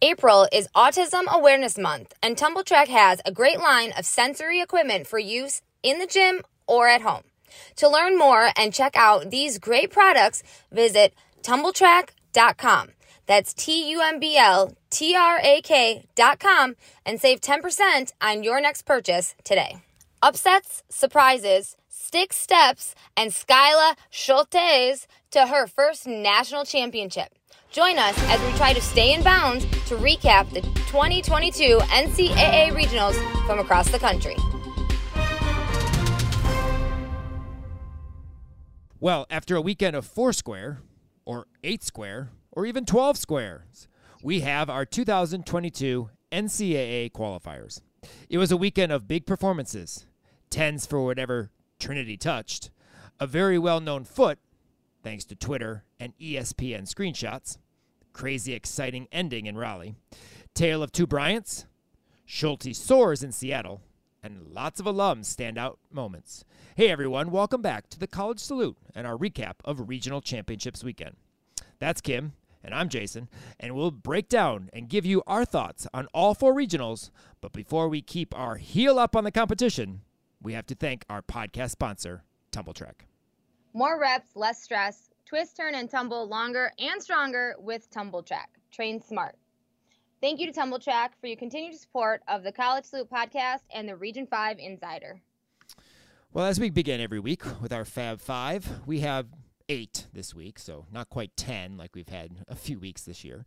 [0.00, 5.08] April is Autism Awareness Month, and Tumbl Trak has a great line of sensory equipment
[5.08, 7.24] for use in the gym or at home.
[7.76, 12.90] To learn more and check out these great products, visit tumbletrack.com.
[13.26, 18.60] That's T U M B L T R A K.com and save 10% on your
[18.60, 19.78] next purchase today.
[20.22, 27.34] Upsets, surprises, stick steps, and Skyla Schultes to her first national championship.
[27.70, 33.14] Join us as we try to stay in bounds to recap the 2022 NCAA regionals
[33.46, 34.36] from across the country.
[39.00, 40.80] Well, after a weekend of four square,
[41.26, 43.86] or eight square, or even 12 squares,
[44.22, 47.82] we have our 2022 NCAA qualifiers.
[48.30, 50.06] It was a weekend of big performances,
[50.48, 52.70] tens for whatever Trinity touched,
[53.20, 54.38] a very well known foot
[55.02, 57.58] thanks to Twitter and ESPN screenshots.
[58.12, 59.94] Crazy exciting ending in Raleigh.
[60.54, 61.66] Tale of two Bryants.
[62.24, 63.80] Schulte soars in Seattle.
[64.22, 66.44] And lots of alums standout moments.
[66.76, 71.16] Hey everyone, welcome back to the College Salute and our recap of Regional Championships weekend.
[71.78, 72.32] That's Kim,
[72.64, 73.28] and I'm Jason,
[73.60, 77.10] and we'll break down and give you our thoughts on all four regionals.
[77.40, 80.00] But before we keep our heel up on the competition,
[80.42, 83.07] we have to thank our podcast sponsor, Tumbl Trak.
[83.72, 85.10] More reps, less stress.
[85.26, 88.46] Twist, turn, and tumble longer and stronger with Tumbl Trak.
[88.72, 89.36] Train smart.
[90.20, 93.88] Thank you to Tumbl Trak for your continued support of the College Salute podcast and
[93.88, 95.20] the Region 5 Insider.
[96.32, 99.26] Well, as we begin every week with our Fab Five, we have
[99.68, 103.44] eight this week, so not quite 10 like we've had a few weeks this year,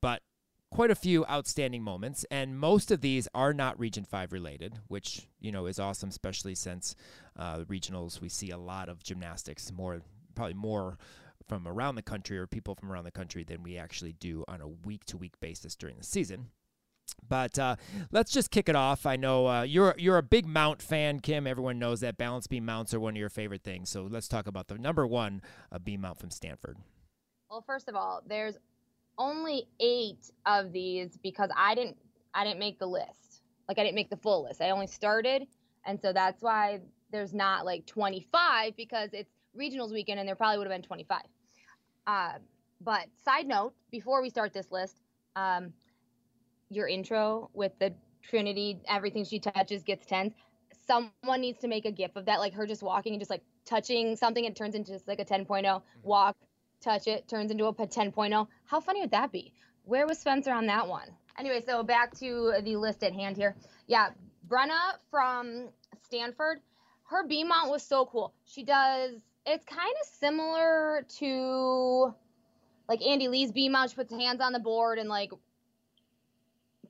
[0.00, 0.22] but
[0.72, 5.28] quite a few outstanding moments, and most of these are not Region 5 related, which,
[5.38, 6.96] you know, is awesome, especially since
[7.38, 10.00] uh, regionals, we see a lot of gymnastics, more
[10.34, 10.96] probably more
[11.46, 14.62] from around the country or people from around the country than we actually do on
[14.62, 16.46] a week to week basis during the season.
[17.28, 17.76] But uh,
[18.10, 19.04] let's just kick it off.
[19.04, 21.46] I know uh, you're you're a big mount fan, Kim.
[21.46, 23.90] Everyone knows that balance beam mounts are one of your favorite things.
[23.90, 26.78] So let's talk about the number one uh, beam mount from Stanford.
[27.50, 28.56] Well, first of all, there's
[29.22, 31.96] only eight of these because I didn't
[32.34, 33.42] I didn't make the list.
[33.68, 34.60] Like I didn't make the full list.
[34.60, 35.46] I only started,
[35.86, 36.80] and so that's why
[37.12, 41.20] there's not like 25 because it's regionals weekend and there probably would have been 25.
[42.06, 42.32] Uh,
[42.80, 44.96] but side note, before we start this list,
[45.36, 45.72] um,
[46.70, 50.32] your intro with the Trinity, everything she touches gets tens.
[50.86, 53.42] Someone needs to make a gif of that, like her just walking and just like
[53.64, 55.78] touching something, it turns into just like a 10.0 mm-hmm.
[56.02, 56.36] walk,
[56.82, 58.46] touch it, turns into a 10.0.
[58.64, 59.52] How funny would that be?
[59.84, 61.08] Where was Spencer on that one?
[61.38, 63.56] Anyway, so back to the list at hand here.
[63.86, 64.10] Yeah,
[64.48, 65.68] Brenna from
[66.04, 66.60] Stanford,
[67.04, 68.34] her beam mount was so cool.
[68.44, 69.12] She does,
[69.46, 72.14] it's kind of similar to
[72.88, 73.90] like Andy Lee's beam mount.
[73.90, 75.30] She puts hands on the board and like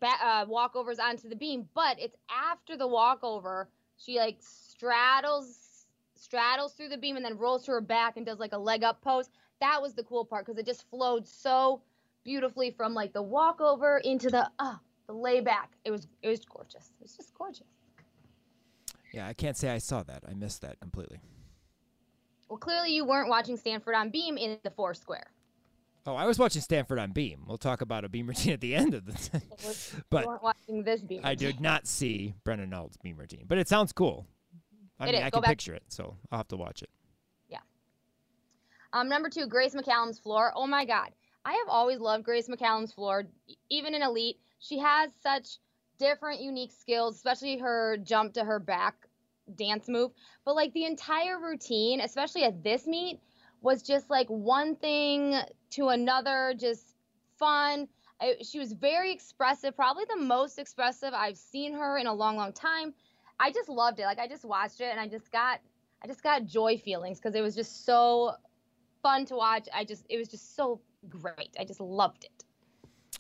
[0.03, 3.69] uh, walkovers onto the beam, but it's after the walkover.
[3.99, 8.39] She like straddles straddles through the beam and then rolls to her back and does
[8.39, 9.29] like a leg up pose.
[9.63, 11.83] That was the cool part because it just flowed so
[12.25, 14.75] beautifully from like the walkover into the uh
[15.07, 15.71] the layback.
[15.85, 16.91] It was it was gorgeous.
[16.99, 17.69] It was just gorgeous.
[19.13, 20.25] Yeah, I can't say I saw that.
[20.29, 21.21] I missed that completely.
[22.49, 25.31] Well, clearly you weren't watching Stanford on beam in the four square.
[26.05, 27.45] Oh, I was watching Stanford on Beam.
[27.47, 29.43] We'll talk about a Beam routine at the end of the.
[30.11, 31.21] but weren't watching this Beam.
[31.23, 34.27] I did not see Brenna Neault's Beam routine, but it sounds cool.
[34.99, 35.27] I it mean, is.
[35.27, 36.91] I Go can picture it, so I'll have to watch it.
[38.93, 40.53] Um, number two, Grace McCallum's floor.
[40.55, 41.11] Oh my God,
[41.45, 43.25] I have always loved Grace McCallum's floor,
[43.71, 44.39] even in elite.
[44.59, 45.59] She has such
[45.99, 48.95] different, unique skills, especially her jump to her back
[49.57, 50.13] dance move.
[50.45, 53.21] But like the entire routine, especially at this meet
[53.61, 55.37] was just like one thing
[55.71, 56.97] to another, just
[57.39, 57.89] fun.
[58.21, 62.37] I, she was very expressive, probably the most expressive I've seen her in a long,
[62.37, 62.95] long time.
[63.41, 64.05] I just loved it.
[64.05, 65.61] Like I just watched it and I just got,
[66.03, 68.33] I just got joy feelings because it was just so
[69.03, 69.69] fun to watch.
[69.75, 71.57] I just, it was just so great.
[71.59, 72.45] I just loved it.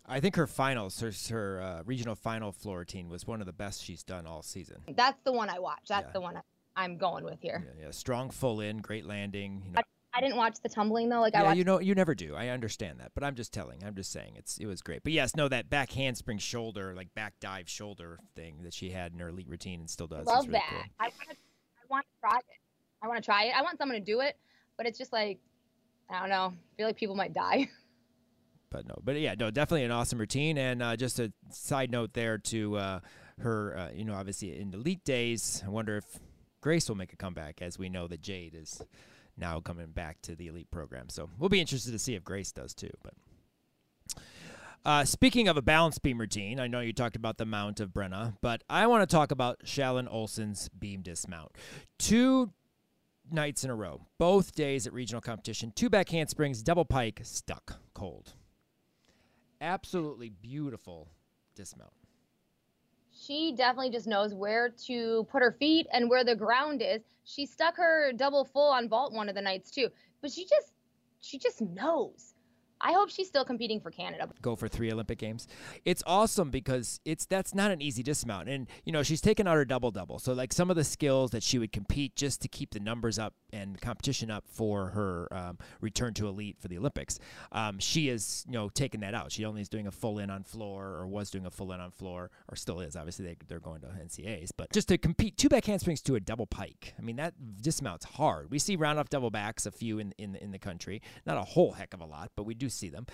[0.06, 3.53] I think her finals, her, her uh, regional final floor routine was one of the
[3.53, 4.78] best she's done all season.
[4.97, 5.89] That's the one I watched.
[5.89, 6.12] That's yeah.
[6.12, 6.41] the one
[6.77, 7.65] I'm going with here.
[7.65, 9.62] Yeah, yeah, strong full in, great landing.
[9.65, 9.83] You know.
[10.15, 11.21] I didn't watch the tumbling though.
[11.21, 12.34] Like yeah, I watched- you know, you never do.
[12.34, 13.83] I understand that, but I'm just telling.
[13.84, 15.03] I'm just saying it's it was great.
[15.03, 19.12] But yes, no, that back handspring shoulder, like back dive shoulder thing that she had
[19.12, 20.27] in her elite routine and still does.
[20.27, 20.71] Love really that.
[20.71, 20.83] Cool.
[21.01, 21.36] I want to.
[21.80, 22.45] I want to try it.
[23.03, 23.54] I want to try it.
[23.56, 24.36] I want someone to do it,
[24.77, 25.39] but it's just like
[26.12, 26.53] I don't know.
[26.54, 27.68] I feel like people might die.
[28.70, 30.56] But no, but yeah, no, definitely an awesome routine.
[30.56, 33.00] And uh, just a side note there to uh,
[33.41, 35.62] her, uh, you know, obviously in the elite days.
[35.66, 36.06] I wonder if
[36.62, 38.80] Grace will make a comeback, as we know that Jade is
[39.36, 41.10] now coming back to the elite program.
[41.10, 42.88] So we'll be interested to see if Grace does too.
[43.03, 43.12] But
[44.86, 47.91] Uh, speaking of a balance beam routine, I know you talked about the mount of
[47.91, 51.53] Brenna, but I want to talk about Shallon Olsen's beam dismount.
[51.98, 52.53] Two
[53.32, 57.80] nights in a row, both days at regional competition, two back handsprings, double pike, stuck
[57.94, 58.34] cold.
[59.60, 61.08] Absolutely beautiful
[61.54, 61.92] dismount.
[63.12, 67.02] She definitely just knows where to put her feet and where the ground is.
[67.24, 69.88] She stuck her double full on vault one of the nights too,
[70.20, 70.72] but she just
[71.20, 72.31] she just knows.
[72.82, 74.28] I hope she's still competing for Canada.
[74.42, 75.46] Go for three Olympic games.
[75.84, 79.54] It's awesome because it's that's not an easy dismount, and you know she's taken out
[79.54, 80.18] her double double.
[80.18, 83.18] So like some of the skills that she would compete just to keep the numbers
[83.18, 87.20] up and competition up for her um, return to elite for the Olympics,
[87.52, 89.30] um, she is you know taking that out.
[89.30, 91.80] She only is doing a full in on floor, or was doing a full in
[91.80, 92.96] on floor, or still is.
[92.96, 96.20] Obviously they they're going to NCAs, but just to compete two back handsprings to a
[96.20, 96.94] double pike.
[96.98, 98.50] I mean that dismount's hard.
[98.50, 101.42] We see round off double backs a few in in in the country, not a
[101.42, 103.07] whole heck of a lot, but we do see them.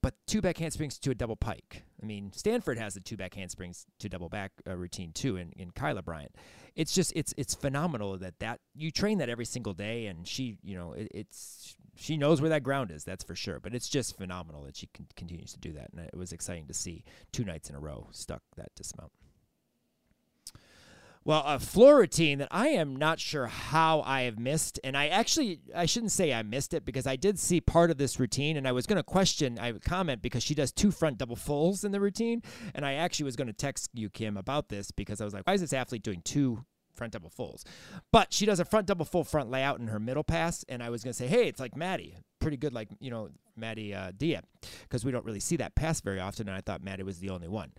[0.00, 1.82] But two back handsprings to a double pike.
[2.00, 5.52] I mean, Stanford has the two back handsprings to double back uh, routine too in,
[5.56, 6.36] in Kyla Bryant.
[6.76, 10.56] It's just it's it's phenomenal that that you train that every single day, and she
[10.62, 13.02] you know it, it's she knows where that ground is.
[13.02, 13.58] That's for sure.
[13.58, 16.68] But it's just phenomenal that she con- continues to do that, and it was exciting
[16.68, 17.02] to see
[17.32, 19.10] two nights in a row stuck that dismount.
[21.28, 25.08] Well, a floor routine that I am not sure how I have missed, and I
[25.08, 28.56] actually I shouldn't say I missed it because I did see part of this routine,
[28.56, 31.36] and I was going to question, I would comment because she does two front double
[31.36, 32.42] fulls in the routine,
[32.74, 35.46] and I actually was going to text you Kim about this because I was like,
[35.46, 36.64] why is this athlete doing two
[36.94, 37.62] front double fulls?
[38.10, 40.88] But she does a front double full front layout in her middle pass, and I
[40.88, 44.12] was going to say, hey, it's like Maddie, pretty good, like you know Maddie uh,
[44.16, 44.44] Dia,
[44.80, 47.28] because we don't really see that pass very often, and I thought Maddie was the
[47.28, 47.72] only one.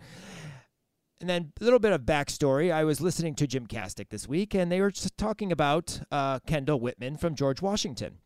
[1.20, 2.72] And then a little bit of backstory.
[2.72, 6.38] I was listening to Jim Gymcastic this week, and they were just talking about uh,
[6.46, 8.18] Kendall Whitman from George Washington.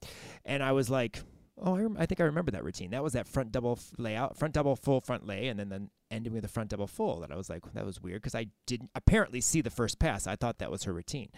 [0.45, 1.21] And I was like,
[1.61, 2.91] oh, I, rem- I think I remember that routine.
[2.91, 6.33] That was that front double layout, front double full front lay, and then, then ending
[6.33, 7.19] with a front double full.
[7.19, 10.29] That I was like, that was weird because I didn't apparently see the first pass.
[10.29, 11.31] I thought that was her routine.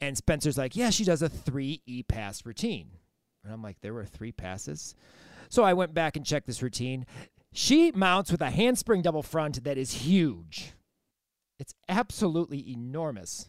[0.00, 2.92] And Spencer's like, yeah, she does a three E pass routine.
[3.44, 4.94] And I'm like, there were three passes.
[5.50, 7.04] So I went back and checked this routine.
[7.52, 10.72] She mounts with a handspring double front that is huge.
[11.58, 13.48] It's absolutely enormous.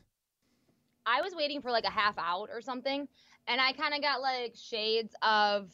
[1.06, 3.07] I was waiting for like a half out or something,
[3.48, 5.72] and I kind of got like shades of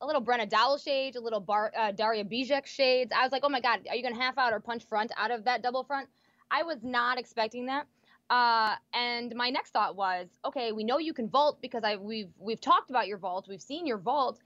[0.00, 3.12] a little Brenna Dowell shades, a little Bar, uh, Daria Bijak shades.
[3.16, 5.30] I was like, oh my god, are you gonna half out or punch front out
[5.30, 6.08] of that double front?
[6.50, 7.86] I was not expecting that.
[8.30, 12.30] Uh, and my next thought was, okay, we know you can vault because I we've
[12.38, 14.40] we've talked about your vault, we've seen your vault.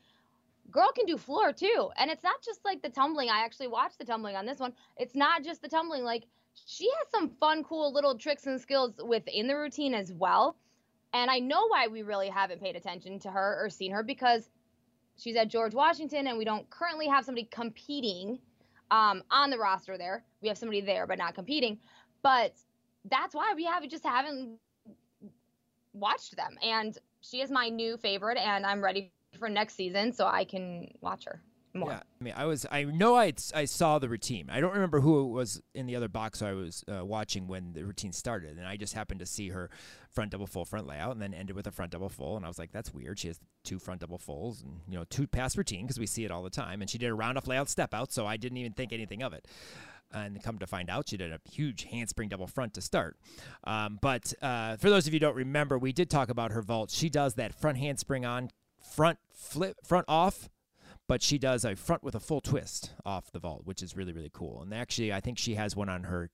[0.70, 3.28] Girl can do floor too, and it's not just like the tumbling.
[3.28, 4.72] I actually watched the tumbling on this one.
[4.96, 9.00] It's not just the tumbling, like she has some fun, cool little tricks and skills
[9.04, 10.56] within the routine as well.
[11.12, 14.48] And I know why we really haven't paid attention to her or seen her because
[15.16, 18.38] she's at George Washington and we don't currently have somebody competing
[18.90, 20.24] um, on the roster there.
[20.40, 21.78] We have somebody there, but not competing.
[22.22, 22.54] But
[23.10, 24.58] that's why we have just haven't
[25.92, 26.56] watched them.
[26.62, 30.92] And she is my new favorite, and I'm ready for next season so I can
[31.00, 31.42] watch her
[31.74, 31.90] more.
[31.90, 34.48] Yeah, I mean, I was, I know I, I saw the routine.
[34.50, 37.72] I don't remember who it was in the other box I was uh, watching when
[37.72, 39.70] the routine started, and I just happened to see her
[40.10, 42.48] front double full front layout, and then ended with a front double full, and I
[42.48, 43.18] was like, that's weird.
[43.18, 46.24] She has two front double fulls, and you know, two pass routine because we see
[46.24, 48.36] it all the time, and she did a round off layout step out, so I
[48.36, 49.46] didn't even think anything of it.
[50.14, 53.16] And come to find out, she did a huge handspring double front to start.
[53.64, 56.90] Um, but uh, for those of you don't remember, we did talk about her vault.
[56.90, 60.50] She does that front handspring on, front flip, front off,
[61.12, 64.14] but she does a front with a full twist off the vault, which is really
[64.14, 64.62] really cool.
[64.62, 66.30] And actually, I think she has one on her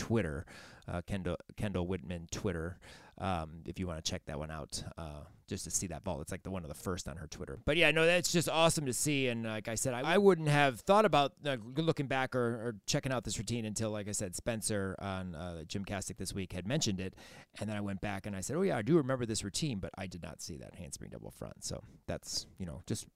[0.00, 0.46] Twitter,
[0.88, 2.78] uh, Kendall Kendall Whitman Twitter.
[3.18, 6.22] Um, if you want to check that one out, uh, just to see that vault,
[6.22, 7.58] it's like the one of the first on her Twitter.
[7.66, 9.28] But yeah, no, that's just awesome to see.
[9.28, 12.76] And like I said, I, I wouldn't have thought about uh, looking back or, or,
[12.86, 16.66] checking out this routine until, like I said, Spencer on uh, Gymcastic this week had
[16.66, 17.14] mentioned it,
[17.60, 19.80] and then I went back and I said, oh yeah, I do remember this routine,
[19.80, 21.62] but I did not see that handspring double front.
[21.62, 23.06] So that's you know just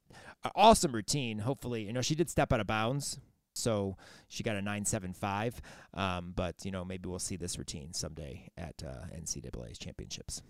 [0.54, 1.38] awesome routine.
[1.38, 3.18] Hopefully, you know she did step out of bounds
[3.54, 3.96] so
[4.28, 5.61] she got a 975.
[5.94, 10.42] Um, but, you know, maybe we'll see this routine someday at uh, NCAA's championships.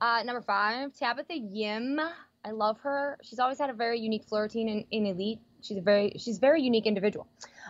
[0.00, 2.00] Uh, number five, Tabitha Yim.
[2.44, 3.18] I love her.
[3.22, 5.40] She's always had a very unique floor routine in, in elite.
[5.62, 7.26] She's a very she's a very unique individual.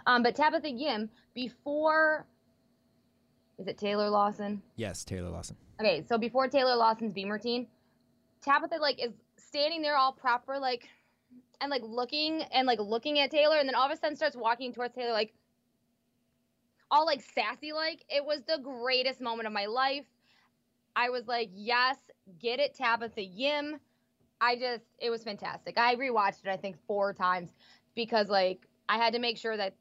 [0.07, 2.25] Um, but Tabitha Yim, before
[3.59, 4.63] is it Taylor Lawson?
[4.77, 5.57] Yes, Taylor Lawson.
[5.81, 7.67] Okay, so before Taylor Lawson's beam routine,
[8.43, 10.89] Tabitha like is standing there all proper, like
[11.61, 14.37] and like looking and like looking at Taylor, and then all of a sudden starts
[14.37, 15.33] walking towards Taylor like
[16.91, 18.05] all like sassy like.
[18.09, 20.05] It was the greatest moment of my life.
[20.97, 21.97] I was like, yes,
[22.39, 23.79] get it, Tabitha Yim.
[24.41, 25.79] I just, it was fantastic.
[25.79, 27.51] I rewatched it, I think, four times
[27.95, 29.75] because like I had to make sure that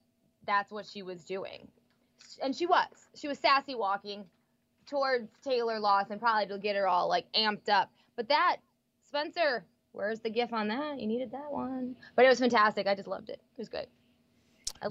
[0.46, 1.68] that's what she was doing.
[2.44, 3.10] And she was.
[3.16, 4.26] She was sassy walking
[4.86, 7.92] towards Taylor Lawson, probably to get her all like amped up.
[8.16, 8.58] But that,
[9.08, 9.66] Spencer,
[10.00, 10.98] where's the gif on that?
[10.98, 11.94] You needed that one.
[12.16, 12.88] But it was fantastic.
[12.88, 13.42] I just loved it.
[13.58, 13.88] It was good.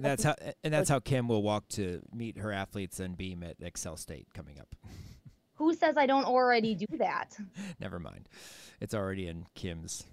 [0.00, 3.56] That's how, and that's how Kim will walk to meet her athletes and beam at
[3.62, 4.74] Excel State coming up.
[5.54, 7.38] Who says I don't already do that?
[7.80, 8.28] Never mind.
[8.82, 10.04] It's already in Kim's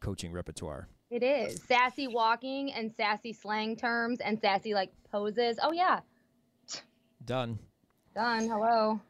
[0.00, 0.88] coaching repertoire.
[1.08, 5.58] It is sassy walking and sassy slang terms and sassy like poses.
[5.62, 6.00] Oh yeah.
[7.24, 7.60] Done.
[8.14, 8.48] Done.
[8.48, 9.00] Hello.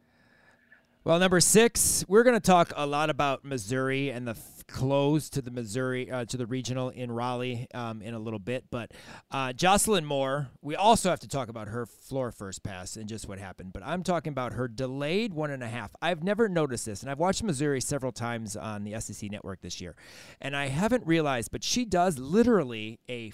[1.02, 4.35] Well, number six, we're going to talk a lot about Missouri and the
[4.73, 8.65] close to the Missouri uh, to the regional in Raleigh um, in a little bit.
[8.71, 8.93] But
[9.31, 13.29] uh, Jocelyn Moore, we also have to talk about her floor first pass and just
[13.29, 13.73] what happened.
[13.73, 15.95] But I'm talking about her delayed one and a half.
[16.00, 19.81] I've never noticed this, and I've watched Missouri several times on the SEC network this
[19.81, 19.97] year,
[20.41, 23.33] and I haven't realized, but she does literally a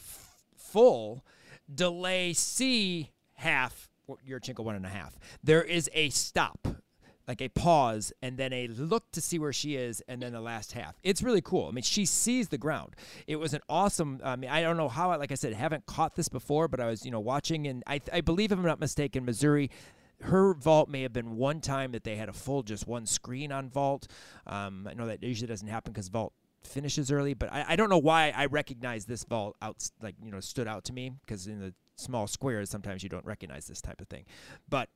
[0.57, 1.25] full
[1.73, 3.89] delay C half.
[4.25, 5.19] Your Yurchenko one and a half.
[5.43, 6.69] There is a stop
[7.29, 10.41] like a pause and then a look to see where she is and then the
[10.41, 10.97] last half.
[11.03, 11.69] It's really cool.
[11.69, 12.95] I mean she sees the ground.
[13.27, 16.15] It was an awesome i mean i don't know how like i said haven't caught
[16.15, 18.81] this before but i was you know watching and i, I believe if i'm not
[18.81, 19.71] mistaken missouri
[20.23, 23.53] her vault may have been one time that they had a full just one screen
[23.53, 24.09] on vault.
[24.47, 27.91] Um, i know that usually doesn't happen because vault finishes early but I, I don't
[27.91, 31.47] know why i recognize this vault out like you know stood out to me because
[31.47, 34.25] in the small squares sometimes you don't recognize this type of thing.
[34.69, 34.89] But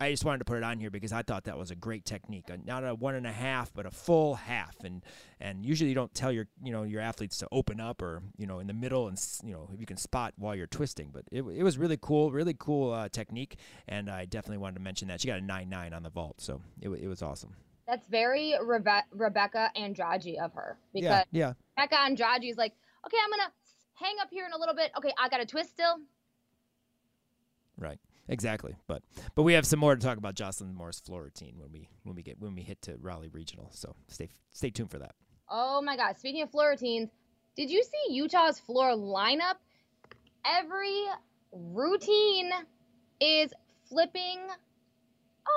[0.00, 2.04] I just wanted to put it on here because I thought that was a great
[2.04, 2.50] technique.
[2.64, 4.76] Not a one and a half, but a full half.
[4.84, 5.02] And
[5.40, 8.46] and usually you don't tell your you know your athletes to open up or you
[8.46, 11.10] know in the middle and you know if you can spot while you're twisting.
[11.12, 13.56] But it, it was really cool, really cool uh, technique.
[13.88, 16.40] And I definitely wanted to mention that she got a nine nine on the vault,
[16.40, 17.54] so it it was awesome.
[17.86, 21.84] That's very Rebe- Rebeca Andrade of her because yeah, yeah.
[21.84, 22.72] Rebeca Andrade is like,
[23.06, 23.52] okay, I'm gonna
[23.94, 24.90] hang up here in a little bit.
[24.98, 25.98] Okay, I got to twist still.
[27.78, 27.98] Right.
[28.28, 29.02] Exactly, but
[29.34, 32.16] but we have some more to talk about Jocelyn Moore's floor routine when we when
[32.16, 33.70] we get when we hit to Raleigh Regional.
[33.72, 35.14] So stay stay tuned for that.
[35.48, 36.18] Oh my God!
[36.18, 37.10] Speaking of floor routines,
[37.56, 39.56] did you see Utah's floor lineup?
[40.44, 41.04] Every
[41.52, 42.50] routine
[43.20, 43.52] is
[43.88, 44.40] flipping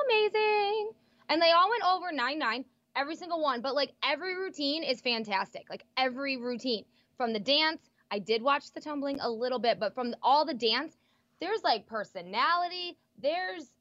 [0.05, 0.91] amazing,
[1.29, 3.61] and they all went over nine nine every single one.
[3.61, 5.65] But like every routine is fantastic.
[5.69, 6.85] Like every routine
[7.17, 7.81] from the dance.
[8.11, 10.97] I did watch the tumbling a little bit, but from all the dance,
[11.39, 13.71] there's like personality there's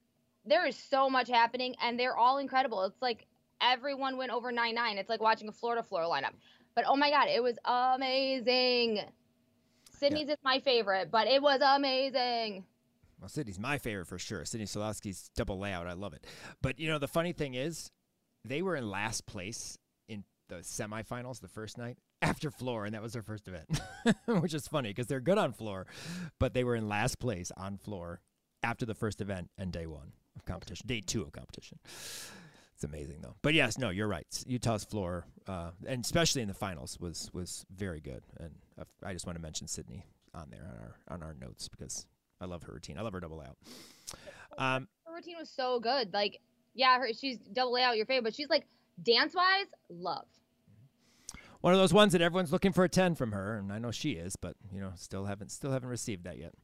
[0.44, 2.84] there is so much happening and they're all incredible.
[2.84, 3.26] It's like
[3.60, 6.32] everyone went over 9-9 it's like watching a florida floor lineup.
[6.74, 9.00] But oh my god it was amazing.
[9.92, 10.34] Sydney's yeah.
[10.34, 12.64] is my favorite but it was amazing.
[13.20, 14.44] Well sydney's my favorite for sure.
[14.44, 15.86] Sydney soloski's double layout.
[15.86, 16.24] I love it.
[16.62, 17.90] But you know the funny thing is
[18.44, 19.76] they were in last place
[20.08, 23.80] in the semifinals the first night after floor, and that was their first event,
[24.40, 25.86] which is funny because they're good on floor,
[26.38, 28.20] but they were in last place on floor
[28.62, 31.78] after the first event and day one of competition, day two of competition.
[32.74, 33.34] It's amazing though.
[33.42, 34.26] But yes, no, you're right.
[34.46, 38.22] Utah's floor, uh, and especially in the finals, was was very good.
[38.38, 38.52] And
[39.04, 42.06] I just want to mention Sydney on there on our on our notes because
[42.40, 42.96] I love her routine.
[42.98, 43.56] I love her double out.
[44.58, 46.12] Um, her routine was so good.
[46.12, 46.40] Like,
[46.74, 48.66] yeah, her, she's double layout your favorite, but she's like
[49.02, 50.26] dance wise, love
[51.60, 53.90] one of those ones that everyone's looking for a 10 from her and i know
[53.90, 56.54] she is but you know still haven't still haven't received that yet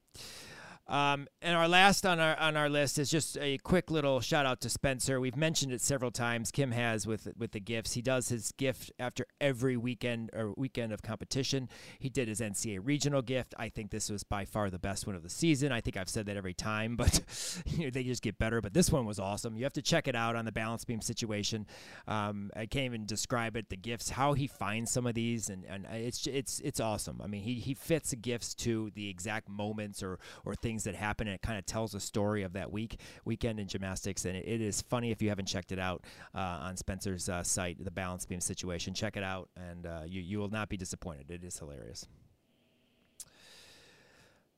[0.87, 4.45] um, and our last on our on our list is just a quick little shout
[4.45, 5.19] out to Spencer.
[5.19, 6.51] We've mentioned it several times.
[6.51, 7.95] Kim has with with the gifts.
[7.95, 11.71] He does his gift after every weekend or weekend of competition.
[11.99, 13.55] He did his NCAA regional gift.
[13.59, 15.73] I think this was by far the best one of the season.
[15.73, 17.21] I think I've said that every time, but
[17.67, 18.61] you know, they just get better.
[18.61, 19.57] But this one was awesome.
[19.57, 21.67] You have to check it out on the balance beam situation.
[22.07, 23.71] Um, I can't even describe it.
[23.71, 27.23] The gifts, how he finds some of these, and, and it's it's it's awesome.
[27.25, 30.85] I mean, he he fits the gifts to the exact moments or or things things
[30.85, 34.25] that happen, and it kind of tells a story of that week weekend in gymnastics.
[34.25, 36.05] And it, it is funny if you haven't checked it out
[36.35, 38.93] uh, on Spencer's uh, site, the balance beam situation.
[38.93, 41.31] Check it out, and uh, you you will not be disappointed.
[41.31, 42.09] It is hilarious.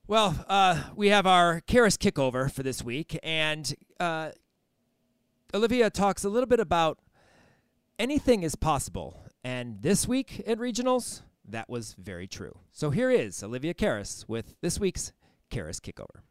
[0.06, 4.30] Well, uh, we have our Karas kickover for this week, and uh,
[5.52, 6.98] Olivia talks a little bit about
[7.98, 9.20] anything is possible.
[9.44, 12.58] And this week at regionals, that was very true.
[12.72, 15.12] So here is Olivia Karas with this week's
[15.50, 16.22] Karas Kickover.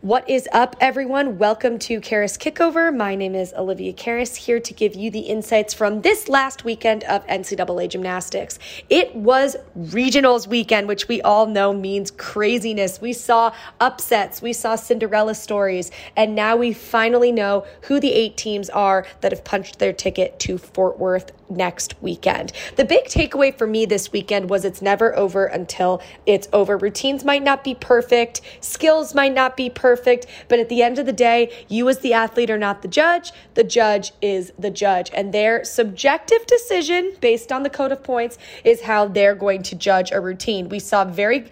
[0.00, 1.38] What is up, everyone?
[1.38, 2.96] Welcome to Karas Kickover.
[2.96, 7.02] My name is Olivia Karas, here to give you the insights from this last weekend
[7.02, 8.60] of NCAA gymnastics.
[8.88, 13.00] It was regionals weekend, which we all know means craziness.
[13.00, 18.36] We saw upsets, we saw Cinderella stories, and now we finally know who the eight
[18.36, 22.52] teams are that have punched their ticket to Fort Worth next weekend.
[22.76, 26.76] The big takeaway for me this weekend was it's never over until it's over.
[26.76, 30.26] Routines might not be perfect, skills might not be perfect perfect.
[30.48, 33.32] But at the end of the day, you as the athlete are not the judge.
[33.54, 35.10] The judge is the judge.
[35.14, 39.74] And their subjective decision based on the code of points is how they're going to
[39.74, 40.68] judge a routine.
[40.68, 41.46] We saw very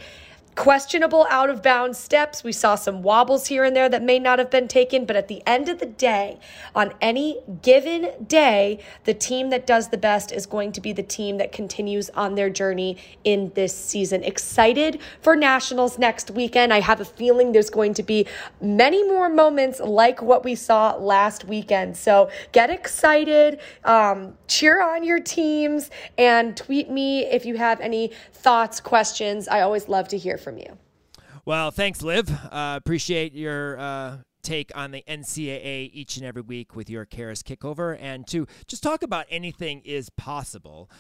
[0.57, 2.43] questionable out of bounds steps.
[2.43, 5.29] We saw some wobbles here and there that may not have been taken, but at
[5.29, 6.41] the end of the day,
[6.75, 11.03] on any given day, the team that does the best is going to be the
[11.03, 14.25] team that continues on their journey in this season.
[14.25, 16.73] Excited for Nationals next weekend.
[16.73, 18.27] I have a feeling there's going to be
[18.61, 21.99] many more moments like what we saw last weekend.
[21.99, 28.13] So get excited, um, cheer on your teams, and tweet me if you have any
[28.33, 29.49] thoughts, questions.
[29.49, 30.79] I always love to hear from you.
[31.45, 32.29] Well, thanks, Liv.
[32.31, 37.43] Uh, appreciate your uh, take on the NCAA each and every week with your Karas
[37.43, 40.91] kickover, and to just talk about anything is possible.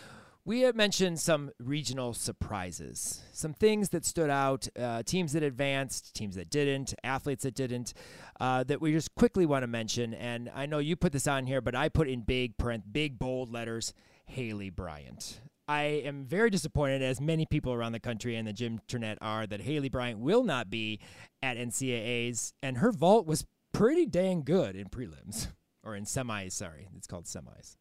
[0.44, 6.14] We have mentioned some regional surprises, some things that stood out, uh, teams that advanced,
[6.14, 7.94] teams that didn't, athletes that didn't,
[8.38, 10.14] uh, that we just quickly want to mention.
[10.14, 13.18] And I know you put this on here, but I put in big print, big
[13.18, 13.92] bold letters,
[14.26, 15.40] Haley Bryant.
[15.68, 19.46] I am very disappointed, as many people around the country and the gym internet are,
[19.46, 21.00] that Haley Bryant will not be
[21.42, 25.48] at NCAAs, and her vault was pretty dang good in prelims
[25.82, 26.52] or in semis.
[26.52, 27.76] Sorry, it's called semis.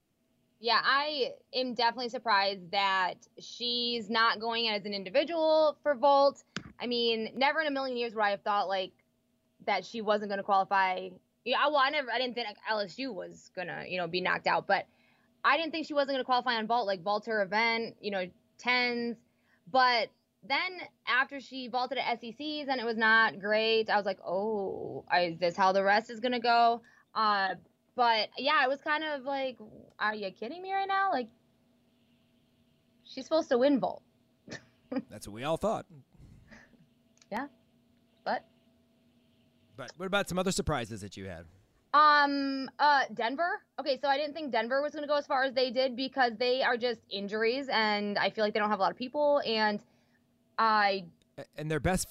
[0.59, 6.43] Yeah, I am definitely surprised that she's not going as an individual for vault.
[6.79, 8.93] I mean, never in a million years would I have thought like
[9.67, 11.09] that she wasn't going to qualify.
[11.43, 14.65] Yeah, well, I never, I didn't think LSU was gonna, you know, be knocked out,
[14.65, 14.87] but
[15.45, 18.09] I didn't think she wasn't going to qualify on vault, like vault her event, you
[18.09, 18.25] know,
[18.57, 19.15] tens.
[19.71, 20.09] But
[20.43, 25.05] then after she vaulted at SECs and it was not great, I was like, oh,
[25.15, 26.81] is this how the rest is going to go?
[27.13, 27.49] Uh,
[27.95, 29.57] but yeah, it was kind of like,
[29.99, 31.11] are you kidding me right now?
[31.11, 31.29] Like,
[33.03, 34.01] she's supposed to win vault.
[35.11, 35.85] That's what we all thought.
[37.31, 37.47] Yeah,
[38.23, 38.45] but.
[39.77, 41.45] But what about some other surprises that you had?
[41.95, 43.61] Um, uh, Denver.
[43.79, 45.95] Okay, so I didn't think Denver was going to go as far as they did
[45.95, 48.97] because they are just injuries, and I feel like they don't have a lot of
[48.97, 49.41] people.
[49.45, 49.79] And
[50.57, 51.05] I
[51.55, 52.09] and their best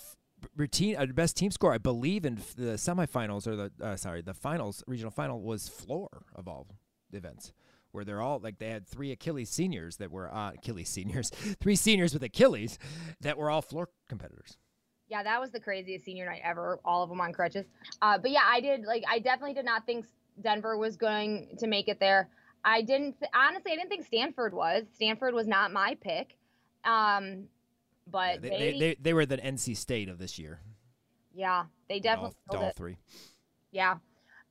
[0.56, 4.32] routine, uh, best team score, I believe, in the semifinals or the uh, sorry, the
[4.32, 6.66] finals, regional final was floor of all
[7.12, 7.52] events,
[7.92, 11.28] where they're all like they had three Achilles seniors that were uh, Achilles seniors,
[11.60, 12.78] three seniors with Achilles
[13.20, 14.56] that were all floor competitors.
[15.14, 16.80] Yeah, that was the craziest senior night ever.
[16.84, 17.66] All of them on crutches.
[18.02, 20.06] Uh, but yeah, I did like I definitely did not think
[20.42, 22.30] Denver was going to make it there.
[22.64, 23.70] I didn't th- honestly.
[23.70, 24.86] I didn't think Stanford was.
[24.92, 26.36] Stanford was not my pick.
[26.84, 27.44] Um,
[28.10, 30.58] but yeah, they, they, they, they were the NC State of this year.
[31.32, 32.96] Yeah, they definitely all, all three.
[33.70, 33.98] Yeah,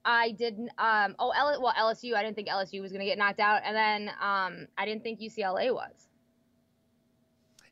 [0.06, 0.70] I didn't.
[0.78, 2.16] Um, oh, L- well LSU.
[2.16, 5.04] I didn't think LSU was going to get knocked out, and then um, I didn't
[5.04, 6.08] think UCLA was.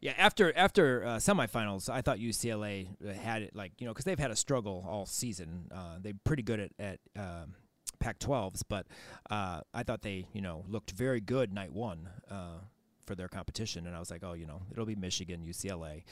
[0.01, 2.87] Yeah, after after uh, semifinals, I thought UCLA
[3.17, 5.67] had it like you know because they've had a struggle all season.
[5.71, 7.53] Uh, they're pretty good at at um,
[7.99, 8.87] Pac-12s, but
[9.29, 12.61] uh, I thought they you know looked very good night one uh,
[13.05, 16.03] for their competition, and I was like, oh, you know, it'll be Michigan, UCLA,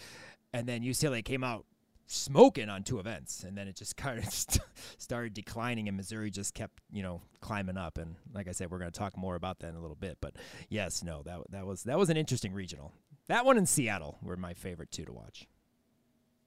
[0.54, 1.65] and then UCLA came out
[2.06, 4.32] smoking on two events, and then it just kind of
[4.99, 7.97] started declining, and Missouri just kept you know climbing up.
[7.97, 10.17] And like I said, we're going to talk more about that in a little bit.
[10.21, 10.36] But
[10.69, 12.93] yes, no, that that was that was an interesting regional.
[13.29, 15.47] That one in Seattle were my favorite two to watch.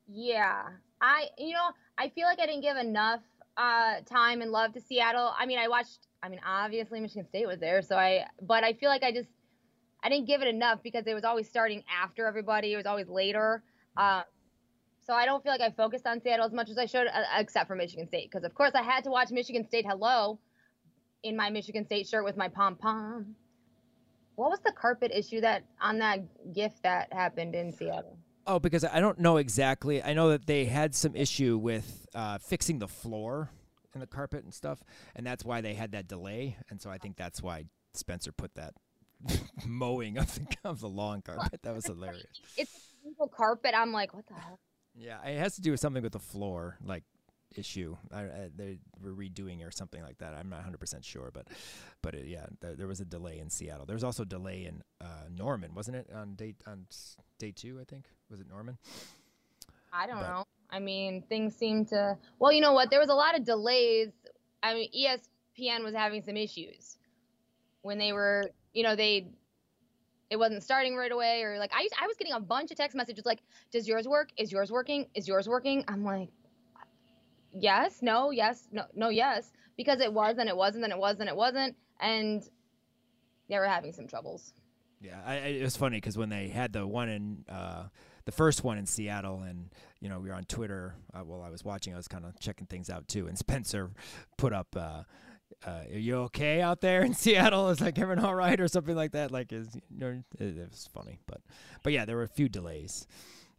[0.09, 0.65] Yeah,
[1.01, 3.21] I you know I feel like I didn't give enough
[3.57, 5.33] uh, time and love to Seattle.
[5.39, 6.09] I mean, I watched.
[6.25, 8.27] I mean, obviously Michigan State was there, so I.
[8.43, 9.29] But I feel like I just
[10.03, 12.73] I didn't give it enough because it was always starting after everybody.
[12.73, 13.63] It was always later.
[13.97, 14.23] Uh,
[15.07, 17.23] so I don't feel like I focused on Seattle as much as I should, uh,
[17.39, 19.87] except for Michigan State, because of course I had to watch Michigan State.
[19.89, 20.41] Hello,
[21.23, 23.37] in my Michigan State shirt with my pom pom
[24.43, 28.19] what was the carpet issue that on that gift that happened in Seattle?
[28.45, 30.03] Oh, because I don't know exactly.
[30.03, 33.51] I know that they had some issue with uh, fixing the floor
[33.95, 34.83] and the carpet and stuff,
[35.15, 36.57] and that's why they had that delay.
[36.71, 38.75] And so I think that's why Spencer put that
[39.65, 41.61] mowing of the, of the lawn carpet.
[41.63, 42.25] That was hilarious.
[42.57, 43.75] It's legal carpet.
[43.77, 44.59] I'm like, what the hell?
[44.97, 47.05] Yeah, it has to do with something with the floor, like
[47.59, 47.97] issue.
[48.13, 50.35] I, I, they were redoing or something like that.
[50.35, 51.49] I'm not 100 percent sure, but
[52.03, 53.87] but it, yeah, there, there, was a delay in Seattle.
[53.87, 56.09] There was also a delay in uh, Norman, wasn't it?
[56.15, 56.87] On date on
[57.39, 58.79] day two, I think was it Norman?
[59.93, 60.45] I don't but, know.
[60.71, 62.17] I mean, things seem to.
[62.39, 62.91] Well, you know what?
[62.91, 64.11] There was a lot of delays.
[64.63, 66.99] I mean, ESPN was having some issues
[67.83, 69.27] when they were, you know, they
[70.31, 72.79] it wasn't starting right away or like I used, I was getting a bunch of
[72.79, 74.31] text messages like, "Does yours work?
[74.39, 75.07] Is yours working?
[75.15, 76.31] Is yours working?" I'm like,
[77.53, 81.21] "Yes, no, yes, no, no, yes," because it was and it wasn't and it was
[81.21, 82.43] and it wasn't and
[83.49, 84.55] they were having some troubles.
[85.01, 87.89] Yeah, I, it was funny because when they had the one in uh,
[88.25, 91.51] the first one in Seattle, and you know we were on Twitter uh, while I
[91.51, 93.91] was watching, I was kind of checking things out too, and Spencer
[94.37, 94.69] put up.
[94.77, 95.03] Uh,
[95.67, 97.69] uh, are you okay out there in Seattle?
[97.69, 99.31] Is like everyone all right or something like that?
[99.31, 101.41] Like, is you know, it, it was funny, but
[101.83, 103.07] but yeah, there were a few delays.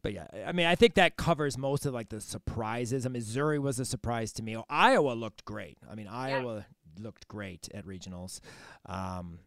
[0.04, 3.06] But yeah, I mean, I think that covers most of like the surprises.
[3.06, 4.58] I mean, Missouri was a surprise to me.
[4.58, 5.78] Oh, Iowa looked great.
[5.90, 7.04] I mean, Iowa yeah.
[7.04, 8.42] looked great at regionals.
[8.86, 9.40] Um,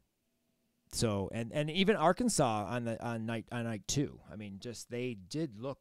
[0.92, 4.18] so and and even Arkansas on the on night on night two.
[4.32, 5.78] I mean, just they did look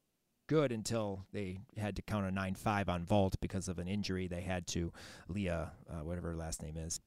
[0.47, 4.27] good until they had to count a nine five on vault because of an injury.
[4.27, 4.91] They had to
[5.29, 6.99] Leah, uh, whatever her last name is.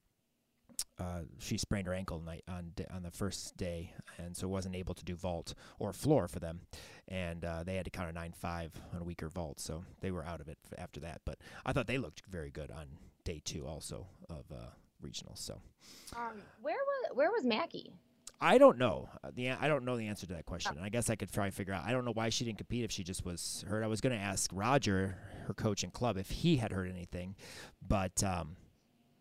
[0.99, 4.95] Uh, she sprained her ankle night on on the first day, and so wasn't able
[4.95, 6.61] to do vault or floor for them,
[7.07, 10.11] and uh, they had to count a nine five on a weaker vault, so they
[10.11, 11.21] were out of it after that.
[11.25, 12.87] But I thought they looked very good on
[13.25, 14.71] day two also of uh,
[15.05, 15.39] regionals.
[15.39, 15.61] So,
[16.17, 17.93] um, where was where was Mackie?
[18.41, 20.89] I don't know uh, the I don't know the answer to that question, and I
[20.89, 21.85] guess I could try and figure out.
[21.85, 23.83] I don't know why she didn't compete if she just was hurt.
[23.83, 27.35] I was going to ask Roger, her coach and club, if he had heard anything,
[27.87, 28.57] but um,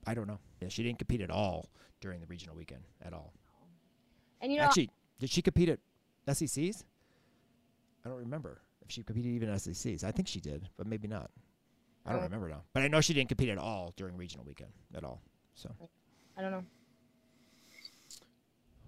[0.06, 0.40] I don't know.
[0.62, 1.70] Yeah, she didn't compete at all
[2.02, 3.34] during the regional weekend at all.
[4.42, 4.90] And you know, actually,
[5.20, 5.80] did she compete at
[6.36, 6.84] SECs?
[8.06, 10.04] I don't remember if she competed even at SECs.
[10.04, 11.30] I think she did, but maybe not.
[12.06, 12.62] I don't remember now.
[12.74, 15.22] But I know she didn't compete at all during regional weekend at all.
[15.56, 15.70] So
[16.38, 16.64] I don't know.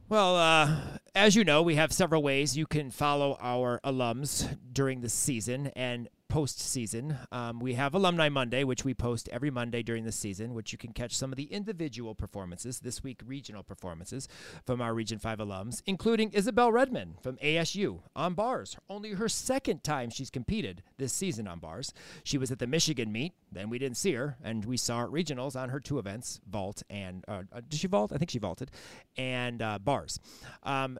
[0.08, 0.76] Well, uh,
[1.14, 5.68] as you know, we have several ways you can follow our alums during the season,
[5.76, 7.18] and postseason.
[7.32, 10.78] Um, we have Alumni Monday, which we post every Monday during the season, which you
[10.78, 14.28] can catch some of the individual performances, this week regional performances
[14.66, 18.78] from our Region 5 alums, including Isabel Redmond from ASU on bars.
[18.90, 21.94] Only her second time she's competed this season on bars.
[22.24, 25.08] She was at the Michigan meet, then we didn't see her, and we saw her
[25.08, 28.12] regionals on her two events, vault and, uh, uh did she vault?
[28.14, 28.70] I think she vaulted,
[29.18, 30.20] and uh, bars.
[30.64, 31.00] Um,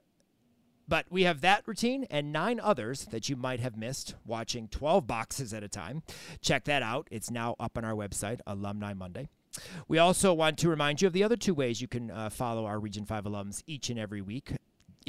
[0.90, 5.06] but we have that routine and nine others that you might have missed watching 12
[5.06, 6.02] boxes at a time.
[6.42, 7.08] Check that out.
[7.12, 9.30] It's now up on our website, Alumni Monday.
[9.88, 12.66] We also want to remind you of the other two ways you can uh, follow
[12.66, 14.54] our Region 5 alums each and every week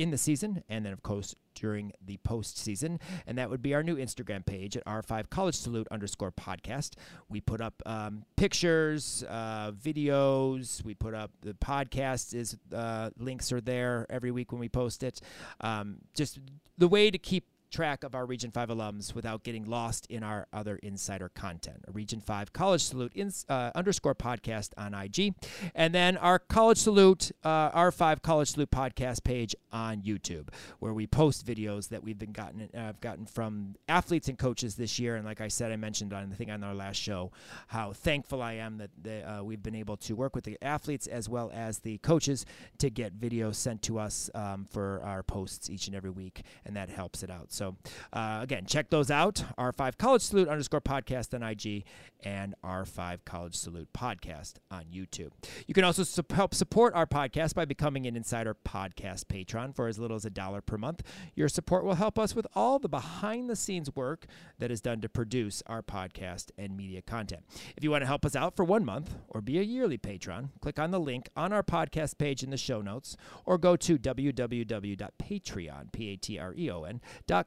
[0.01, 2.99] in the season, and then, of course, during the postseason.
[3.27, 6.95] And that would be our new Instagram page at R5 College Salute underscore podcast.
[7.29, 10.83] We put up um, pictures, uh, videos.
[10.83, 15.03] We put up the podcast is uh, links are there every week when we post
[15.03, 15.21] it.
[15.61, 16.39] Um, just
[16.79, 20.46] the way to keep track of our Region 5 alums without getting lost in our
[20.52, 21.85] other insider content.
[21.87, 23.12] A Region 5 College Salute
[23.48, 25.35] uh, underscore podcast on IG.
[25.74, 30.48] And then our College Salute, uh, R5 College Salute podcast page on YouTube,
[30.80, 34.98] where we post videos that we've been gotten, uh, gotten from athletes and coaches this
[34.98, 35.16] year.
[35.16, 37.30] And like I said, I mentioned on, I think on our last show,
[37.68, 41.06] how thankful I am that the, uh, we've been able to work with the athletes
[41.06, 42.44] as well as the coaches
[42.78, 46.42] to get videos sent to us um, for our posts each and every week.
[46.64, 47.52] And that helps it out.
[47.52, 47.77] So so
[48.14, 49.44] uh, again, check those out.
[49.59, 51.85] R5 College Salute underscore podcast on IG
[52.23, 55.31] and R5 College Salute podcast on YouTube.
[55.66, 59.88] You can also su- help support our podcast by becoming an Insider Podcast patron for
[59.88, 61.03] as little as a dollar per month.
[61.35, 64.25] Your support will help us with all the behind the scenes work
[64.59, 67.42] that is done to produce our podcast and media content.
[67.77, 70.51] If you want to help us out for one month or be a yearly patron,
[70.62, 73.99] click on the link on our podcast page in the show notes or go to
[73.99, 75.92] www.patreon,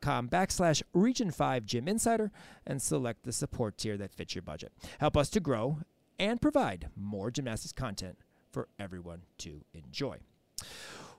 [0.03, 2.31] P-A-T-R-E-O-N, dot com backslash Region 5 Gym Insider
[2.65, 4.71] and select the support tier that fits your budget.
[4.99, 5.79] Help us to grow
[6.19, 8.17] and provide more gymnastics content
[8.51, 10.17] for everyone to enjoy.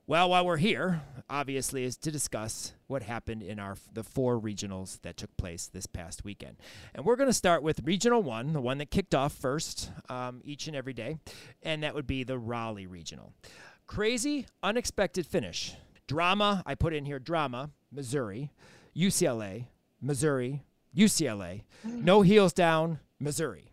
[0.07, 5.01] Well, while we're here, obviously, is to discuss what happened in our the four regionals
[5.01, 6.59] that took place this past weekend,
[6.95, 10.43] and we're going to start with Regional One, the one that kicked off first um,
[10.45, 11.17] each and every day,
[11.63, 13.33] and that would be the Raleigh Regional.
[13.87, 15.75] Crazy, unexpected finish.
[16.07, 16.63] Drama.
[16.67, 17.71] I put in here drama.
[17.95, 18.51] Missouri.
[18.97, 19.67] UCLA,
[20.01, 20.63] Missouri,
[20.97, 23.65] UCLA, no heels down, Missouri.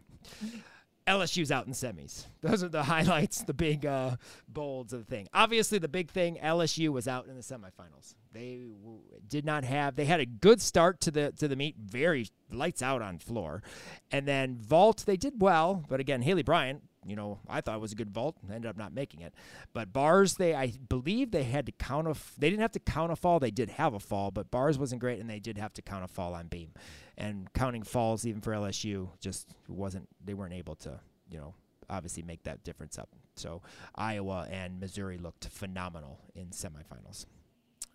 [1.07, 2.25] LSU's out in semis.
[2.41, 5.27] Those are the highlights, the big uh, bolds of the thing.
[5.33, 8.15] Obviously, the big thing LSU was out in the semifinals.
[8.31, 9.95] They w- did not have.
[9.95, 13.63] They had a good start to the to the meet, very lights out on floor,
[14.11, 17.81] and then vault they did well, but again, Haley Bryant you know, I thought it
[17.81, 18.37] was a good vault.
[18.41, 19.33] and Ended up not making it.
[19.73, 22.15] But bars, they I believe they had to count a.
[22.37, 23.39] They didn't have to count a fall.
[23.39, 26.03] They did have a fall, but bars wasn't great, and they did have to count
[26.03, 26.71] a fall on beam.
[27.17, 30.07] And counting falls even for LSU just wasn't.
[30.23, 31.55] They weren't able to, you know,
[31.89, 33.09] obviously make that difference up.
[33.35, 33.61] So
[33.95, 37.25] Iowa and Missouri looked phenomenal in semifinals.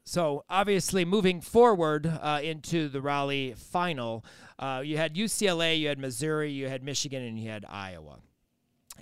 [0.05, 4.25] So obviously, moving forward uh, into the Raleigh final,
[4.59, 8.21] uh, you had UCLA, you had Missouri, you had Michigan, and you had Iowa.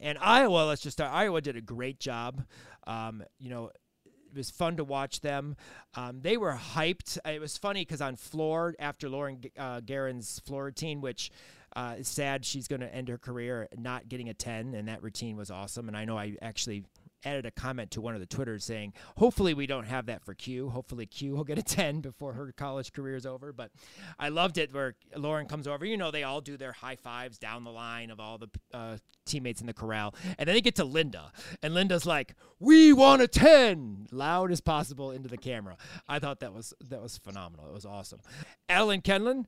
[0.03, 1.13] And Iowa, let's just start.
[1.13, 2.45] Iowa did a great job.
[2.87, 3.71] Um, you know,
[4.05, 5.57] it was fun to watch them.
[5.95, 7.19] Um, they were hyped.
[7.25, 11.31] It was funny because on floor after Lauren uh, Guerin's floor routine, which
[11.77, 15.03] uh, is sad, she's going to end her career not getting a 10, and that
[15.03, 15.89] routine was awesome.
[15.89, 16.85] And I know I actually
[17.25, 20.35] added a comment to one of the Twitters saying, hopefully we don't have that for
[20.35, 20.71] Q.
[20.71, 23.53] Hopefully Q will get a 10 before her college career is over.
[23.53, 23.71] But
[24.19, 25.85] I loved it where Lauren comes over.
[25.85, 28.97] You know, they all do their high fives down the line of all the uh,
[29.25, 30.15] teammates in the corral.
[30.39, 31.33] And then they get to Linda.
[31.63, 35.77] And Linda's like, we want a 10, loud as possible into the camera.
[36.09, 37.67] I thought that was that was phenomenal.
[37.69, 38.21] It was awesome.
[38.69, 39.45] Ellen Kenlin,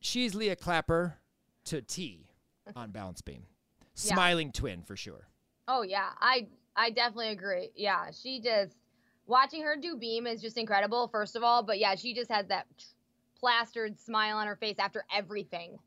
[0.00, 1.16] she's Leah Clapper
[1.66, 2.26] to T
[2.76, 3.44] on balance beam.
[3.94, 4.60] Smiling yeah.
[4.60, 5.28] twin for sure.
[5.68, 6.48] Oh yeah, I
[6.80, 7.70] I definitely agree.
[7.76, 8.74] Yeah, she just
[9.26, 11.08] watching her do beam is just incredible.
[11.08, 12.66] First of all, but yeah, she just has that
[13.38, 15.78] plastered smile on her face after everything.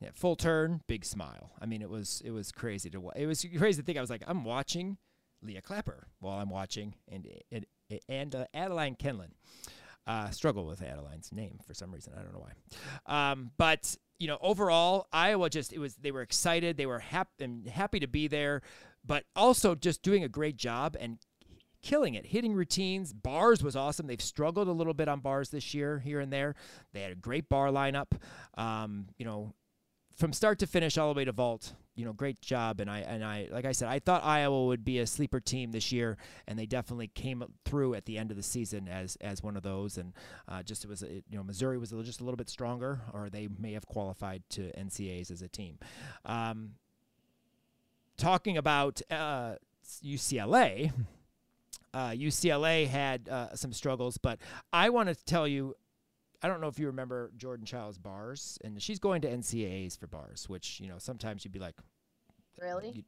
[0.00, 1.50] Yeah, full turn, big smile.
[1.60, 3.98] I mean, it was it was crazy to it was crazy to think.
[3.98, 4.98] I was like, I'm watching
[5.42, 7.66] Leah Clapper while I'm watching and and,
[8.08, 9.32] and uh, Adeline Kenlin.
[10.06, 12.14] Uh, struggle with Adeline's name for some reason.
[12.16, 12.42] I don't know
[13.06, 13.32] why.
[13.32, 17.68] Um, but you know, overall, Iowa just it was they were excited, they were happy
[17.70, 18.62] happy to be there,
[19.04, 21.18] but also just doing a great job and
[21.82, 23.12] killing it, hitting routines.
[23.12, 24.06] Bars was awesome.
[24.06, 26.54] They've struggled a little bit on bars this year, here and there.
[26.92, 28.12] They had a great bar lineup.
[28.56, 29.54] Um, you know,
[30.16, 31.74] from start to finish, all the way to vault.
[31.94, 32.80] You know, great job.
[32.80, 35.72] And I and I, like I said, I thought Iowa would be a sleeper team
[35.72, 39.42] this year, and they definitely came through at the end of the season as as
[39.42, 39.98] one of those.
[39.98, 40.12] And
[40.48, 43.48] uh, just it was, you know, Missouri was just a little bit stronger, or they
[43.58, 45.78] may have qualified to NCAs as a team.
[46.24, 46.72] Um,
[48.18, 49.54] talking about uh,
[50.04, 50.92] UCLA.
[51.94, 54.38] Uh, UCLA had uh, some struggles, but
[54.74, 55.74] I want to tell you
[56.42, 60.06] I don't know if you remember Jordan Chiles bars, and she's going to NCAAs for
[60.06, 61.74] bars, which you know sometimes you'd be like,
[62.60, 62.90] really.
[62.90, 63.02] You,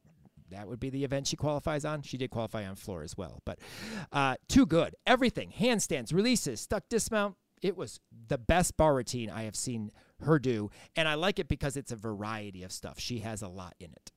[0.49, 2.01] that would be the event she qualifies on.
[2.01, 3.57] She did qualify on floor as well, but
[4.11, 4.95] uh, too good.
[5.07, 7.35] Everything, handstands, releases, stuck dismount.
[7.61, 9.91] It was the best bar routine I have seen
[10.23, 12.99] her do, and I like it because it's a variety of stuff.
[12.99, 14.11] She has a lot in it.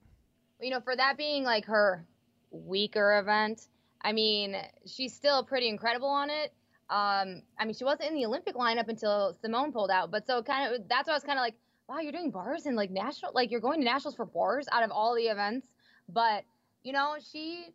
[0.65, 2.05] You know, for that being like her
[2.51, 3.69] weaker event,
[4.03, 6.53] I mean, she's still pretty incredible on it
[6.91, 10.43] um, I mean, she wasn't in the Olympic lineup until Simone pulled out, but so
[10.43, 11.55] kind of that's why I was kind of like,
[11.89, 14.83] wow, you're doing bars and like national, like you're going to nationals for bars out
[14.83, 15.67] of all the events.
[16.09, 16.45] But
[16.83, 17.69] you know, she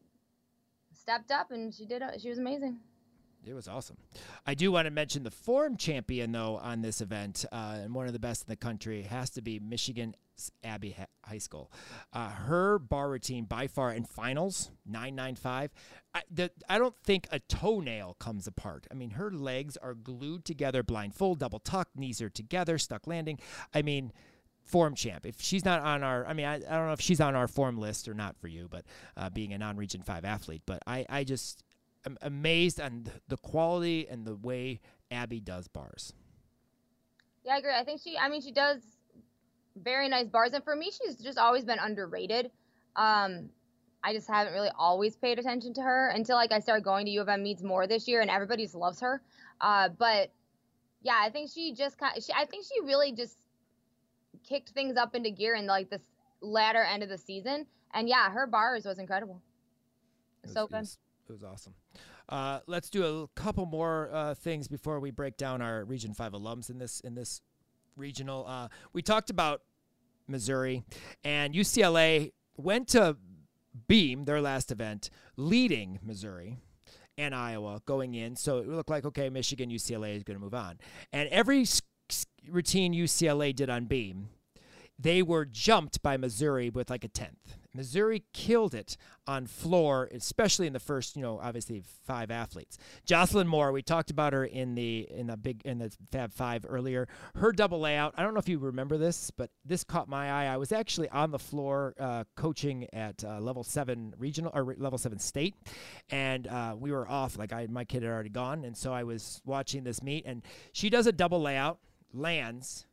[0.94, 2.04] stepped up and she did.
[2.22, 2.78] She was amazing.
[3.44, 3.98] It was awesome.
[4.46, 8.06] I do want to mention the form champion though on this event, uh, and one
[8.06, 10.16] of the best in the country has to be Michigan
[10.64, 11.72] Abbey High School.
[12.14, 15.72] Uh, her bar routine by far in finals, 995.
[16.14, 18.88] I, the, I don't think a toenail comes apart.
[18.92, 23.40] I mean, her legs are glued together, blindfold, double tuck, knees are together, stuck landing.
[23.74, 24.12] I mean,
[24.64, 25.26] form champ.
[25.26, 27.48] If she's not on our, I mean, I, I don't know if she's on our
[27.48, 28.86] form list or not for you, but
[29.18, 31.64] uh, being a non Region 5 athlete, but I, I just
[32.06, 34.80] am amazed on the quality and the way
[35.12, 36.14] Abby does bars.
[37.44, 37.74] Yeah, I agree.
[37.74, 38.82] I think she, I mean, she does
[39.84, 40.52] very nice bars.
[40.54, 42.52] And for me, she's just always been underrated.
[42.96, 43.50] Um,
[44.04, 47.12] I just haven't really always paid attention to her until like I started going to
[47.12, 49.22] U of M meets more this year, and everybody just loves her.
[49.60, 50.32] Uh, but
[51.02, 53.38] yeah, I think she just kind of, she, I think she really just
[54.48, 56.02] kicked things up into gear in like this
[56.42, 57.66] latter end of the season.
[57.94, 59.42] And yeah, her bars was incredible.
[60.44, 60.76] It was, so good.
[60.76, 61.74] It was, it was awesome.
[62.30, 66.34] Uh, let's do a couple more uh, things before we break down our Region Five
[66.34, 67.42] alums in this in this
[67.96, 68.46] regional.
[68.48, 69.62] Uh, we talked about
[70.30, 70.84] Missouri,
[71.24, 73.18] and UCLA went to
[73.88, 76.58] Beam, their last event, leading Missouri
[77.18, 78.36] and Iowa going in.
[78.36, 80.80] So it looked like, okay, Michigan, UCLA is going to move on.
[81.12, 81.66] And every
[82.48, 84.30] routine UCLA did on Beam,
[84.98, 87.58] they were jumped by Missouri with like a tenth.
[87.74, 92.78] Missouri killed it on floor, especially in the first, you know, obviously five athletes.
[93.06, 96.66] Jocelyn Moore, we talked about her in the in the big in the Fab Five
[96.68, 97.08] earlier.
[97.36, 98.16] Her double layout.
[98.18, 100.54] I don't know if you remember this, but this caught my eye.
[100.54, 104.98] I was actually on the floor uh, coaching at uh, level seven regional or level
[104.98, 105.56] seven state,
[106.10, 107.38] and uh, we were off.
[107.38, 110.44] Like I, my kid had already gone, and so I was watching this meet, and
[110.72, 111.78] she does a double layout,
[112.14, 112.88] lands,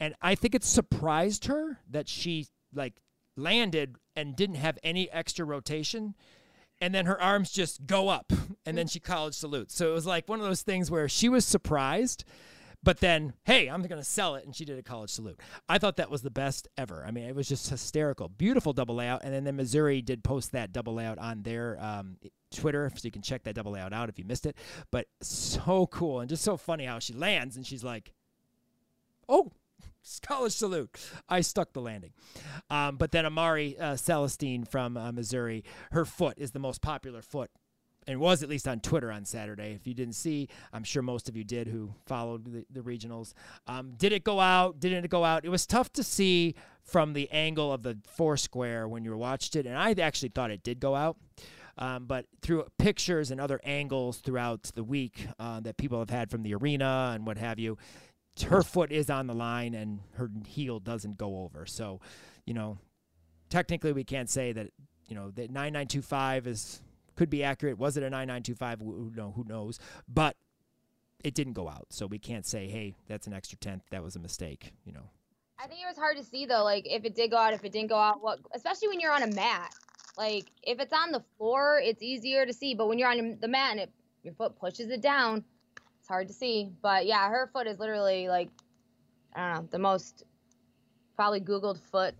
[0.00, 2.94] and I think it surprised her that she like
[3.36, 6.14] landed and didn't have any extra rotation.
[6.80, 8.32] And then her arms just go up
[8.66, 9.74] and then she college salutes.
[9.74, 12.24] So it was like one of those things where she was surprised,
[12.82, 14.44] but then, hey, I'm going to sell it.
[14.44, 15.40] And she did a college salute.
[15.68, 17.04] I thought that was the best ever.
[17.06, 18.28] I mean, it was just hysterical.
[18.28, 19.24] Beautiful double layout.
[19.24, 22.18] And then, Missouri did post that double layout on their um,
[22.54, 24.56] Twitter, so you can check that double layout out if you missed it.
[24.90, 28.12] But so cool and just so funny how she lands and she's like,
[29.28, 29.50] oh,
[30.26, 30.98] college salute.
[31.28, 32.12] I stuck the landing.
[32.70, 37.22] Um, but then Amari uh, Celestine from uh, Missouri, her foot is the most popular
[37.22, 37.50] foot.
[38.08, 39.72] And was at least on Twitter on Saturday.
[39.72, 43.32] If you didn't see, I'm sure most of you did who followed the, the regionals.
[43.66, 44.78] Um, did it go out?
[44.78, 45.44] Didn't it go out?
[45.44, 49.56] It was tough to see from the angle of the four square when you watched
[49.56, 51.16] it, and I actually thought it did go out.
[51.78, 56.30] Um, but through pictures and other angles throughout the week uh, that people have had
[56.30, 57.76] from the arena and what have you,
[58.44, 61.66] her foot is on the line and her heel doesn't go over.
[61.66, 62.00] So,
[62.44, 62.78] you know,
[63.48, 64.70] technically we can't say that,
[65.08, 66.82] you know, that 9925 is
[67.16, 67.78] could be accurate.
[67.78, 68.80] Was it a 9925?
[68.80, 69.78] Who, know, who knows?
[70.06, 70.36] But
[71.24, 71.86] it didn't go out.
[71.90, 73.82] So we can't say, hey, that's an extra tenth.
[73.90, 75.10] That was a mistake, you know.
[75.58, 77.64] I think it was hard to see though, like if it did go out, if
[77.64, 79.72] it didn't go out, what especially when you're on a mat.
[80.18, 83.48] Like if it's on the floor, it's easier to see, but when you're on the
[83.48, 83.90] mat and it,
[84.22, 85.44] your foot pushes it down,
[86.06, 86.70] it's hard to see.
[86.82, 88.48] But yeah, her foot is literally like
[89.34, 90.22] I don't know, the most
[91.16, 92.14] probably googled foot.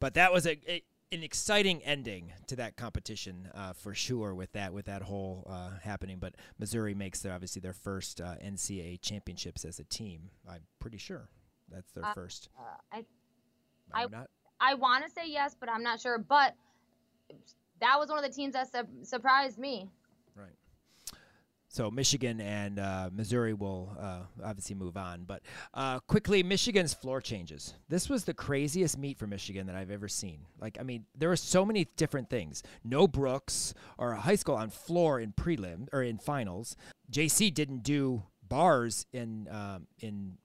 [0.00, 0.82] But that was a, a
[1.12, 5.70] an exciting ending to that competition uh, for sure with that with that whole uh,
[5.80, 6.18] happening.
[6.18, 10.30] But Missouri makes their obviously their first uh, NCAA championships as a team.
[10.50, 11.28] I'm pretty sure
[11.70, 12.48] that's their Uh, first.
[12.58, 13.04] Uh, I
[13.94, 14.30] I'm I- not.
[14.64, 16.18] I want to say yes, but I'm not sure.
[16.18, 16.54] But
[17.80, 19.88] that was one of the teams that su- surprised me.
[21.72, 25.40] So Michigan and uh, Missouri will uh, obviously move on, but
[25.72, 27.72] uh, quickly Michigan's floor changes.
[27.88, 30.40] This was the craziest meet for Michigan that I've ever seen.
[30.60, 32.62] Like, I mean, there were so many different things.
[32.84, 36.76] No Brooks or a Heiskell on floor in prelim or in finals.
[37.10, 40.36] JC didn't do bars in um, in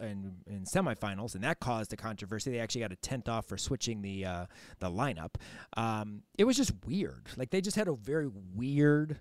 [0.00, 2.50] in, in semifinals, and that caused a controversy.
[2.50, 4.46] They actually got a tenth off for switching the uh,
[4.80, 5.36] the lineup.
[5.76, 7.28] Um, it was just weird.
[7.36, 9.20] Like they just had a very weird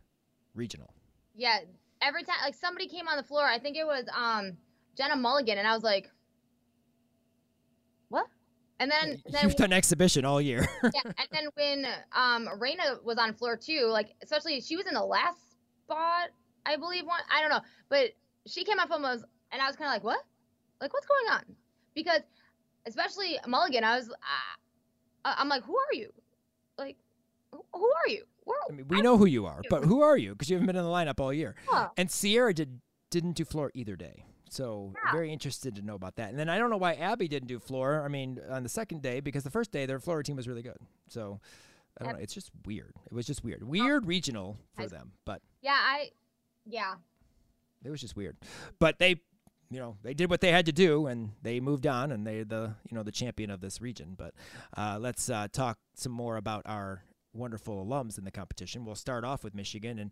[0.56, 0.96] regional.
[1.36, 1.60] Yeah,
[2.02, 4.58] every time like somebody came on the floor, I think it was um
[4.98, 6.10] Jenna Mulligan, and I was like,
[8.10, 8.28] what?
[8.80, 10.68] And then then You've done exhibition all year.
[10.84, 14.94] yeah, and then when um Raina was on floor too, like especially she was in
[14.94, 15.38] the last
[15.84, 16.30] spot,
[16.66, 17.22] I believe one.
[17.32, 18.12] I don't know, but
[18.46, 20.20] she came up and was, and I was kind of like, what?
[20.82, 21.56] Like what's going on?
[21.96, 22.22] Because
[22.86, 26.12] especially Mulligan, I was, uh, I'm like, who are you?
[27.74, 28.24] Who are you?
[28.44, 30.32] Where, I mean, we know who you are, but who are you?
[30.32, 31.56] Because you haven't been in the lineup all year.
[31.68, 31.90] Huh.
[31.98, 34.26] And Sierra did didn't do floor either day.
[34.50, 35.12] So Yeah.
[35.12, 36.30] very interested to know about that.
[36.30, 38.04] And then I don't know why Abby didn't do floor.
[38.04, 40.62] I mean, on the second day because the first day their floor team was really
[40.64, 40.78] good.
[41.08, 41.40] So
[42.00, 42.20] I don't know.
[42.20, 42.94] It's just weird.
[43.06, 43.64] It was just weird.
[43.64, 46.10] Weird regional for I- them, but Yeah, I,
[46.66, 46.96] yeah,
[47.86, 48.36] it was just weird.
[48.80, 49.22] But they,
[49.70, 52.46] you know, they did what they had to do, and they moved on, and they're
[52.46, 54.16] the you know the champion of this region.
[54.18, 54.34] But
[54.78, 58.86] uh, let's uh, talk some more about our wonderful alums in the competition.
[58.86, 60.12] We'll start off with Michigan, and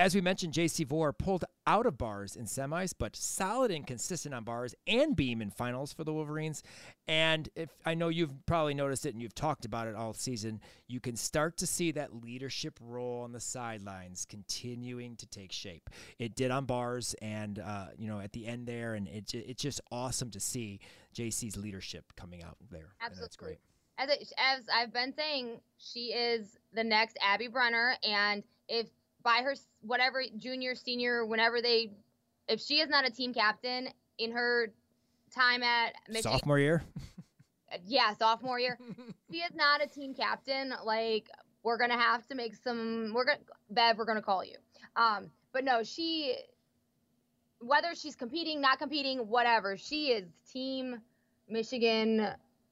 [0.00, 4.34] as we mentioned, JC Vore pulled out of bars in semis, but solid and consistent
[4.34, 6.62] on bars and beam in finals for the Wolverines.
[7.06, 10.60] And if I know you've probably noticed it and you've talked about it all season,
[10.88, 15.90] you can start to see that leadership role on the sidelines continuing to take shape.
[16.18, 19.62] It did on bars, and uh, you know at the end there, and it it's
[19.62, 20.80] just awesome to see
[21.14, 22.94] JC's leadership coming out there.
[23.02, 23.46] And that's Absolutely.
[23.46, 23.58] great.
[24.00, 28.88] As it, as I've been saying, she is the next Abby Brenner, and if
[29.22, 31.92] by her whatever junior, senior, whenever they,
[32.48, 34.72] if she is not a team captain in her
[35.34, 36.82] time at Michigan, Sophomore year.
[37.86, 38.78] yeah, sophomore year,
[39.30, 40.72] she is not a team captain.
[40.84, 41.28] Like
[41.62, 43.12] we're gonna have to make some.
[43.14, 43.38] We're gonna
[43.70, 44.56] Bev, we're gonna call you.
[44.96, 46.36] Um, but no, she,
[47.60, 51.00] whether she's competing, not competing, whatever, she is team
[51.48, 52.28] Michigan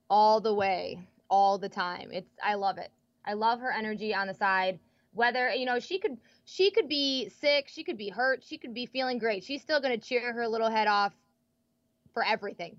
[0.09, 2.09] all the way, all the time.
[2.11, 2.91] It's I love it.
[3.25, 4.79] I love her energy on the side.
[5.13, 8.73] Whether you know she could she could be sick, she could be hurt, she could
[8.73, 9.43] be feeling great.
[9.43, 11.13] She's still gonna cheer her little head off
[12.13, 12.77] for everything,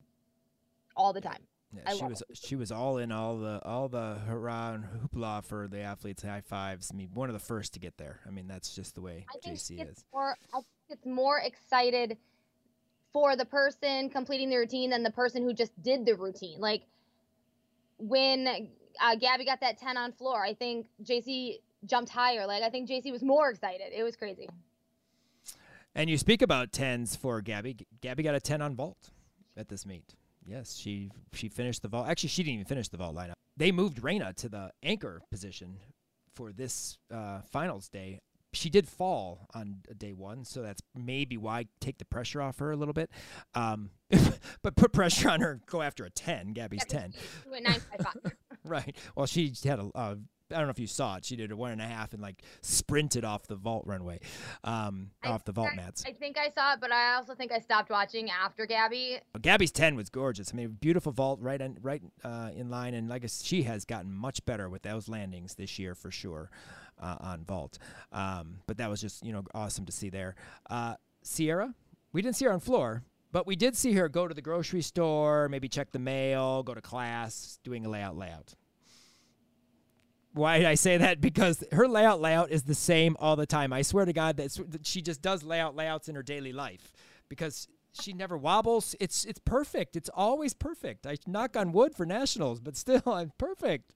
[0.96, 1.42] all the time.
[1.72, 5.68] Yeah, she was she was all in all the all the hurrah and hoopla for
[5.68, 6.90] the athletes, high fives.
[6.92, 8.20] I mean, one of the first to get there.
[8.26, 10.04] I mean, that's just the way I JC is.
[10.12, 10.36] more.
[10.52, 12.16] I think it's more excited
[13.12, 16.60] for the person completing the routine than the person who just did the routine.
[16.60, 16.82] Like
[18.00, 18.68] when
[19.00, 22.46] uh, Gabby got that ten on floor, I think JC jumped higher.
[22.46, 23.92] Like I think JC was more excited.
[23.94, 24.48] It was crazy.
[25.94, 27.76] And you speak about tens for Gabby.
[28.00, 29.10] Gabby got a ten on vault
[29.56, 30.14] at this meet.
[30.46, 32.08] Yes, she she finished the vault.
[32.08, 33.34] Actually, she didn't even finish the vault lineup.
[33.56, 35.76] They moved Reyna to the anchor position
[36.34, 38.20] for this uh, finals day.
[38.52, 42.58] She did fall on day one, so that's maybe why I take the pressure off
[42.58, 43.10] her a little bit.
[43.54, 43.90] Um,
[44.62, 45.60] but put pressure on her.
[45.66, 46.52] Go after a ten.
[46.52, 47.12] Gabby's Yeah, ten.
[47.44, 47.80] she went nine.
[48.64, 48.94] Right.
[49.16, 49.90] Well, she had a.
[49.94, 50.14] Uh,
[50.52, 51.24] I don't know if you saw it.
[51.24, 54.18] She did a one and a half and like sprinted off the vault runway,
[54.64, 56.04] um, I off the vault I- mats.
[56.06, 59.18] I think I saw it, but I also think I stopped watching after Gabby.
[59.32, 60.50] But Gabby's ten was gorgeous.
[60.52, 64.12] I mean, beautiful vault, right in right uh, in line, and like she has gotten
[64.12, 66.50] much better with those landings this year for sure
[67.00, 67.78] uh, on vault.
[68.12, 70.34] Um, but that was just you know awesome to see there.
[70.68, 71.74] Uh, Sierra,
[72.12, 74.82] we didn't see her on floor, but we did see her go to the grocery
[74.82, 78.54] store, maybe check the mail, go to class, doing a layout layout.
[80.32, 81.20] Why did I say that?
[81.30, 83.72] Because her layout layout is the same all the time.
[83.72, 86.92] I swear to God that that she just does layout layouts in her daily life
[87.28, 88.94] because she never wobbles.
[89.00, 89.96] It's it's perfect.
[89.96, 91.06] It's always perfect.
[91.06, 93.94] I knock on wood for nationals, but still, I'm perfect.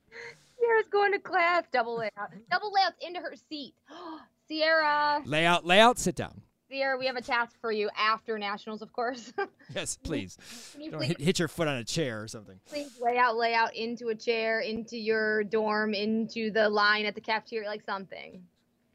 [0.65, 1.65] Sierra's going to class.
[1.73, 2.31] Double layout.
[2.51, 3.75] Double layouts into her seat.
[4.49, 5.23] Sierra.
[5.25, 5.99] Layout layout.
[5.99, 6.41] Sit down.
[6.71, 9.33] Sierra, we have a task for you after nationals, of course.
[9.75, 10.37] Yes, please.
[10.73, 12.61] Can you Don't please, hit, hit your foot on a chair or something.
[12.69, 17.15] please lay out, lay out into a chair, into your dorm, into the line at
[17.15, 18.43] the cafeteria, like something.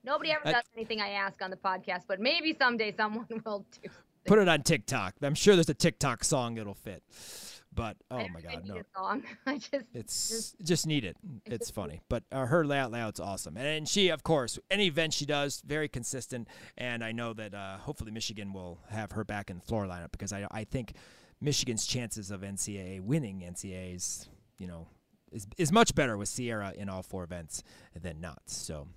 [0.03, 3.65] Nobody ever Uh, does anything I ask on the podcast, but maybe someday someone will
[3.81, 3.89] do.
[4.25, 5.15] Put it on TikTok.
[5.21, 7.01] I'm sure there's a TikTok song it'll fit.
[7.73, 8.81] But oh my God, no.
[9.45, 11.17] I just It's just need it.
[11.45, 15.13] It's funny, but uh, her layout layout's awesome, and, and she, of course, any event
[15.13, 16.47] she does, very consistent.
[16.77, 20.11] And I know that uh, hopefully Michigan will have her back in the floor lineup
[20.11, 20.93] because I I think
[21.39, 24.87] Michigan's chances of NCAA winning NCAAs, you know,
[25.31, 27.63] is is much better with Sierra in all four events
[27.99, 28.41] than not.
[28.47, 28.87] So.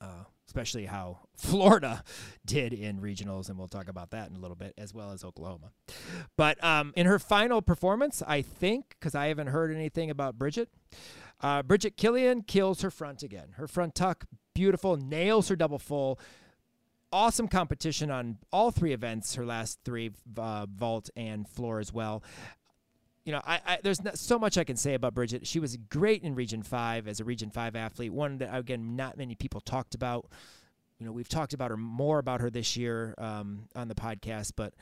[0.00, 2.02] Uh, especially how Florida
[2.44, 5.24] did in regionals, and we'll talk about that in a little bit, as well as
[5.24, 5.70] Oklahoma.
[6.36, 10.68] But um, in her final performance, I think, because I haven't heard anything about Bridget,
[11.40, 13.48] uh, Bridget Killian kills her front again.
[13.56, 14.24] Her front tuck,
[14.54, 16.18] beautiful, nails her double full.
[17.12, 22.22] Awesome competition on all three events, her last three, uh, vault and floor as well.
[23.26, 25.48] You know, I, I there's not so much I can say about Bridget.
[25.48, 28.12] She was great in Region Five as a Region Five athlete.
[28.12, 30.30] One that again not many people talked about.
[31.00, 34.52] You know, we've talked about her more about her this year um, on the podcast,
[34.56, 34.74] but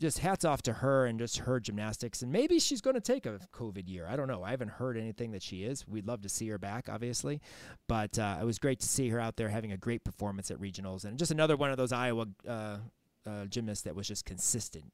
[0.00, 2.22] just hats off to her and just her gymnastics.
[2.22, 4.06] And maybe she's going to take a COVID year.
[4.10, 4.42] I don't know.
[4.42, 5.86] I haven't heard anything that she is.
[5.86, 7.40] We'd love to see her back, obviously.
[7.86, 10.58] But uh, it was great to see her out there having a great performance at
[10.58, 11.04] regionals.
[11.04, 12.78] And just another one of those Iowa uh,
[13.24, 14.92] uh, gymnasts that was just consistent,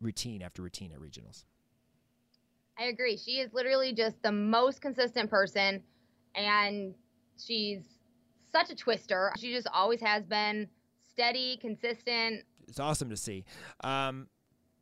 [0.00, 1.42] routine after routine at regionals.
[2.78, 3.16] I agree.
[3.16, 5.82] She is literally just the most consistent person,
[6.34, 6.94] and
[7.36, 7.80] she's
[8.52, 9.32] such a twister.
[9.38, 10.68] She just always has been
[11.08, 12.44] steady, consistent.
[12.68, 13.44] It's awesome to see.
[13.82, 14.28] Um,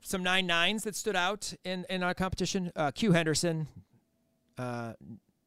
[0.01, 2.71] some nine nines that stood out in, in our competition.
[2.77, 3.67] Uh, Q Henderson,
[4.59, 4.93] uh,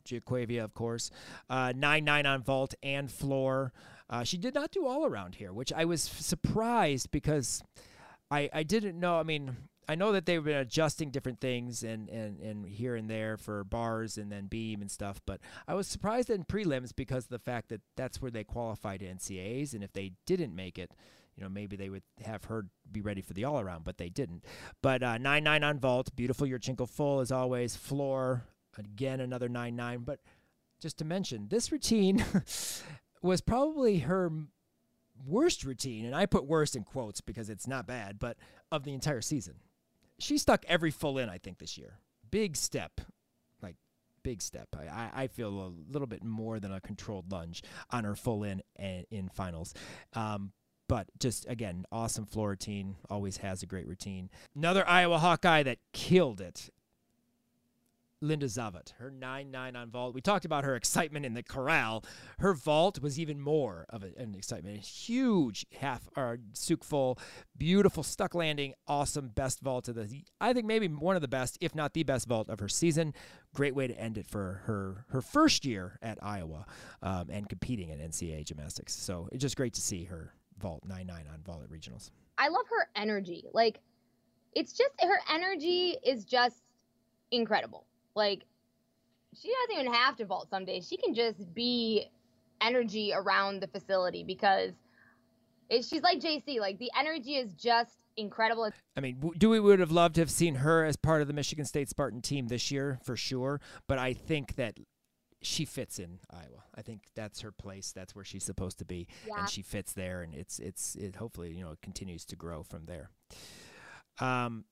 [0.05, 1.11] JerQuavia, of course.
[1.49, 3.71] Uh, nine nine on vault and floor.
[4.09, 7.61] Uh, she did not do all around here, which I was surprised because
[8.31, 9.19] I I didn't know.
[9.19, 9.55] I mean,
[9.89, 13.63] I know that they've been adjusting different things and, and, and here and there for
[13.63, 17.39] bars and then beam and stuff, but I was surprised in prelims because of the
[17.39, 20.91] fact that that's where they qualified to NCAAs, and if they didn't make it,
[21.35, 24.09] you know, maybe they would have her be ready for the all around, but they
[24.09, 24.45] didn't.
[24.83, 28.43] But uh, 9 9 on vault, beautiful Yurchenko full as always, floor,
[28.77, 30.01] again, another 9 9.
[30.01, 30.19] But
[30.79, 32.23] just to mention, this routine
[33.23, 34.31] was probably her
[35.25, 38.37] worst routine, and I put worst in quotes because it's not bad, but
[38.71, 39.55] of the entire season.
[40.19, 41.99] She stuck every full in, I think, this year.
[42.29, 43.01] Big step.
[43.61, 43.75] Like,
[44.23, 44.67] big step.
[44.77, 48.61] I, I, feel a little bit more than a controlled lunge on her full in
[48.75, 49.73] and in finals.
[50.13, 50.51] Um,
[50.89, 52.95] but just again, awesome floor routine.
[53.09, 54.29] Always has a great routine.
[54.55, 56.69] Another Iowa Hawkeye that killed it.
[58.21, 60.13] Linda Zavat, her 9 9 on vault.
[60.13, 62.03] We talked about her excitement in the corral.
[62.39, 64.77] Her vault was even more of a- an excitement.
[64.77, 67.17] A huge half or souk full,
[67.57, 70.23] beautiful stuck landing, awesome best vault of the.
[70.41, 73.13] I think maybe one of the best, if not the best vault of her season.
[73.53, 76.65] Great way to end it for her her first year at Iowa
[77.01, 78.93] um, and competing in NCAA gymnastics.
[78.93, 82.11] So it's just great to see her vault 9 9 on vault at regionals.
[82.37, 83.45] I love her energy.
[83.53, 83.79] Like,
[84.53, 86.63] it's just her energy is just
[87.31, 87.85] incredible.
[88.15, 88.43] Like,
[89.39, 90.87] she doesn't even have to vault some days.
[90.87, 92.07] She can just be
[92.61, 94.71] energy around the facility because
[95.69, 96.59] it, she's like JC.
[96.59, 98.69] Like, the energy is just incredible.
[98.97, 101.65] I mean, we would have loved to have seen her as part of the Michigan
[101.65, 104.77] State Spartan team this year for sure, but I think that
[105.41, 106.63] she fits in Iowa.
[106.75, 107.93] I think that's her place.
[107.93, 109.39] That's where she's supposed to be, Yeah.
[109.39, 110.21] and she fits there.
[110.21, 113.09] And it's it's it hopefully you know it continues to grow from there.
[114.19, 114.65] Um,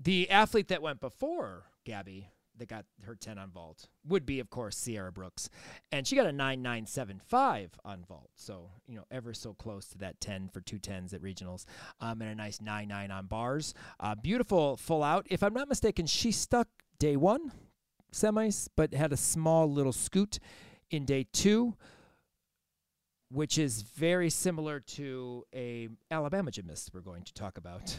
[0.00, 4.50] the athlete that went before Gabby that got her 10 on vault would be, of
[4.50, 5.48] course, Sierra Brooks.
[5.92, 8.30] And she got a 9975 on vault.
[8.36, 11.64] So, you know, ever so close to that 10 for two tens at regionals.
[12.00, 13.74] Um, and a nice 9 9 on bars.
[14.00, 15.26] Uh, beautiful full out.
[15.30, 16.68] If I'm not mistaken, she stuck
[16.98, 17.52] day one
[18.12, 20.38] semis, but had a small little scoot
[20.90, 21.74] in day two
[23.30, 27.98] which is very similar to a Alabama gymnast we're going to talk about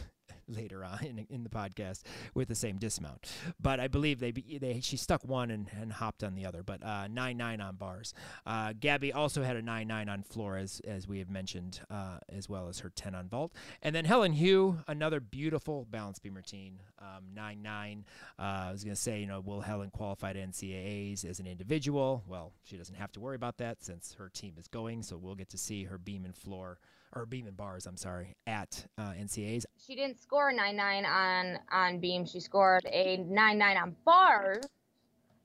[0.50, 2.02] later on in, in the podcast
[2.34, 3.30] with the same dismount.
[3.60, 6.62] But I believe they they she stuck one and, and hopped on the other.
[6.62, 8.14] But uh, nine nine on bars.
[8.46, 12.18] Uh, Gabby also had a nine nine on floor as as we have mentioned, uh,
[12.28, 13.52] as well as her ten on vault.
[13.82, 18.04] And then Helen Hu, another beautiful balance beam routine, um, nine nine.
[18.38, 22.24] Uh, I was gonna say, you know, will Helen qualify to NCAA's as an individual?
[22.26, 25.34] Well, she doesn't have to worry about that since her team is going, so we'll
[25.34, 26.78] get to see her beam and floor
[27.14, 29.64] or beam and bars, I'm sorry, at uh, NCAAs.
[29.84, 32.24] She didn't score a 9-9 on on beam.
[32.26, 34.64] She scored a 9-9 on bars,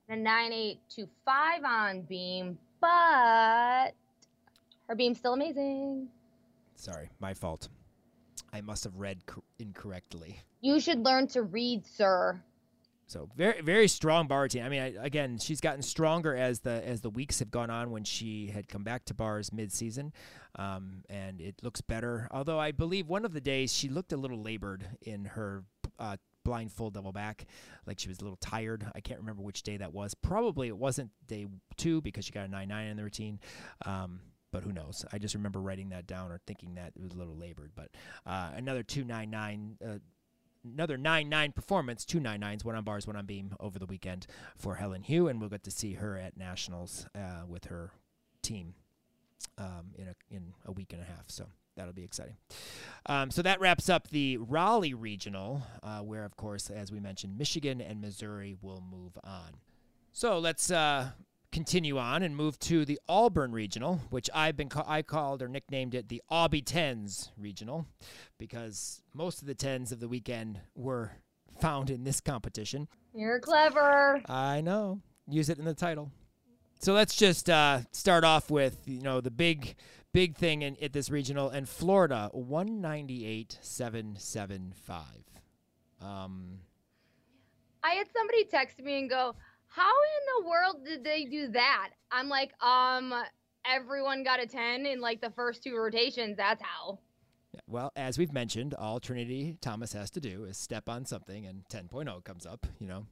[0.10, 3.92] and a 9-8-2-5 on beam, but
[4.88, 6.08] her beam's still amazing.
[6.76, 7.70] Sorry, my fault.
[8.54, 10.40] I must have read co- incorrectly.
[10.62, 12.42] You should learn to read, sir.
[13.08, 14.64] So very very strong bar team.
[14.64, 17.92] I mean, I, again, she's gotten stronger as the as the weeks have gone on.
[17.92, 20.12] When she had come back to bars mid season,
[20.58, 22.28] um, and it looks better.
[22.32, 25.64] Although I believe one of the days she looked a little labored in her
[26.00, 27.46] uh, blind full double back,
[27.86, 28.90] like she was a little tired.
[28.96, 30.16] I can't remember which day that was.
[30.16, 31.46] Probably it wasn't day
[31.78, 33.40] two because she got a nine nine in the routine.
[33.86, 34.20] Um,
[34.52, 35.06] but who knows?
[35.12, 37.72] I just remember writing that down or thinking that it was a little labored.
[37.76, 37.90] But
[38.26, 39.78] uh, another two nine nine.
[39.86, 40.00] Uh,
[40.74, 44.76] another 9-9 performance, two 9-9s, one on bars, one on beam over the weekend for
[44.76, 47.92] Helen Hu, and we'll get to see her at nationals uh, with her
[48.42, 48.74] team
[49.58, 51.26] um, in a in a week and a half.
[51.28, 51.46] So
[51.76, 52.36] that'll be exciting.
[53.06, 57.38] Um, so that wraps up the Raleigh regional, uh, where of course, as we mentioned,
[57.38, 59.58] Michigan and Missouri will move on.
[60.12, 61.10] So let's uh,
[61.52, 65.48] continue on and move to the Auburn Regional, which I've been ca- I called or
[65.48, 67.88] nicknamed it the Aubie Tens Regional,
[68.38, 71.12] because most of the tens of the weekend were
[71.60, 72.88] found in this competition.
[73.14, 74.22] You're clever.
[74.28, 75.02] I know.
[75.28, 76.12] Use it in the title.
[76.80, 79.76] So let's just uh, start off with you know the big
[80.12, 85.24] big thing in at this regional and Florida one ninety eight seven seven five.
[86.02, 86.60] Um,
[87.84, 89.36] I had somebody text me and go,
[89.76, 93.14] "How in the world did they do that?" I'm like, "Um,
[93.66, 96.38] everyone got a 10 in like the first two rotations.
[96.38, 97.00] That's how."
[97.68, 101.64] well, as we've mentioned, all Trinity Thomas has to do is step on something and
[101.70, 102.68] 10.0 comes up.
[102.80, 103.06] You know,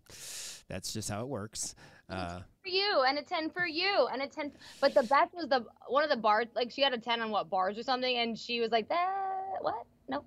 [0.67, 1.75] that's just how it works.
[2.09, 4.51] Uh, For you and a 10 for you and a 10
[4.81, 7.31] but the best was the one of the bars like she had a 10 on
[7.31, 10.25] what bars or something and she was like that what nope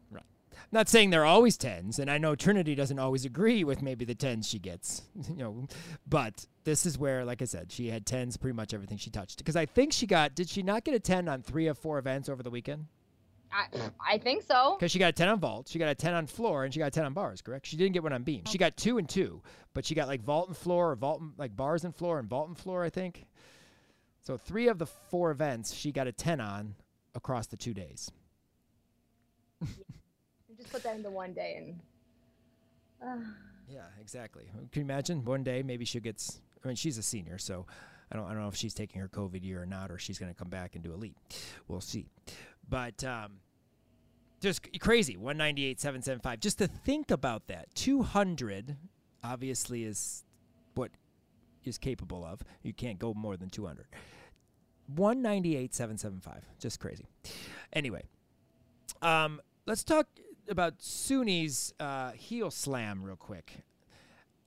[0.72, 4.14] not saying they're always tens, and I know Trinity doesn't always agree with maybe the
[4.14, 5.68] tens she gets, you know,
[6.06, 9.38] but this is where, like I said, she had tens pretty much everything she touched.
[9.38, 11.98] Because I think she got, did she not get a ten on three of four
[11.98, 12.86] events over the weekend?
[13.52, 13.66] I,
[14.14, 16.26] I think so Because she got a ten on vault, she got a ten on
[16.26, 17.42] floor, and she got a ten on bars.
[17.42, 17.66] Correct?
[17.66, 18.42] She didn't get one on beam.
[18.46, 19.42] She got two and two,
[19.72, 22.28] but she got like vault and floor, or vault and, like bars and floor, and
[22.28, 22.82] vault and floor.
[22.82, 23.26] I think.
[24.22, 26.74] So three of the four events she got a ten on
[27.14, 28.10] across the two days.
[30.66, 31.80] just put that into one day and
[33.02, 33.24] uh,
[33.68, 34.44] Yeah, exactly.
[34.70, 36.40] Can you imagine one day maybe she gets?
[36.64, 37.66] I mean, she's a senior, so
[38.12, 38.26] I don't.
[38.26, 40.38] I don't know if she's taking her COVID year or not, or she's going to
[40.38, 41.16] come back and do elite.
[41.66, 42.06] We'll see.
[42.68, 43.38] But um,
[44.40, 45.16] just c- crazy.
[45.16, 46.38] One ninety eight seven seven five.
[46.38, 47.74] Just to think about that.
[47.74, 48.76] Two hundred
[49.24, 50.24] obviously is
[50.76, 50.92] what
[51.64, 52.42] is capable of.
[52.62, 53.86] You can't go more than two hundred.
[54.94, 56.44] One ninety eight seven seven five.
[56.60, 57.06] Just crazy.
[57.72, 58.04] Anyway,
[59.02, 60.06] um, let's talk
[60.48, 63.64] about Suni's uh, heel slam real quick.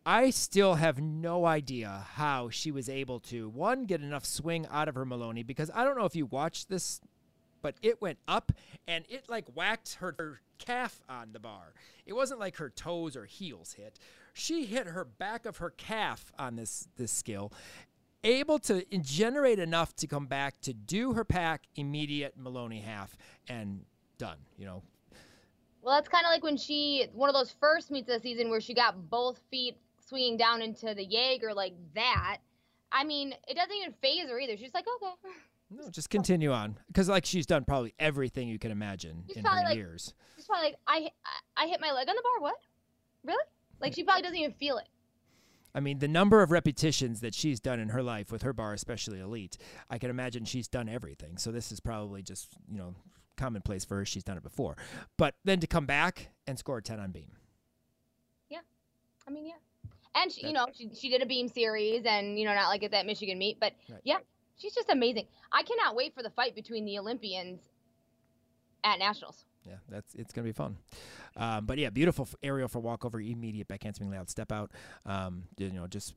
[0.05, 4.87] I still have no idea how she was able to one get enough swing out
[4.87, 7.01] of her Maloney because I don't know if you watched this,
[7.61, 8.51] but it went up
[8.87, 11.73] and it like whacked her, her calf on the bar.
[12.05, 13.99] It wasn't like her toes or heels hit.
[14.33, 17.51] She hit her back of her calf on this this skill,
[18.23, 23.85] able to generate enough to come back to do her Pak immediate Maloney half and
[24.17, 24.37] done.
[24.57, 24.83] You know,
[25.81, 28.49] well that's kind of like when she one of those first meets of the season
[28.49, 29.77] where she got both feet
[30.07, 32.37] swinging down into the Jaeger like that.
[32.91, 34.57] I mean it doesn't even phase her either.
[34.57, 35.13] She's like okay.
[35.71, 36.77] No, just continue on.
[36.87, 40.13] Because like she's done probably everything you can imagine She's in her like- years.
[40.35, 41.09] she's probably like I
[41.57, 42.55] I I hit my leg on the bar what?
[43.23, 43.43] Really?
[43.79, 44.87] Like she probably doesn't even feel it.
[45.75, 48.73] I mean, the number of repetitions that she's done in her life with her bar,
[48.73, 49.55] especially elite,
[49.87, 51.37] I can imagine she's done everything.
[51.37, 52.95] So this is probably just you know
[53.39, 54.05] commonplace for her.
[54.05, 54.77] She's done it before,
[55.17, 57.31] but then to come back and score a ten on beam.
[58.49, 58.59] Yeah.
[59.27, 59.53] I mean, yeah.
[60.15, 62.83] And she, you know, she, she did a beam series, and you know, not like
[62.83, 64.01] at that Michigan meet, but Right.
[64.03, 64.17] yeah,
[64.57, 65.25] she's just amazing.
[65.51, 67.59] I cannot wait for the fight between the Olympians
[68.83, 69.45] at nationals.
[69.65, 70.77] Yeah, that's it's gonna be fun.
[71.35, 74.71] Um, but yeah, beautiful aerial for walkover, immediate back handspring layout step out.
[75.05, 76.15] Um, you know, just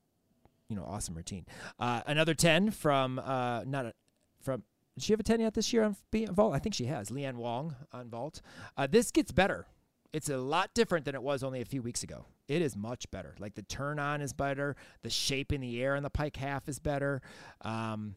[0.69, 1.45] you know, awesome routine.
[1.79, 3.93] Uh, another ten from uh, not a,
[4.41, 4.63] from.
[4.95, 6.55] Did she have a ten yet this year on vault?
[6.55, 7.11] I think she has.
[7.11, 8.43] Leanne Wong on vault.
[8.77, 9.67] Uh, this gets better.
[10.13, 12.27] It's a lot different than it was only a few weeks ago.
[12.47, 13.35] It is much better.
[13.39, 14.77] Like the turn on is better.
[15.03, 17.23] The shape in the air in the pike half is better.
[17.63, 18.17] Um,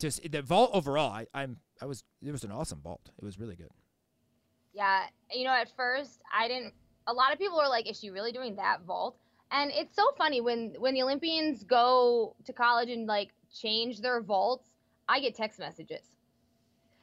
[0.00, 3.10] just the vault overall, I, I'm I was it was an awesome vault.
[3.18, 3.70] It was really good.
[4.72, 6.74] Yeah, you know, at first I didn't.
[7.08, 9.16] A lot of people were like, "Is she really doing that vault?"
[9.50, 14.20] And it's so funny when when the Olympians go to college and like change their
[14.20, 14.68] vaults.
[15.08, 16.02] I get text messages,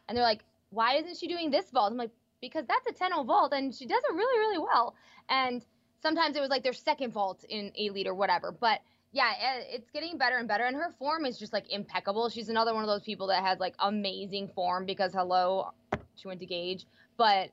[0.08, 3.12] and they're like, "Why isn't she doing this vault?" I'm like, "Because that's a 10
[3.12, 4.96] 0 vault, and she does it really, really well."
[5.30, 5.66] And
[6.02, 8.82] sometimes it was like their second vault in elite or whatever, but
[9.12, 12.30] yeah, eh, it's getting better and better, and her form is just like impeccable.
[12.30, 15.72] She's another one of those people that has like amazing form because hello,
[16.16, 16.86] she went to Gage,
[17.18, 17.50] but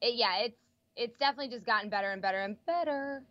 [0.00, 0.58] it, yeah, it's
[0.94, 3.22] it's definitely just gotten better and better and better.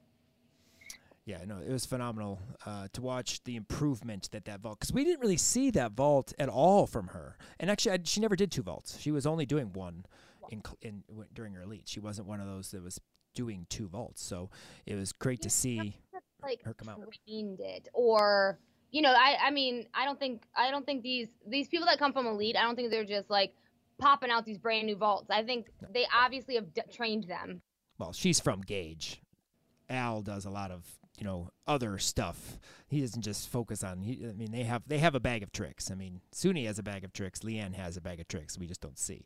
[1.26, 5.04] Yeah, no, it was phenomenal uh, to watch the improvement that that vault because we
[5.04, 7.36] didn't really see that vault at all from her.
[7.60, 9.00] And actually, I, she never did two vaults.
[9.00, 10.06] She was only doing one
[10.52, 11.86] in, in w- during her elite.
[11.88, 13.02] She wasn't one of those that was
[13.34, 14.22] doing two vaults.
[14.24, 14.52] So
[14.86, 15.98] it was great to see.
[16.44, 17.00] Like Her come out.
[17.26, 18.60] trained it, or
[18.92, 21.98] you know, I I mean, I don't think I don't think these these people that
[21.98, 23.56] come from elite, I don't think they're just like
[23.98, 25.32] popping out these brand new vaults.
[25.32, 27.64] I think they obviously have d- trained them.
[27.98, 29.24] Well, she's from Gage.
[29.90, 30.86] Al does a lot of
[31.18, 32.60] you know other stuff.
[32.88, 34.02] He doesn't just focus on.
[34.02, 35.92] He, I mean, they have they have a bag of tricks.
[35.92, 37.40] I mean, Suni has a bag of tricks.
[37.40, 38.58] Leanne has a bag of tricks.
[38.58, 39.26] We just don't see.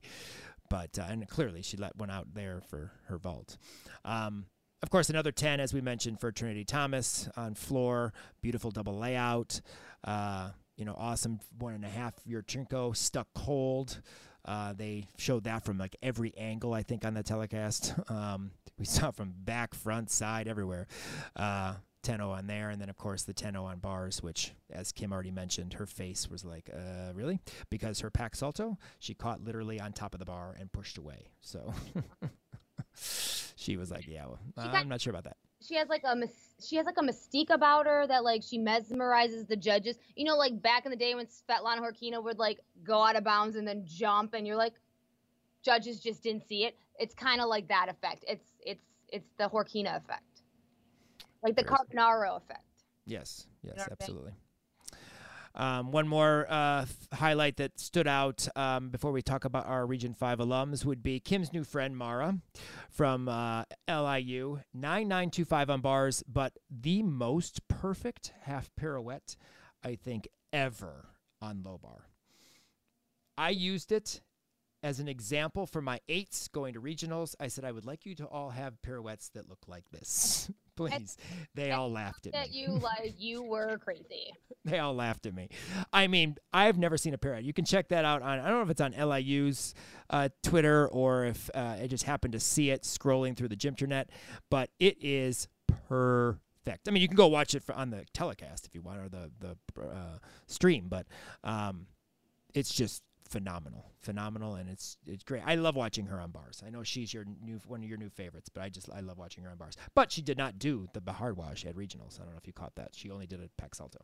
[0.69, 3.57] But uh, and clearly she let one out there for her vault.
[4.05, 4.45] Um,
[4.81, 8.13] of course, another ten as we mentioned for Trinity Thomas on floor.
[8.41, 9.61] Beautiful double layout.
[10.03, 14.01] Uh, you know, awesome one and a half Yurchenko stuck cold.
[14.49, 17.93] Uh, they showed that from like every angle, I think, on the telecast.
[18.09, 20.87] Um, we saw from back, front, side, everywhere.
[21.35, 25.11] Uh, 10 on there, and then of course the 10 on bars, which, as Kim
[25.11, 27.39] already mentioned, her face was like, uh, really?
[27.69, 31.27] Because her Pak salto, she caught literally on top of the bar and pushed away.
[31.41, 31.73] So
[33.55, 35.37] she was like, yeah, well, I'm not sure about that.
[35.61, 36.15] She has like a
[36.61, 39.97] she has like a mystique about her that like she mesmerizes the judges.
[40.15, 43.23] You know, like back in the day when Svetlana Khorkina would like go out of
[43.23, 44.73] bounds and then jump, and you're like,
[45.61, 46.77] judges just didn't see it.
[46.97, 48.25] It's kind of like that effect.
[48.27, 50.43] It's it's it's the Khorkina effect,
[51.43, 52.63] like the Carbonaro effect.
[53.05, 53.91] Yes, yes, what I'm saying?
[54.01, 54.33] absolutely.
[55.55, 60.13] Um, one more uh, highlight that stood out um, before we talk about our Region
[60.13, 62.37] 5 alums would be Kim's new friend, Mara,
[62.89, 64.59] from uh, LIU.
[64.73, 69.35] 9925 on bars, but the most perfect half pirouette,
[69.83, 71.09] I think, ever
[71.41, 72.07] on low bar.
[73.37, 74.21] I used it
[74.83, 77.35] as an example for my eights going to regionals.
[77.39, 80.49] I said, I would like you to all have pirouettes that look like this.
[80.87, 81.17] Please.
[81.55, 82.59] They all laughed at That me.
[82.61, 84.31] you like you were crazy.
[84.65, 85.49] they all laughed at me.
[85.93, 87.43] I mean, I've never seen a pirouette.
[87.43, 88.39] You can check that out on.
[88.39, 89.73] I don't know if it's on LIU's
[90.09, 94.05] uh, Twitter or if uh, I just happened to see it scrolling through the Gymternet,
[94.49, 95.47] but it is
[95.87, 96.87] perfect.
[96.87, 99.31] I mean, you can go watch it on the telecast if you want or the
[99.39, 100.17] the uh,
[100.47, 101.07] stream, but
[101.43, 101.87] um,
[102.53, 105.43] it's just phenomenal, phenomenal, and it's it's great.
[105.45, 106.61] I love watching her on bars.
[106.65, 109.17] I know she's your new one of your new favorites, but I just I love
[109.17, 109.75] watching her on bars.
[109.95, 112.19] But she did not do the Bhardwaj at regionals.
[112.19, 112.89] I don't know if you caught that.
[112.93, 113.99] She only did a Pak Salto.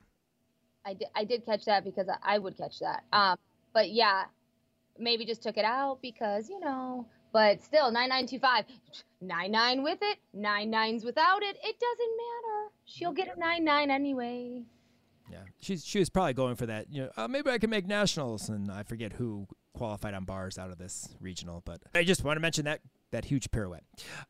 [0.85, 3.05] I did, I did catch that because I, would catch that.
[3.11, 3.37] Um,
[3.73, 4.25] but yeah,
[4.99, 7.07] maybe just took it out because you know.
[7.33, 8.65] But still, nine nine two five,
[9.19, 11.57] nine nine with it, nine nines without it.
[11.63, 12.71] It doesn't matter.
[12.85, 14.61] She'll get a nine nine anyway.
[15.31, 16.91] Yeah, she's she was probably going for that.
[16.91, 20.57] You know, uh, maybe I can make nationals, and I forget who qualified on bars
[20.57, 21.61] out of this regional.
[21.65, 23.83] But I just want to mention that that huge pirouette.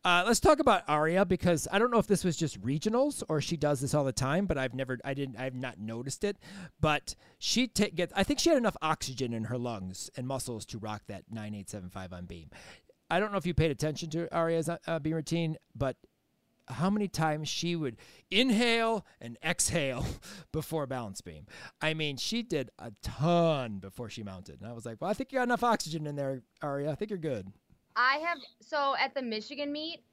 [0.03, 3.41] Uh, let's talk about Aria because I don't know if this was just regionals or
[3.41, 6.37] she does this all the time, but I've never, I didn't, I've not noticed it.
[6.79, 10.65] But she ta- gets, I think she had enough oxygen in her lungs and muscles
[10.67, 12.49] to rock that nine eight seven five on beam.
[13.09, 15.95] I don't know if you paid attention to Aria's uh, beam routine, but
[16.67, 17.97] how many times she would
[18.31, 20.05] inhale and exhale
[20.51, 21.45] before balance beam.
[21.81, 24.61] I mean, she did a ton before she mounted.
[24.61, 26.91] And I was like, well, I think you got enough oxygen in there, Aria.
[26.91, 27.51] I think you're good.
[27.95, 30.03] I have so at the Michigan meet,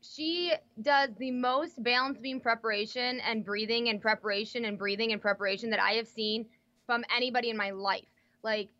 [0.00, 5.70] she does the most balance beam preparation and breathing and preparation and breathing and preparation
[5.70, 6.46] that I have seen
[6.86, 8.08] from anybody in my life.
[8.42, 8.70] Like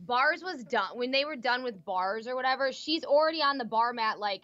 [0.00, 3.64] bars was done when they were done with bars or whatever, she's already on the
[3.64, 4.42] bar mat like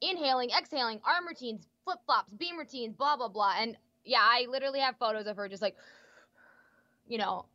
[0.00, 3.54] inhaling, exhaling, arm routines, flip flops, beam routines, blah blah blah.
[3.58, 5.76] And yeah, I literally have photos of her just like,
[7.06, 7.46] you know.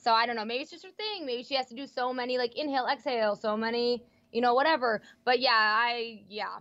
[0.00, 0.44] So I don't know.
[0.44, 1.26] Maybe it's just her thing.
[1.26, 4.02] Maybe she has to do so many like inhale, exhale, so many,
[4.32, 5.02] you know, whatever.
[5.24, 6.58] But yeah, I yeah,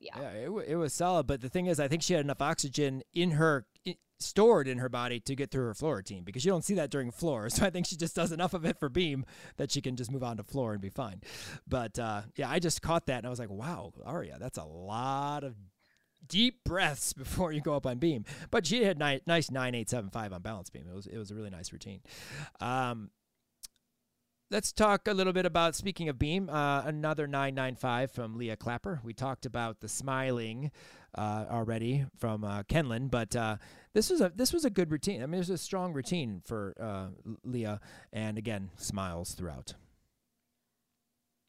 [0.00, 0.18] yeah.
[0.18, 1.26] Yeah, it, it was solid.
[1.26, 3.66] But the thing is, I think she had enough oxygen in her
[4.24, 6.90] stored in her body to get through her floor routine because you don't see that
[6.90, 7.48] during floor.
[7.52, 10.10] So I think she just does enough of it for beam that she can just
[10.10, 11.20] move on to floor and be fine.
[11.68, 14.64] But uh, yeah, I just caught that and I was like, wow, Aria, that's a
[14.64, 15.54] lot of
[16.26, 18.24] deep breaths before you go up on beam.
[18.50, 20.86] But she had ni- nice nine eight seven five on balance beam.
[20.90, 22.00] It was it was a really nice routine.
[22.60, 23.10] Um,
[24.52, 26.50] Let's talk a little bit about speaking of beam.
[26.50, 29.00] Uh, another 995 from Leah Clapper.
[29.02, 30.70] We talked about the smiling
[31.16, 33.56] uh, already from uh, Kenlin, but uh,
[33.92, 35.22] this was a this was a good routine.
[35.22, 37.08] I mean, it was a strong routine for uh,
[37.44, 37.80] Leah,
[38.12, 39.74] and again, smiles throughout.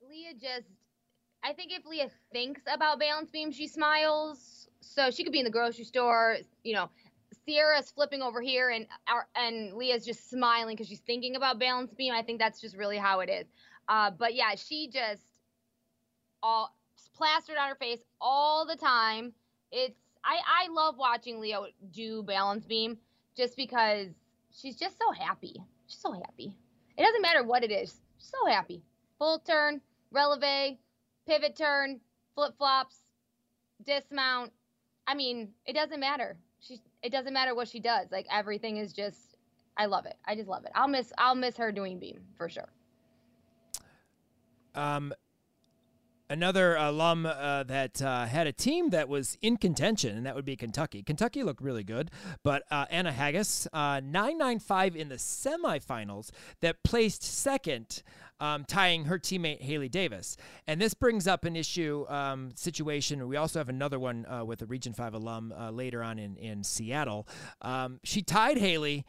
[0.08, 0.68] Leah just,
[1.44, 4.68] I think if Leah thinks about balance beam, she smiles.
[4.82, 6.90] So she could be in the grocery store, you know,
[7.46, 11.94] Sierra's flipping over here and our, and Leah's just smiling because she's thinking about balance
[11.94, 12.14] beam.
[12.14, 13.46] I think that's just really how it is.
[13.88, 15.22] Uh, but yeah, she just
[16.42, 16.76] all
[17.16, 19.34] plastered on her face all the time.
[19.74, 22.98] It's I I love watching Leo do balance beam
[23.36, 24.10] just because
[24.52, 25.56] she's just so happy.
[25.88, 26.56] She's so happy.
[26.96, 28.00] It doesn't matter what it is.
[28.20, 28.84] She's so happy.
[29.18, 30.78] Full turn, releve,
[31.28, 32.00] pivot turn,
[32.36, 33.00] flip flops,
[33.84, 34.52] dismount.
[35.08, 36.38] I mean, it doesn't matter.
[36.60, 38.12] She's it doesn't matter what she does.
[38.12, 39.38] Like everything is just
[39.76, 40.18] I love it.
[40.26, 40.72] I just love it.
[40.76, 42.70] I'll miss I'll miss her doing beam for sure.
[44.76, 45.14] Um,
[46.30, 50.46] another alum uh, that uh, had a team that was in contention, and that would
[50.46, 51.04] be Kentucky.
[51.04, 52.12] Kentucky looked really good,
[52.44, 58.04] but uh, Anna Haggis, uh, 995 in the semifinals, that placed second,
[58.40, 60.38] um, tying her teammate Haley Davis.
[60.68, 63.26] And this brings up an issue um, situation.
[63.28, 66.36] We also have another one uh, with a Region 5 alum uh, later on in,
[66.38, 67.28] in Seattle.
[67.62, 69.06] Um, she tied Haley,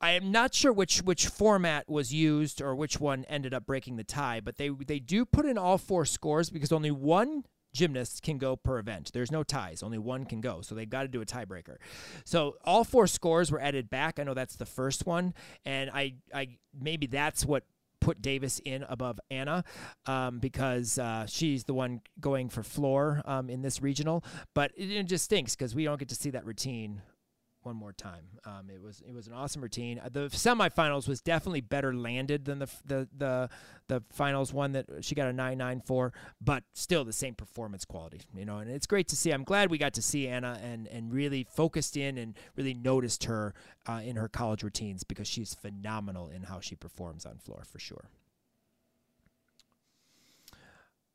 [0.00, 3.96] I am not sure which which format was used or which one ended up breaking
[3.96, 8.22] the tie, but they they do put in all four scores because only one gymnast
[8.22, 9.10] can go per event.
[9.12, 10.60] There's no ties, only one can go.
[10.62, 11.76] So they've got to do a tiebreaker.
[12.24, 14.18] So all four scores were added back.
[14.18, 15.34] I know that's the first one,
[15.64, 17.64] and I I maybe that's what
[18.00, 19.62] put Davis in above Anna
[20.06, 24.24] um, because uh, she's the one going for floor um, in this regional.
[24.54, 27.02] But it, it just stinks because we don't get to see that routine
[27.62, 28.24] one more time.
[28.44, 29.98] Um, it was it was an awesome routine.
[29.98, 33.50] Uh, the semifinals was definitely better landed than the the the
[33.88, 37.84] the finals one that she got a nine nine four, but still the same performance
[37.84, 38.58] quality, you know.
[38.58, 39.30] And it's great to see.
[39.30, 43.24] I'm glad we got to see Anna and and really focused in and really noticed
[43.24, 43.54] her
[43.86, 47.78] uh, in her college routines because she's phenomenal in how she performs on floor for
[47.78, 48.08] sure.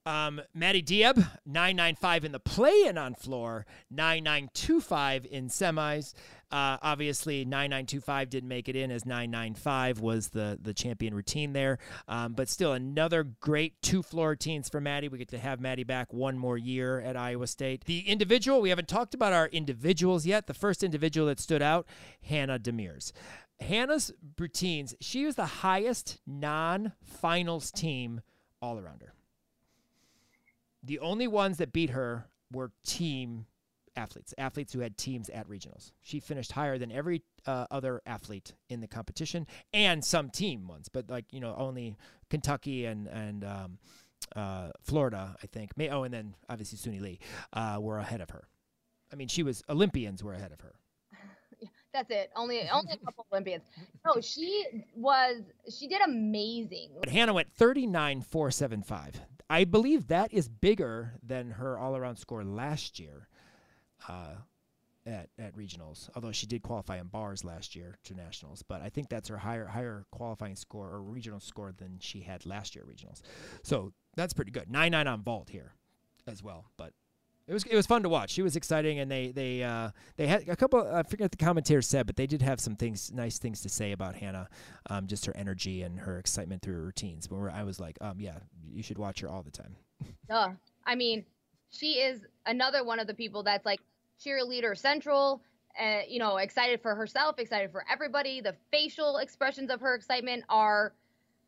[0.05, 6.13] Um, Maddie Diab, 995 in the play in on floor, 9925 in semis.
[6.51, 11.79] Uh, obviously, 9925 didn't make it in as 995 was the, the champion routine there.
[12.07, 15.07] Um, but still, another great two floor routines for Maddie.
[15.07, 17.85] We get to have Maddie back one more year at Iowa State.
[17.85, 20.45] The individual, we haven't talked about our individuals yet.
[20.45, 21.87] The first individual that stood out,
[22.21, 23.11] Hannah Demirs.
[23.59, 28.21] Hannah's routines, she was the highest non finals team
[28.61, 29.13] all around her.
[30.85, 33.47] The only ones that beat her were team
[33.95, 35.91] athletes, athletes who had teams at regionals.
[36.01, 40.89] She finished higher than every uh, other athlete in the competition and some team ones,
[40.89, 41.97] but like, you know, only
[42.29, 43.77] Kentucky and, and, um,
[44.35, 45.77] uh, Florida, I think.
[45.77, 47.19] May, oh, and then obviously Suni Lee
[47.53, 48.47] uh, were ahead of her.
[49.11, 50.75] I mean, she was Olympians were ahead of her.
[51.95, 52.29] That's it.
[52.35, 53.63] Only only a couple Olympians.
[54.05, 54.65] No, she
[54.95, 55.43] was
[55.73, 56.89] she did amazing.
[56.99, 59.21] But Hannah went 39 475.
[59.49, 63.29] I believe that is bigger than her all around score last year
[64.09, 64.35] uh,
[65.05, 68.61] at, at regionals, although she did qualify in bars last year to nationals.
[68.61, 72.45] But I think that's her higher higher qualifying score or regional score than she had
[72.45, 73.21] last year at regionals.
[73.63, 74.69] So that's pretty good.
[74.69, 75.75] 9 9 on vault here
[76.27, 76.65] as well.
[76.75, 76.91] But
[77.47, 78.31] it was it was fun to watch.
[78.31, 80.79] She was exciting, and they they uh, they had a couple.
[80.81, 83.69] I forget what the commentators said, but they did have some things, nice things to
[83.69, 84.49] say about Hannah,
[84.89, 87.27] um, just her energy and her excitement through her routines.
[87.27, 89.75] But I was like, um, yeah, you should watch her all the time.
[90.29, 90.49] Duh.
[90.85, 91.23] I mean,
[91.69, 93.79] she is another one of the people that's like
[94.23, 95.41] cheerleader central.
[95.79, 98.41] Uh, you know, excited for herself, excited for everybody.
[98.41, 100.93] The facial expressions of her excitement are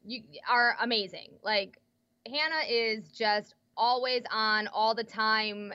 [0.05, 1.29] you are amazing.
[1.43, 1.79] Like
[2.27, 5.71] Hannah is just always on all the time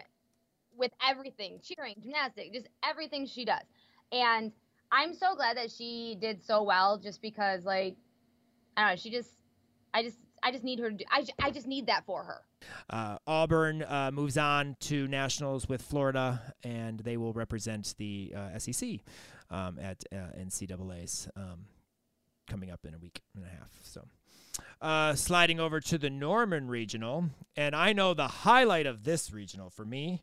[0.77, 3.63] with everything cheering, gymnastics, just everything she does.
[4.11, 4.53] And
[4.91, 7.97] I'm so glad that she did so well just because, like,
[8.77, 9.31] I don't know, she just,
[9.95, 11.05] I just, I just need her to do.
[11.11, 12.41] I, I just need that for her.
[12.91, 18.59] Uh, Auburn uh, moves on to nationals with Florida, and they will represent the uh,
[18.59, 19.01] SEC
[19.51, 21.67] um, at uh, NCAA's um,
[22.49, 23.71] coming up in a week and a half.
[23.83, 24.07] So.
[24.83, 29.71] Uh, sliding over to the Norman Regional, and I know the highlight of this regional
[29.71, 30.23] for me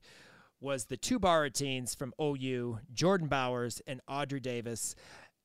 [0.62, 4.96] was the two bar teens from OU, Jordan Bowers and Audrey Davis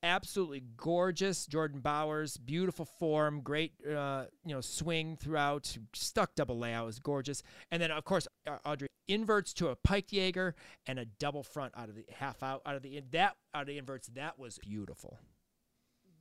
[0.05, 1.47] absolutely gorgeous.
[1.47, 7.43] Jordan Bowers, beautiful form, great uh, you know swing throughout, stuck double layout was gorgeous.
[7.73, 8.29] And then of course
[8.65, 10.55] Audrey inverts to a piked Jaeger
[10.87, 13.67] and a double front out of the half out out of the that out of
[13.67, 15.19] the inverts that was beautiful.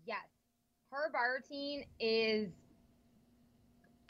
[0.05, 0.17] Yes,
[0.91, 2.49] her bar routine is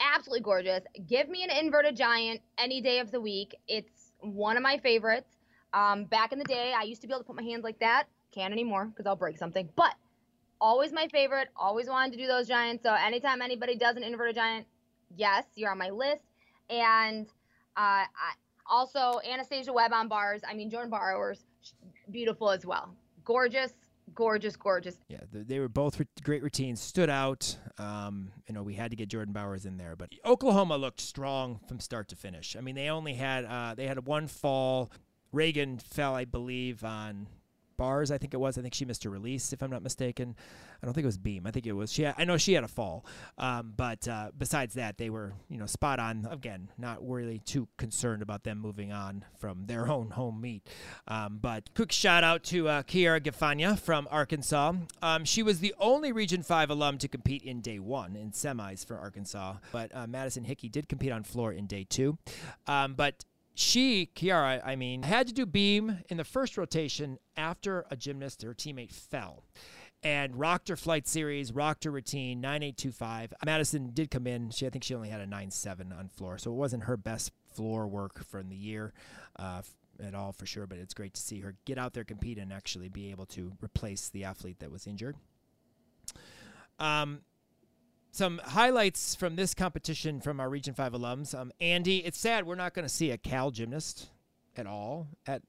[0.00, 0.82] absolutely gorgeous.
[1.06, 3.54] Give me an inverted giant any day of the week.
[3.66, 5.36] It's one of my favorites.
[5.72, 7.78] Um, back in the day, I used to be able to put my hands like
[7.80, 8.04] that.
[8.32, 9.68] Can't anymore because I'll break something.
[9.76, 9.94] But
[10.60, 11.48] always my favorite.
[11.56, 12.82] Always wanted to do those giants.
[12.82, 14.66] So anytime anybody does an inverted giant,
[15.16, 16.24] yes, you're on my list.
[16.70, 17.26] And
[17.76, 18.32] uh, I,
[18.66, 20.42] also Anastasia Webb on bars.
[20.48, 21.44] I mean Jordan Bowers,
[22.10, 22.94] beautiful as well.
[23.24, 23.72] Gorgeous,
[24.14, 24.96] gorgeous, gorgeous.
[25.08, 26.80] Yeah, they were both great routines.
[26.80, 27.56] Stood out.
[27.78, 31.60] Um, you know, we had to get Jordan Bowers in there, but Oklahoma looked strong
[31.68, 32.56] from start to finish.
[32.56, 34.90] I mean, they only had uh, they had one fall.
[35.32, 37.26] Reagan fell, I believe, on
[37.76, 38.10] bars.
[38.10, 38.58] I think it was.
[38.58, 40.34] I think she missed a release, if I'm not mistaken.
[40.82, 41.46] I don't think it was beam.
[41.46, 41.92] I think it was.
[41.92, 42.02] She.
[42.02, 43.04] Had, I know she had a fall,
[43.38, 46.26] um, but uh, besides that, they were you know spot on.
[46.30, 50.68] Again, not really too concerned about them moving on from their own home meet.
[51.08, 54.72] Um, but quick shout out to uh, Kiara Gafanya from Arkansas.
[55.02, 58.84] Um, she was the only Region Five alum to compete in day one in semis
[58.84, 62.18] for Arkansas, but uh, Madison Hickey did compete on floor in day two.
[62.66, 63.24] Um, but
[63.54, 68.42] she, Kiara, I mean, had to do beam in the first rotation after a gymnast,
[68.42, 69.44] her teammate, fell.
[70.02, 73.32] And rocked her flight series, rocked her routine, 9825.
[73.46, 74.50] Madison did come in.
[74.50, 77.32] She, I think she only had a 9.7 on floor, so it wasn't her best
[77.54, 78.92] floor work from the year
[79.38, 79.62] uh,
[80.04, 80.66] at all for sure.
[80.66, 83.52] But it's great to see her get out there, compete, and actually be able to
[83.62, 85.16] replace the athlete that was injured.
[86.78, 87.20] Um,
[88.14, 91.36] some highlights from this competition from our Region 5 alums.
[91.36, 94.06] Um, Andy, it's sad we're not going to see a Cal gymnast
[94.56, 95.42] at all at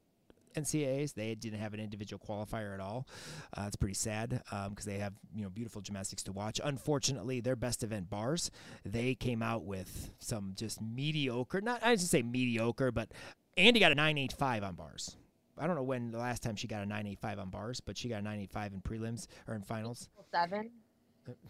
[0.56, 1.14] NCAAs.
[1.14, 3.08] They didn't have an individual qualifier at all.
[3.56, 6.60] Uh, it's pretty sad because um, they have you know beautiful gymnastics to watch.
[6.64, 8.50] Unfortunately, their best event bars
[8.84, 11.62] they came out with some just mediocre.
[11.62, 13.12] Not I should say mediocre, but
[13.58, 15.18] Andy got a 985 on bars.
[15.58, 18.10] I don't know when the last time she got a 985 on bars, but she
[18.10, 20.10] got a 985 in prelims or in finals.
[20.32, 20.72] Seven.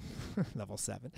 [0.55, 1.11] level seven.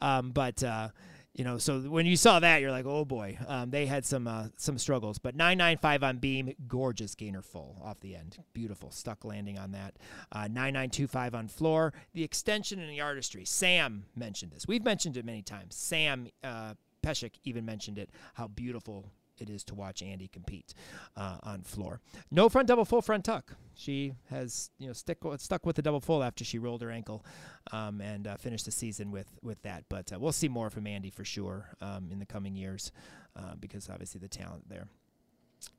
[0.00, 0.88] Um, but uh,
[1.34, 4.28] you know, so when you saw that, you're like, oh boy, um, they had some
[4.28, 5.18] uh, some struggles.
[5.18, 9.96] But 995 on beam, gorgeous gainer full off the end, beautiful stuck landing on that.
[10.30, 13.44] Uh, 9925 on floor, the extension and the artistry.
[13.44, 14.68] Sam mentioned this.
[14.68, 15.74] We've mentioned it many times.
[15.74, 18.10] Sam uh, Peszek even mentioned it.
[18.34, 20.74] How beautiful it is to watch Andy compete
[21.16, 22.00] uh, on floor.
[22.30, 23.52] No front double full front tuck.
[23.74, 27.24] She has you know stick stuck with the double full after she rolled her ankle
[27.72, 29.84] um, and uh, finished the season with with that.
[29.88, 32.92] But uh, we'll see more from Andy for sure um, in the coming years
[33.36, 34.86] uh, because obviously the talent there.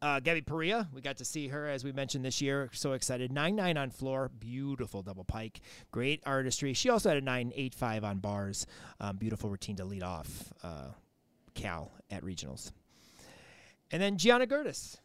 [0.01, 2.69] Uh, Gabby Perea, we got to see her as we mentioned this year.
[2.73, 3.31] So excited.
[3.31, 4.31] 9 9 on floor.
[4.39, 5.61] Beautiful double pike.
[5.91, 6.73] Great artistry.
[6.73, 8.65] She also had a 9 8 5 on bars.
[8.99, 10.89] Um, beautiful routine to lead off uh,
[11.53, 12.71] Cal at regionals.
[13.95, 14.97] And then Gianna Gertis.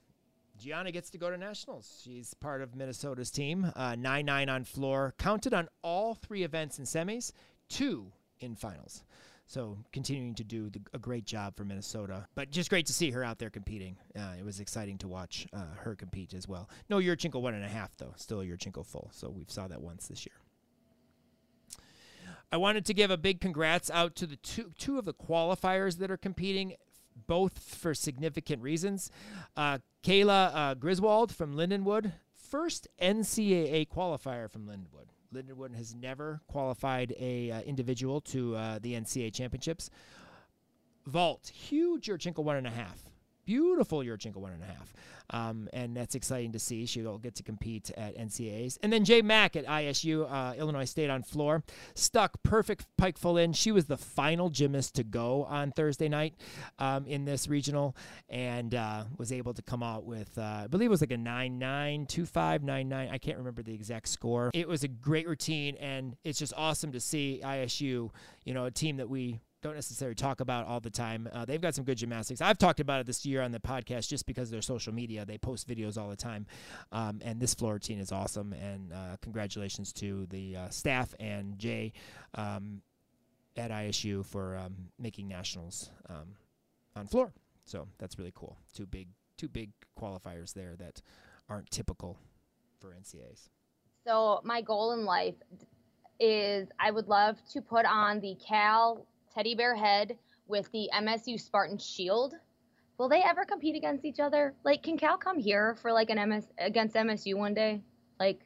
[0.59, 2.01] Gianna gets to go to nationals.
[2.03, 3.71] She's part of Minnesota's team.
[3.77, 5.15] Uh, 9 9 on floor.
[5.17, 7.31] Counted on all three events in semis,
[7.69, 8.11] two
[8.41, 9.05] in finals.
[9.47, 12.27] So continuing to do the, a great job for Minnesota.
[12.35, 13.97] But just great to see her out there competing.
[14.19, 16.69] Uh, it was exciting to watch uh, her compete as well.
[16.89, 18.15] No Yurchenko one and a half, though.
[18.17, 19.09] Still a Yurchenko full.
[19.13, 20.35] So we've saw that once this year.
[22.51, 25.99] I wanted to give a big congrats out to the two, two of the qualifiers
[25.99, 26.75] that are competing
[27.27, 29.11] both for significant reasons.
[29.57, 35.09] Uh, Kayla uh, Griswold from Lindenwood, first NCAA qualifier from Lindenwood.
[35.33, 39.91] Lindenwood has never qualified a uh, individual to uh, the NCAA championships.
[41.07, 42.99] Vault, huge Yurchenko one and a half.
[43.51, 44.95] Beautiful Yurchenko one and a half.
[45.31, 46.87] Um, and that's exciting to see.
[46.87, 48.79] She'll get to compete at NCAAs.
[48.81, 51.65] And then Jay Mack at ISU, uh, Illinois State on floor,
[51.97, 53.53] stuck perfect pike full in.
[53.53, 56.35] She was the final gymnast to go on Thursday night
[56.79, 57.97] um, in this regional
[58.29, 61.17] and uh, was able to come out with, uh, I believe it was like a
[61.17, 63.09] 9 9, 2 5, 9 9.
[63.11, 64.53] I can't remember the exact score.
[64.55, 68.11] It was a great routine, and it's just awesome to see ISU,
[68.45, 71.29] you know, a team that we don't necessarily talk about all the time.
[71.33, 72.41] Uh, they've got some good gymnastics.
[72.41, 75.25] I've talked about it this year on the podcast just because of their social media.
[75.25, 76.47] They post videos all the time.
[76.93, 78.55] Um, and this floor routine is awesome.
[78.55, 81.93] And uh, congratulations to the uh, staff and Jay
[82.35, 82.81] um,
[83.57, 86.37] at ISU for um, making nationals um,
[86.97, 87.33] on floor.
[87.67, 88.57] So that's really cool.
[88.75, 91.01] Two big two big qualifiers there that
[91.49, 92.19] aren't typical
[92.79, 93.49] for NCAs.
[94.07, 95.35] So my goal in life
[96.19, 101.41] is I would love to put on the Cal teddy bear head with the MSU
[101.41, 102.35] Spartan shield.
[102.99, 104.55] Will they ever compete against each other?
[104.65, 107.83] Like, can Cal come here for like an MS against MSU one day?
[108.19, 108.41] Like,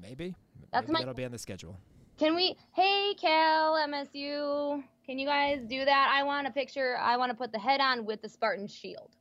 [0.00, 0.34] maybe.
[0.72, 1.76] That's maybe my- that'll be on the schedule.
[2.18, 2.56] can we?
[2.74, 6.12] Hey, Cal, MSU, can you guys do that?
[6.12, 6.96] I want a picture.
[6.98, 9.14] I want to put the head on with the Spartan shield.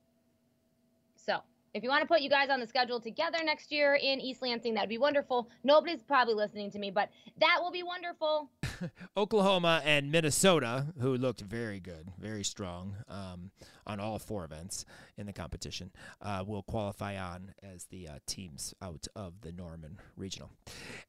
[1.73, 4.43] If you want to put you guys on the schedule together next year in East
[4.43, 5.49] Lansing, that'd be wonderful.
[5.63, 7.09] Nobody's probably listening to me, but
[7.39, 8.51] that will be wonderful.
[9.17, 13.49] Oklahoma and Minnesota, who looked very good, very strong um,
[13.87, 14.85] on all four events
[15.17, 15.89] in the competition,
[16.21, 20.51] uh, will qualify on as the uh, teams out of the Norman regional.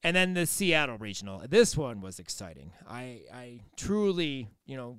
[0.03, 1.43] And then the Seattle regional.
[1.47, 2.73] This one was exciting.
[2.89, 4.97] I, I truly, you know,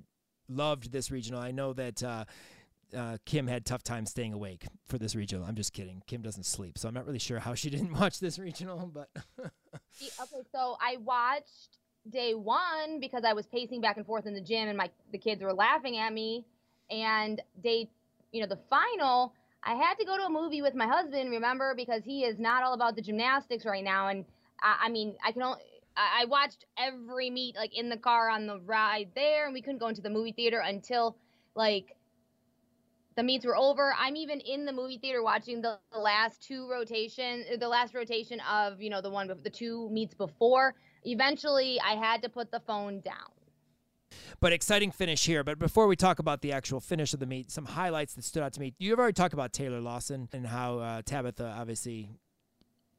[0.48, 1.40] loved this regional.
[1.40, 2.04] I know that.
[2.04, 2.26] Uh,
[2.96, 5.46] uh, Kim had tough time staying awake for this regional.
[5.46, 6.02] I'm just kidding.
[6.08, 8.90] Kim doesn't sleep, so I'm not really sure how she didn't watch this regional.
[8.94, 11.80] But Okay, so I watched
[12.10, 15.18] day one because I was pacing back and forth in the gym, and my the
[15.18, 16.46] kids were laughing at me.
[16.90, 17.90] And day,
[18.32, 19.34] you know, the final,
[19.64, 21.32] I had to go to a movie with my husband.
[21.32, 24.08] Remember, because he is not all about the gymnastics right now.
[24.10, 24.26] And
[24.62, 25.60] I, I mean, I can only.
[25.98, 29.62] I I watched every meet like in the car on the ride there, and we
[29.62, 31.16] couldn't go into the movie theater until
[31.56, 31.96] like
[33.16, 33.94] the meets were over.
[33.98, 38.42] I'm even in the movie theater watching the, the last two rotation, the last rotation
[38.42, 40.76] of you know the one, the two meets before.
[41.04, 43.16] Eventually, I had to put the phone down.
[44.40, 45.44] But exciting finish here.
[45.44, 48.44] But before we talk about the actual finish of the meet, some highlights that stood
[48.44, 48.74] out to me.
[48.80, 52.10] You've already talked about Taylor Lawson and how uh, Tabitha obviously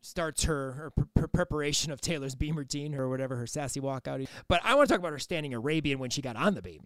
[0.00, 4.26] starts her, her, pre- preparation of Taylor's beam routine or whatever her sassy walkout.
[4.48, 6.82] But I want to talk about her standing Arabian when she got on the beam.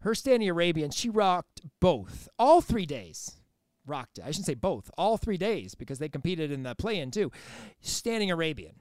[0.00, 3.36] Her standing Arabian, she rocked both, all three days.
[3.86, 4.24] Rocked it.
[4.24, 7.30] I shouldn't say both, all three days because they competed in the play-in too.
[7.80, 8.74] Standing Arabian,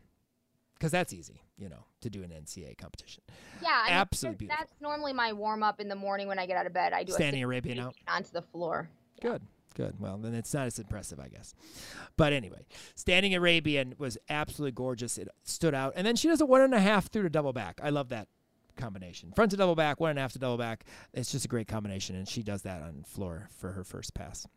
[0.76, 3.24] because that's easy, you know, to do an NCAA competition.
[3.62, 6.58] Yeah, I Absolutely that's- That's normally my warm up in the morning when I get
[6.58, 6.94] out of bed.
[6.94, 7.96] I do Standing Arabian out.
[8.08, 8.90] onto the floor.
[9.22, 9.42] Good,
[9.74, 10.00] good.
[10.00, 11.54] Well, then it's not as impressive, I guess.
[12.16, 12.66] But anyway,
[12.96, 15.18] Standing Arabian was absolutely gorgeous.
[15.18, 15.94] It stood out.
[15.96, 17.80] And then she does a one and a half through to double back.
[17.84, 18.28] I love that
[18.76, 19.32] combination.
[19.34, 20.86] Front to double back, one and a half to double back.
[21.14, 22.16] It's just a great combination.
[22.16, 24.48] And she does that on floor for her first pass.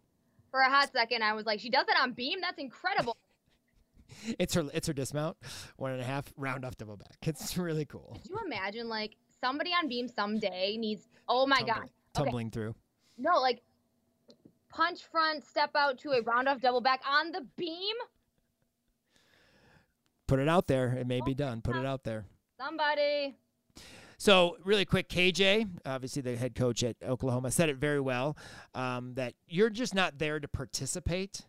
[0.50, 2.40] For a hot second, I was like, she does it on beam.
[2.40, 3.16] That's incredible.
[4.38, 5.38] It's her it's her dismount,
[5.78, 7.16] one and a half, round off double back.
[7.22, 8.18] It's really cool.
[8.20, 11.08] Could you imagine like somebody on beam someday needs?
[11.26, 11.82] Oh my Tumble- god.
[11.84, 11.90] Okay.
[12.12, 12.74] Tumbling through.
[13.16, 13.62] No, like
[14.68, 17.96] punch front, step out to a round off double back on the beam.
[20.26, 20.88] Put it out there.
[20.92, 21.62] It may be done.
[21.62, 22.26] Put it out there.
[22.58, 23.34] Somebody.
[24.22, 28.36] So, really quick, KJ, obviously the head coach at Oklahoma, said it very well
[28.72, 31.40] um, that you're just not there to participate.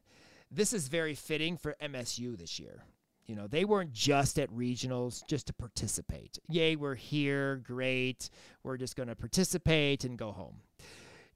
[0.50, 2.84] This is very fitting for MSU this year.
[3.28, 6.40] You know, they weren't just at regionals just to participate.
[6.50, 8.32] Yay, we're here, great.
[8.64, 10.62] We're just going to participate and go home.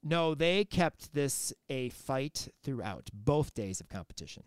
[0.02, 4.42] No, they kept this a fight throughout both days of competition.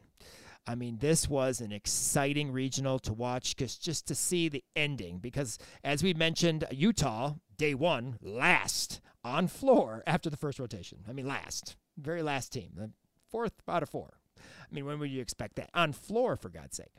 [0.68, 5.18] I mean, this was an exciting regional to watch because just to see the ending.
[5.18, 10.99] Because as we mentioned, Utah, day one, last on floor after the first rotation.
[11.09, 12.91] I mean, last, very last team, the
[13.30, 14.20] fourth out of four.
[14.38, 15.70] I mean, when would you expect that?
[15.74, 16.93] On floor, for God's sake.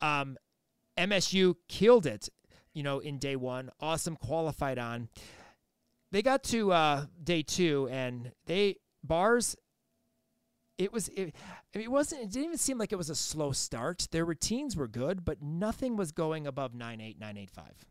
[0.00, 0.36] Um,
[0.98, 2.28] MSU killed it,
[2.72, 3.70] you know, in day one.
[3.80, 5.08] Awesome, qualified on.
[6.10, 9.56] They got to uh, day two, and they bars
[10.78, 11.34] it was it,
[11.72, 14.88] it wasn't it didn't even seem like it was a slow start their routines were
[14.88, 17.86] good but nothing was going above 98 985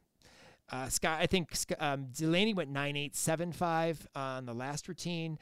[0.72, 5.38] uh, Scott, I think um, Delaney went 9875 on the last routine,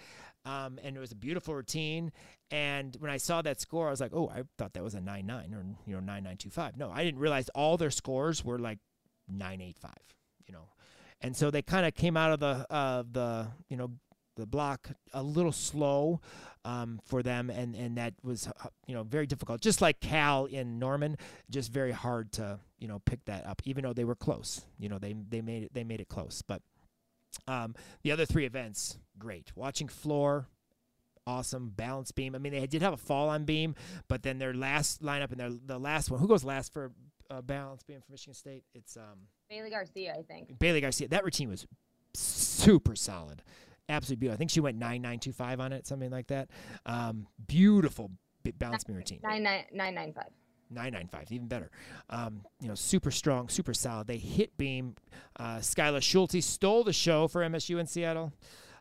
[0.46, 2.12] um, and it was a beautiful routine.
[2.50, 5.00] And when I saw that score, I was like, oh, I thought that was a
[5.00, 6.76] 99 or you know 9925.
[6.78, 8.80] No, I didn't realize all their scores were like
[9.30, 9.94] 985.
[10.48, 10.68] You know,
[11.22, 13.92] and so they kind of came out of the uh, the you know
[14.36, 16.22] the block a little slow
[16.64, 19.62] um, for them, and and that was uh, you know very difficult.
[19.62, 21.18] Just like Cal in Norman,
[21.50, 24.66] just very hard to you know pick that up, even though they were close.
[24.80, 26.62] You know they they made it they made it close, but
[27.48, 29.52] um, the other three events great.
[29.56, 30.48] Watching floor.
[31.28, 32.34] Awesome balance beam.
[32.34, 33.76] I mean, they did have a fall on beam,
[34.08, 36.20] but then their last lineup and their the last one.
[36.20, 36.92] Who goes last for
[37.30, 38.64] uh, balance beam for Michigan State?
[38.74, 40.58] It's um, Bailey Garcia, I think.
[40.58, 41.10] Bailey Garcia.
[41.10, 41.68] That routine was
[42.16, 43.44] super solid.
[43.90, 44.36] Absolutely beautiful.
[44.36, 46.50] I think she went 9925 on it, something like that.
[46.86, 48.12] Um, beautiful
[48.44, 49.20] b- balance beam routine.
[49.24, 50.30] Nine nine nine nine five.
[50.74, 51.70] 995, even better.
[52.10, 54.08] Um, you know, super strong, super solid.
[54.08, 54.96] They hit beam.
[55.38, 58.32] Uh, Skyla Schulte stole the show for MSU in Seattle.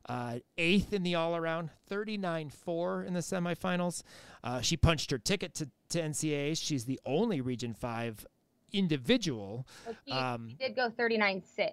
[0.08, 4.02] Uh, eighth in the all around, 39 4 in the semifinals.
[4.42, 6.56] Uh, she punched her ticket to, to NCAA.
[6.60, 8.24] She's the only Region 5
[8.72, 9.66] individual.
[9.84, 11.72] But he, um, he did go 39 6.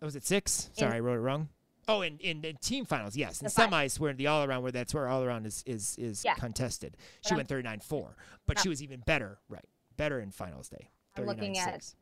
[0.00, 0.70] Was it six?
[0.74, 1.48] Sorry, in, I wrote it wrong.
[1.86, 3.40] Oh, in, in, in team finals, yes.
[3.40, 6.24] In the semis, where the all around, where that's where all around is is is
[6.24, 6.34] yeah.
[6.34, 6.96] contested.
[7.22, 8.16] She but went 39 4,
[8.46, 9.64] but she was even better, right?
[9.96, 10.90] Better in finals day.
[11.16, 11.92] I'm looking at.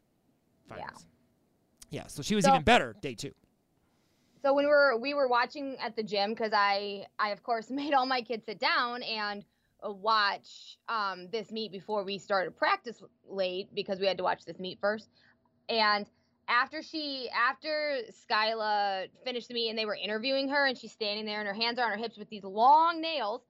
[0.69, 0.91] Finals.
[0.91, 1.07] Yeah.
[1.93, 3.33] Yeah, so she was so, even better day two.
[4.43, 7.71] So when we were we were watching at the gym because I I of course
[7.71, 9.45] made all my kids sit down and
[9.87, 14.45] uh, watch um, this meet before we started practice late because we had to watch
[14.45, 15.11] this meet first.
[15.69, 16.07] And
[16.49, 21.25] after she after Skyla finished the meet and they were interviewing her and she's standing
[21.25, 23.43] there and her hands are on her hips with these long nails.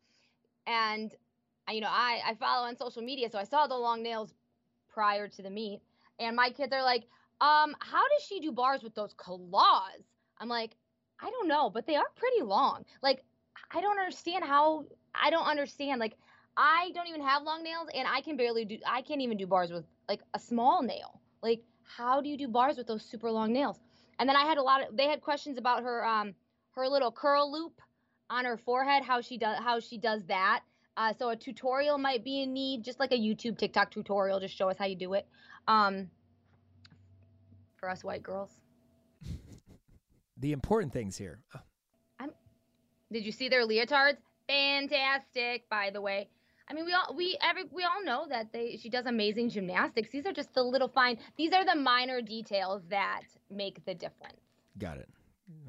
[0.66, 1.12] And
[1.70, 4.32] you know I I follow on social media so I saw the long nails
[4.93, 5.80] prior to the meet.
[6.18, 7.05] And my kids are like
[7.40, 10.03] um how does she do bars with those claws?
[10.38, 10.76] I'm like
[11.20, 12.84] I don't know but they are pretty long.
[13.03, 13.24] Like
[13.70, 14.84] I don't understand how
[15.14, 16.01] I don't understand.
[16.01, 16.16] Like
[16.57, 19.47] I don't even have long nails and I can barely do I can't even do
[19.47, 21.20] bars with like a small nail.
[21.43, 21.62] Like
[21.97, 23.78] how do you do bars with those super long nails?
[24.18, 26.34] And then I had a lot of they had questions about her um
[26.72, 27.80] her little curl loop
[28.30, 30.62] on her forehead, how she does how she does that.
[30.97, 34.55] Uh, so a tutorial might be in need, just like a YouTube TikTok tutorial, just
[34.55, 35.26] show us how you do it.
[35.66, 36.11] Um,
[37.76, 38.51] for us white girls.
[40.38, 41.38] The important things here.
[42.18, 42.32] I'm,
[43.12, 44.16] did you see their leotards?
[44.49, 46.30] Fantastic, by the way.
[46.68, 50.10] I mean, we all we every we all know that they she does amazing gymnastics.
[50.10, 51.18] These are just the little fine.
[51.36, 54.40] These are the minor details that make the difference.
[54.78, 55.08] Got it.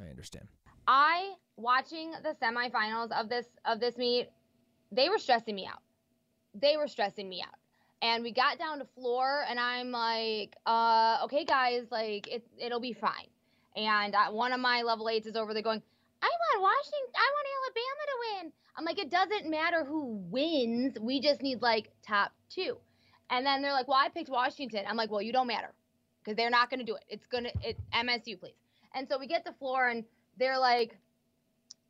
[0.01, 0.47] I understand.
[0.87, 4.29] I watching the semifinals of this of this meet,
[4.91, 5.81] they were stressing me out.
[6.53, 7.55] They were stressing me out.
[8.01, 12.81] And we got down to floor, and I'm like, uh, okay, guys, like it it'll
[12.81, 13.27] be fine.
[13.75, 15.81] And uh, one of my level eights is over there going,
[16.23, 18.53] I want Washington, I want Alabama to win.
[18.77, 20.97] I'm like, it doesn't matter who wins.
[20.99, 22.77] We just need like top two.
[23.29, 24.85] And then they're like, well, I picked Washington.
[24.87, 25.73] I'm like, well, you don't matter
[26.23, 27.03] because they're not going to do it.
[27.09, 28.55] It's going to, it, MSU, please.
[28.95, 30.05] And so we get to floor and
[30.39, 30.97] they're like,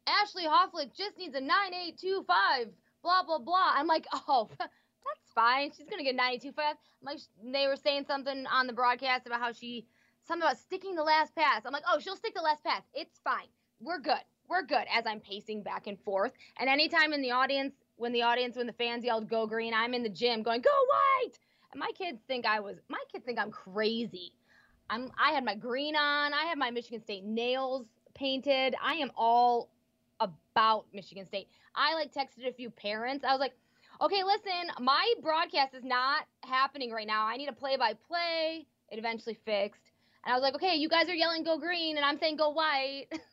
[0.07, 2.67] Ashley Hofflick just needs a 9825,
[3.03, 3.73] blah, blah, blah.
[3.75, 5.71] I'm like, oh, that's fine.
[5.77, 6.75] She's going to get 925.
[7.03, 9.85] Like, they were saying something on the broadcast about how she,
[10.27, 11.61] something about sticking the last pass.
[11.65, 12.81] I'm like, oh, she'll stick the last pass.
[12.95, 13.47] It's fine.
[13.83, 16.31] We're good we're good as I'm pacing back and forth.
[16.59, 19.93] And anytime in the audience, when the audience, when the fans yelled "Go Green," I'm
[19.93, 21.39] in the gym going "Go White,"
[21.71, 24.33] and my kids think I was, my kids think I'm crazy.
[24.89, 26.33] I'm, I had my green on.
[26.33, 28.75] I had my Michigan State nails painted.
[28.83, 29.69] I am all
[30.19, 31.47] about Michigan State.
[31.75, 33.25] I like texted a few parents.
[33.25, 33.53] I was like,
[34.01, 37.25] okay, listen, my broadcast is not happening right now.
[37.25, 38.67] I need a play by play.
[38.89, 39.93] It eventually fixed.
[40.25, 42.49] And I was like, okay, you guys are yelling go green, and I'm saying go
[42.49, 43.07] white.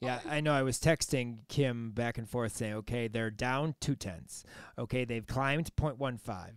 [0.00, 0.52] yeah, I know.
[0.52, 4.44] I was texting Kim back and forth saying, okay, they're down two tenths.
[4.78, 6.52] Okay, they've climbed 0.15.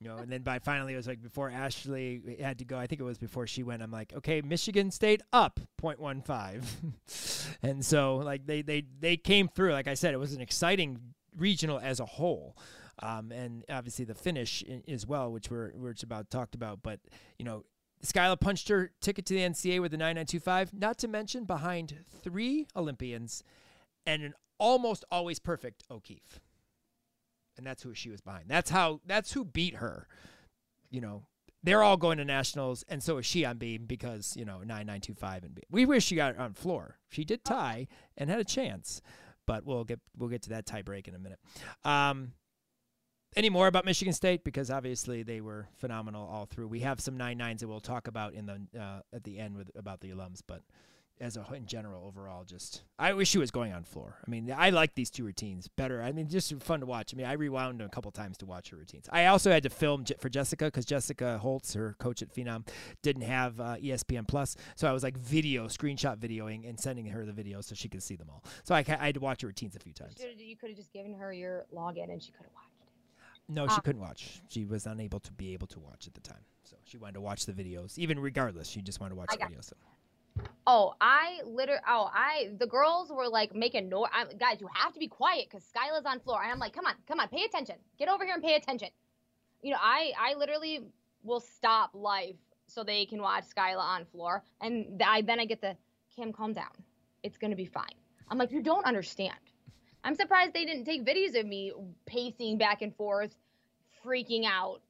[0.00, 2.78] You know, and then by finally it was like before Ashley had to go.
[2.78, 3.82] I think it was before she went.
[3.82, 9.72] I'm like, okay, Michigan State up 0.15, and so like they they they came through.
[9.72, 11.00] Like I said, it was an exciting
[11.36, 12.56] regional as a whole.
[13.00, 16.82] Um, and obviously the finish in, as well, which we're which about talked about.
[16.82, 17.00] But
[17.38, 17.64] you know,
[18.04, 22.66] Skyla punched her ticket to the NCAA with a 9925, not to mention behind three
[22.76, 23.42] Olympians
[24.06, 26.40] and an almost always perfect O'Keefe.
[27.56, 28.44] And that's who she was behind.
[28.48, 30.06] That's how that's who beat her.
[30.90, 31.24] You know,
[31.62, 35.42] they're all going to nationals, and so is she on beam because, you know, 9925
[35.42, 35.64] and beam.
[35.70, 36.98] We wish she got on floor.
[37.08, 39.02] She did tie and had a chance.
[39.44, 41.40] But we'll get we'll get to that tie break in a minute.
[41.84, 42.32] Um,
[43.36, 46.68] any more about Michigan State because obviously they were phenomenal all through.
[46.68, 49.56] We have some nine nines that we'll talk about in the uh, at the end
[49.56, 50.62] with about the alums, but
[51.20, 54.16] as a in general overall, just I wish she was going on floor.
[54.26, 56.02] I mean, I like these two routines better.
[56.02, 57.12] I mean, just fun to watch.
[57.12, 59.08] I mean, I rewound a couple times to watch her routines.
[59.10, 62.66] I also had to film for Jessica because Jessica Holtz, her coach at Phenom,
[63.02, 67.24] didn't have uh, ESPN Plus, so I was like video screenshot videoing and sending her
[67.24, 68.44] the videos so she could see them all.
[68.64, 70.16] So I, I had to watch her routines a few times.
[70.36, 72.67] You could have just given her your login and she could have watched.
[73.48, 74.42] No, she uh, couldn't watch.
[74.48, 76.42] She was unable to be able to watch at the time.
[76.64, 78.68] So she wanted to watch the videos, even regardless.
[78.68, 79.64] She just wanted to watch I the videos.
[79.64, 79.76] So.
[80.66, 81.80] Oh, I literally.
[81.88, 82.50] Oh, I.
[82.58, 84.08] The girls were like making noise.
[84.38, 86.94] Guys, you have to be quiet because Skyla's on floor, and I'm like, come on,
[87.06, 87.76] come on, pay attention.
[87.98, 88.88] Get over here and pay attention.
[89.62, 90.80] You know, I I literally
[91.22, 95.62] will stop life so they can watch Skyla on floor, and I then I get
[95.62, 95.76] the
[96.14, 96.70] Kim, calm down.
[97.22, 97.94] It's gonna be fine.
[98.28, 99.38] I'm like, you don't understand.
[100.08, 101.72] I'm surprised they didn't take videos of me
[102.06, 103.34] pacing back and forth,
[104.04, 104.80] freaking out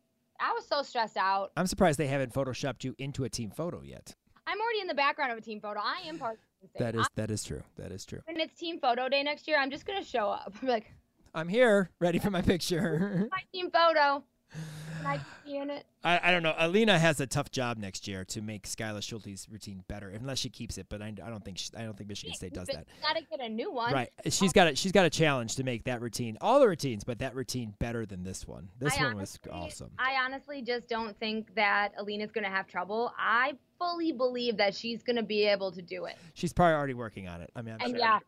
[0.41, 1.51] I was so stressed out.
[1.57, 4.15] I'm surprised they haven't photoshopped you into a team photo yet.
[4.47, 5.81] I'm already in the background of a team photo.
[5.81, 7.63] I am part of the That is that is true.
[7.77, 8.21] That is true.
[8.25, 10.55] When it's team photo day next year, I'm just gonna show up.
[10.63, 10.93] I'm like,
[11.35, 13.29] I'm here, ready for my picture.
[13.31, 14.23] my team photo.
[14.99, 15.83] Can I?
[16.05, 16.55] I, I don't know.
[16.59, 20.49] Alina has a tough job next year to make Skyla Schulte's routine better, unless she
[20.49, 20.87] keeps it.
[20.89, 22.87] But I, I don't think she, I don't think Michigan State does that.
[23.03, 23.93] Gotta get a new one.
[23.93, 24.11] Right.
[24.29, 27.19] She's got a she's got a challenge to make that routine, all the routines, but
[27.21, 28.69] that routine better than this one.
[28.79, 29.91] This I one was awesome.
[29.99, 33.13] I honestly just don't think that Alina's gonna have trouble.
[33.19, 36.17] I fully believe that she's gonna be able to do it.
[36.35, 37.51] She's probably already working on it.
[37.57, 37.99] I mean, I'm And sure.
[37.99, 38.19] yeah,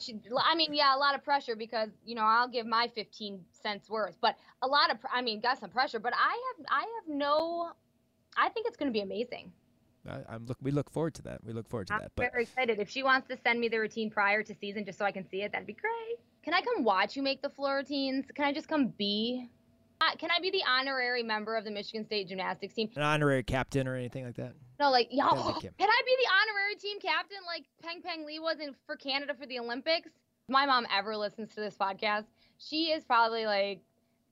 [0.00, 3.44] she, I mean, yeah, a lot of pressure because you know I'll give my 15
[3.62, 5.98] cents worth, but a lot of, I mean, got some pressure.
[5.98, 7.70] But I have, I have no,
[8.36, 9.52] I think it's going to be amazing.
[10.08, 10.56] I, I'm look.
[10.62, 11.44] We look forward to that.
[11.44, 12.12] We look forward to I'm that.
[12.16, 12.78] But very excited.
[12.78, 15.28] If she wants to send me the routine prior to season just so I can
[15.28, 16.18] see it, that'd be great.
[16.42, 18.24] Can I come watch you make the floor routines?
[18.34, 19.50] Can I just come be?
[20.00, 22.88] Uh, Can I be the honorary member of the Michigan State gymnastics team?
[22.96, 24.54] an honorary captain or anything like that.
[24.80, 25.88] No, like, y'all, That'd can.
[25.88, 29.44] I be the honorary team captain like Peng Peng Lee was in for Canada for
[29.44, 30.08] the Olympics?
[30.48, 32.24] My mom ever listens to this podcast.
[32.56, 33.82] She is probably like,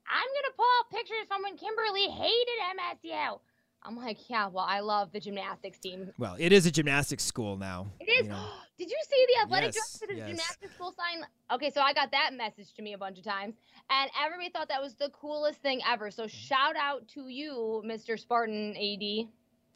[0.09, 3.39] I'm gonna pull out pictures from when Kimberly hated MSU.
[3.83, 6.11] I'm like, yeah, well, I love the gymnastics team.
[6.19, 7.87] Well, it is a gymnastics school now.
[8.01, 8.25] It is.
[8.25, 8.49] you know.
[8.79, 10.29] Did you see the athletic Yes, director of the yes.
[10.29, 11.27] gymnastics school sign?
[11.53, 13.55] Okay, so I got that message to me a bunch of times,
[13.91, 16.11] and everybody thought that was the coolest thing ever.
[16.11, 16.31] So mm.
[16.31, 18.19] shout out to you, Mr.
[18.19, 19.29] Spartan AD.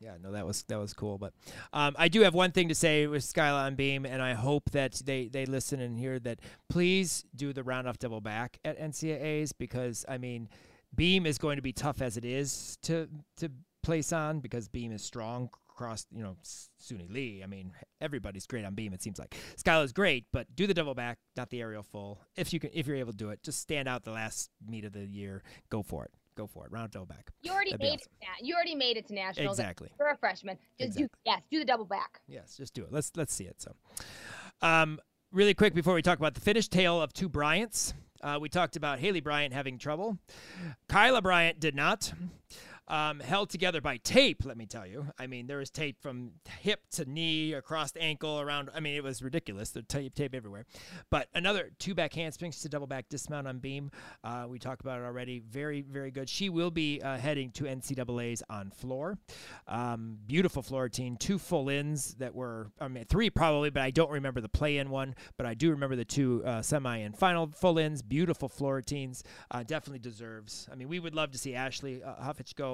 [0.02, 1.16] Yeah, no, that was that was cool.
[1.16, 1.32] But
[1.72, 4.70] um, I do have one thing to say with Skyla on Beam, and I hope
[4.72, 6.40] that they they listen and hear that.
[6.68, 10.48] Please do the round off double back at NCAA's because I mean,
[10.94, 13.50] Beam is going to be tough as it is to to
[13.84, 17.42] place on because Beam is strong across you know S- Suni Lee.
[17.44, 18.92] I mean, everybody's great on Beam.
[18.92, 22.18] It seems like Skyla's great, but do the double back, not the aerial full.
[22.36, 24.84] If you can, if you're able to do it, just stand out the last meet
[24.84, 25.44] of the year.
[25.70, 26.10] Go for it.
[26.36, 26.72] Go for it.
[26.72, 27.30] Round double back.
[27.42, 28.02] You already That'd made it.
[28.02, 29.58] to na- You already made it to nationals.
[29.58, 29.90] Exactly.
[29.98, 30.56] You're a freshman.
[30.80, 32.20] Just do yes, do the double back.
[32.26, 32.92] Yes, just do it.
[32.92, 33.60] Let's let's see it.
[33.60, 33.74] So,
[34.62, 34.98] um,
[35.30, 37.92] really quick before we talk about the finished tale of two Bryants,
[38.22, 40.18] uh, we talked about Haley Bryant having trouble.
[40.88, 42.12] Kyla Bryant did not.
[42.88, 45.06] Um, held together by tape, let me tell you.
[45.18, 48.70] I mean, there was tape from hip to knee, across the ankle, around.
[48.74, 49.70] I mean, it was ridiculous.
[49.70, 50.66] The tape, tape everywhere.
[51.10, 53.90] But another two back handsprings to double back dismount on beam.
[54.24, 55.38] Uh, we talked about it already.
[55.38, 56.28] Very, very good.
[56.28, 59.18] She will be uh, heading to NCAA's on floor.
[59.68, 61.16] Um, beautiful floor routine.
[61.16, 64.78] Two full ins that were, I mean, three probably, but I don't remember the play
[64.78, 65.14] in one.
[65.36, 68.02] But I do remember the two uh, semi and final full ins.
[68.02, 69.22] Beautiful floor routines.
[69.50, 70.68] Uh, definitely deserves.
[70.70, 72.71] I mean, we would love to see Ashley uh, Huffich go,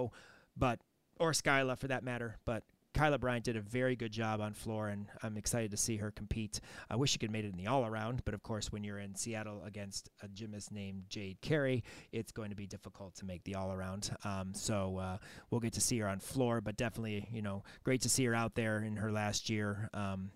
[0.56, 0.80] but
[1.18, 2.36] or Skyla for that matter.
[2.44, 2.64] But
[2.94, 6.10] Kyla Bryant did a very good job on floor, and I'm excited to see her
[6.10, 6.60] compete.
[6.90, 8.82] I wish she could have made it in the all around, but of course, when
[8.82, 13.24] you're in Seattle against a gymnast named Jade Carey, it's going to be difficult to
[13.24, 14.10] make the all around.
[14.24, 15.18] Um, so uh,
[15.50, 18.34] we'll get to see her on floor, but definitely, you know, great to see her
[18.34, 20.30] out there in her last year um,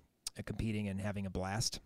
[0.44, 1.80] competing and having a blast.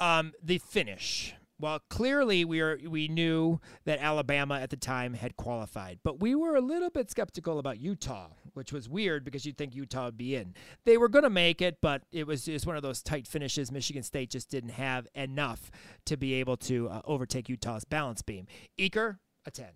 [0.00, 1.34] Um, the finish.
[1.60, 6.36] Well, clearly we are we knew that Alabama at the time had qualified, but we
[6.36, 10.16] were a little bit skeptical about Utah, which was weird because you'd think Utah would
[10.16, 10.54] be in.
[10.84, 13.72] They were going to make it, but it was just one of those tight finishes.
[13.72, 15.72] Michigan State just didn't have enough
[16.04, 18.46] to be able to uh, overtake Utah's balance beam.
[18.78, 19.72] Eaker, a ten.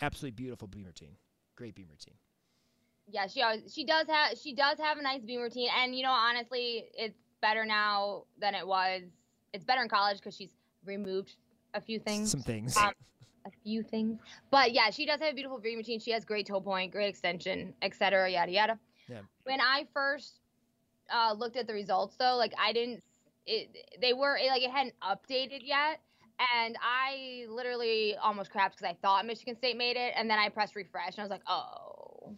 [0.00, 1.16] Absolutely beautiful beam routine.
[1.56, 2.14] Great beam routine.
[3.06, 6.04] Yeah, she always, she does have she does have a nice beam routine, and you
[6.04, 9.02] know honestly, it's better now than it was.
[9.52, 10.54] It's better in college because she's
[10.84, 11.36] removed
[11.74, 12.30] a few things.
[12.30, 12.76] Some things.
[12.76, 12.92] Um,
[13.46, 14.18] a few things.
[14.50, 16.00] But yeah, she does have a beautiful beam routine.
[16.00, 18.30] She has great toe point, great extension, etc.
[18.30, 18.78] Yada yada.
[19.08, 19.20] Yeah.
[19.44, 20.40] When I first
[21.12, 23.02] uh, looked at the results, though, like I didn't,
[23.46, 23.68] it
[24.00, 26.00] they were like it hadn't updated yet,
[26.54, 30.48] and I literally almost crapped because I thought Michigan State made it, and then I
[30.48, 32.34] pressed refresh, and I was like, oh.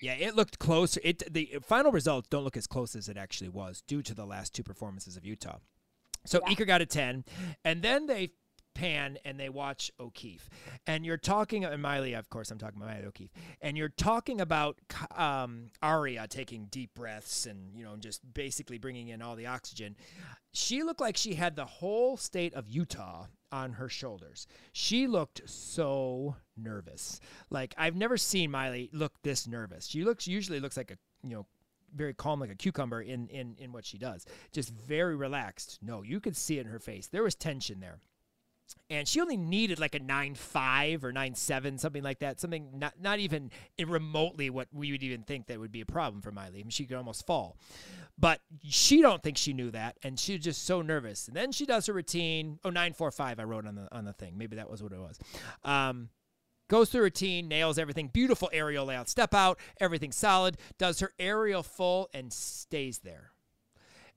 [0.00, 0.96] Yeah, it looked close.
[0.98, 4.24] It the final results don't look as close as it actually was due to the
[4.24, 5.58] last two performances of Utah.
[6.24, 6.54] So Yeah.
[6.54, 7.24] Eaker got a ten,
[7.64, 8.32] and then they
[8.74, 10.48] pan and they watch O'Keefe,
[10.86, 14.40] and you're talking and Maile, of course, I'm talking about Maile O'Keefe, and you're talking
[14.40, 14.78] about
[15.16, 19.96] um, Aria taking deep breaths and you know just basically bringing in all the oxygen.
[20.52, 24.46] She looked like she had the whole state of Utah on her shoulders.
[24.72, 27.20] She looked so nervous.
[27.50, 29.86] Like I've never seen Maile look this nervous.
[29.86, 31.46] She looks usually looks like a you know
[31.94, 34.24] very calm like a cucumber in in in what she does.
[34.52, 35.78] Just very relaxed.
[35.82, 37.06] No, you could see it in her face.
[37.06, 37.98] There was tension there.
[38.90, 42.40] And she only needed like a nine five or nine seven, something like that.
[42.40, 43.50] Something not not even
[43.82, 46.48] remotely what we would even think that would be a problem for Maile.
[46.48, 47.56] I mean, she could almost fall.
[48.18, 51.28] But she don't think she knew that, and she was just so nervous.
[51.28, 52.58] And then she does her routine.
[52.64, 54.36] Oh, 945 I wrote on the on the thing.
[54.36, 55.18] Maybe that was what it was.
[55.64, 56.08] Um,
[56.68, 58.08] goes through routine, nails everything.
[58.08, 59.08] Beautiful aerial layout.
[59.08, 60.56] Step out, everything solid.
[60.78, 63.32] Does her aerial full and stays there.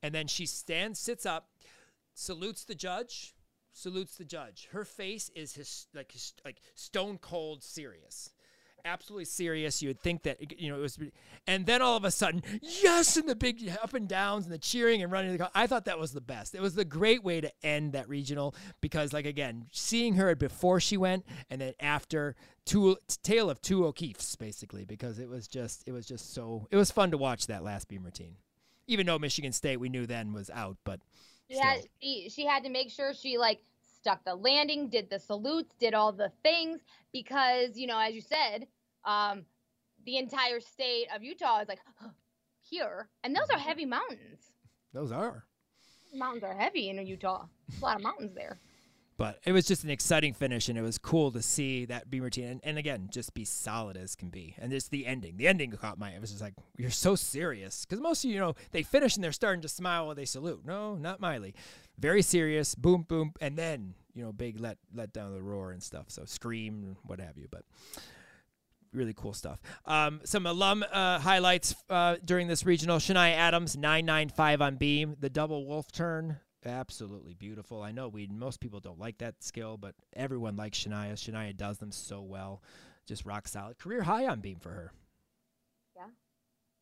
[0.04, 1.50] And then she stands, sits up,
[2.14, 3.36] salutes the judge,
[3.74, 4.68] salutes the judge.
[4.72, 8.32] Her face is his, like his, like stone cold serious
[8.86, 9.82] absolutely serious.
[9.82, 11.00] You would think that you know it was,
[11.48, 14.60] and then all of a sudden, yes, and the big up and downs and the
[14.60, 15.40] cheering and running.
[15.54, 16.56] I thought that was the best.
[16.56, 20.80] It was the great way to end that regional because, like again, seeing her before
[20.80, 22.36] she went and then after,
[22.66, 26.78] two tale of two O'Keefes basically because it was just it was just so it
[26.78, 28.36] was fun to watch that last beam routine.
[28.88, 31.00] Even though Michigan State we knew then was out, but
[31.50, 33.60] yeah, she, she had to make sure she like
[34.02, 36.82] stuck the landing, did the salutes, did all the things
[37.14, 38.68] because, you know, as you said,
[39.06, 39.46] um,
[40.06, 41.80] the entire state of Utah is like
[42.64, 43.68] here, and those are mm-hmm.
[43.68, 44.52] heavy mountains.
[44.94, 45.46] Those are.
[46.14, 47.46] Mountains are heavy in Utah.
[47.68, 48.60] There's a lot of mountains there.
[49.18, 52.24] But it was just an exciting finish, and it was cool to see that beam
[52.24, 54.56] routine, and, and again, just be solid as can be.
[54.58, 55.38] And it's the ending.
[55.38, 56.10] The ending caught my.
[56.10, 59.24] It was just like you're so serious because most of you know they finish and
[59.24, 60.66] they're starting to smile while they salute.
[60.66, 61.52] No, not Maile.
[62.02, 62.74] Very serious.
[62.74, 66.06] Boom, boom, and then you know big let let down the roar and stuff.
[66.08, 67.48] So scream, what have you.
[67.50, 67.64] But
[68.92, 69.62] really cool stuff.
[69.86, 75.30] Um, some alum uh, highlights uh, during this regional: Shania Adams, 995 on beam, the
[75.30, 76.38] double wolf turn.
[76.66, 77.84] Absolutely beautiful.
[77.84, 81.14] I know we most people don't like that skill, but everyone likes Shania.
[81.14, 82.64] Shania does them so well.
[83.06, 83.78] Just rock solid.
[83.78, 84.92] Career high on beam for her.
[85.96, 86.08] Yeah.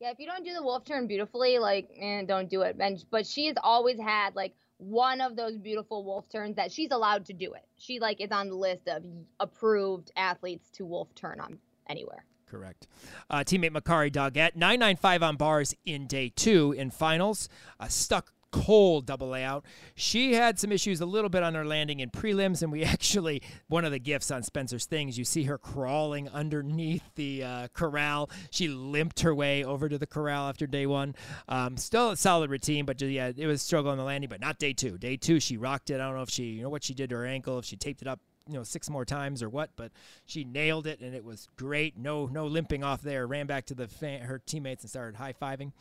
[0.00, 2.76] Yeah, if you don't do the wolf turn beautifully, like, eh, don't do it.
[2.80, 7.26] And but she's always had like one of those beautiful wolf turns that she's allowed
[7.26, 7.64] to do it.
[7.76, 9.04] She like is on the list of
[9.38, 11.58] approved athletes to wolf turn on
[11.88, 12.24] anywhere.
[12.46, 12.88] Correct.
[13.28, 17.48] Uh, teammate Makarri Doggette, 995 on bars in day two in finals.
[17.78, 19.64] Uh, stuck cold double layout.
[19.94, 23.42] She had some issues a little bit on her landing in prelims, and we actually,
[23.68, 28.30] one of the gifts on Spencer's things, you see her crawling underneath the uh, corral.
[28.50, 31.14] She limped her way over to the corral after day one.
[31.48, 34.58] Um, still a solid routine, but yeah, it was struggle on the landing, but not
[34.58, 34.98] day two.
[34.98, 35.94] Day two, she rocked it.
[35.94, 37.76] I don't know if she, you know, what she did to her ankle, if she
[37.76, 39.92] taped it up you know six more times or what, but
[40.26, 41.96] she nailed it and it was great.
[41.96, 43.26] No no limping off there.
[43.26, 45.72] Ran back to the fan, her teammates and started high fiving.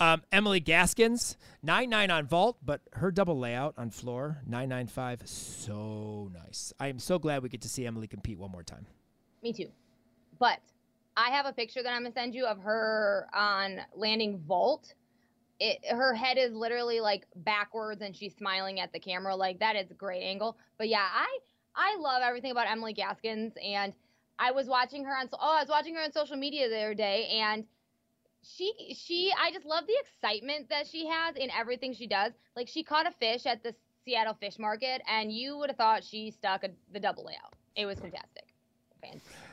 [0.00, 4.86] Um, Emily Gaskins nine nine on vault, but her double layout on floor nine nine
[4.86, 6.72] five so nice.
[6.80, 8.86] I am so glad we get to see Emily compete one more time.
[9.42, 9.70] Me too,
[10.38, 10.58] but
[11.16, 14.94] I have a picture that I'm gonna send you of her on landing vault.
[15.58, 19.74] It, her head is literally like backwards and she's smiling at the camera like that
[19.74, 21.38] is a great angle but yeah i
[21.76, 23.92] I love everything about Emily Gaskins, and
[24.38, 25.28] I was watching her on.
[25.32, 27.64] Oh, I was watching her on social media the other day, and
[28.42, 32.32] she she I just love the excitement that she has in everything she does.
[32.54, 33.74] Like she caught a fish at the
[34.04, 37.54] Seattle Fish Market, and you would have thought she stuck a, the double layout.
[37.74, 38.44] It was fantastic.
[39.00, 39.45] fantastic.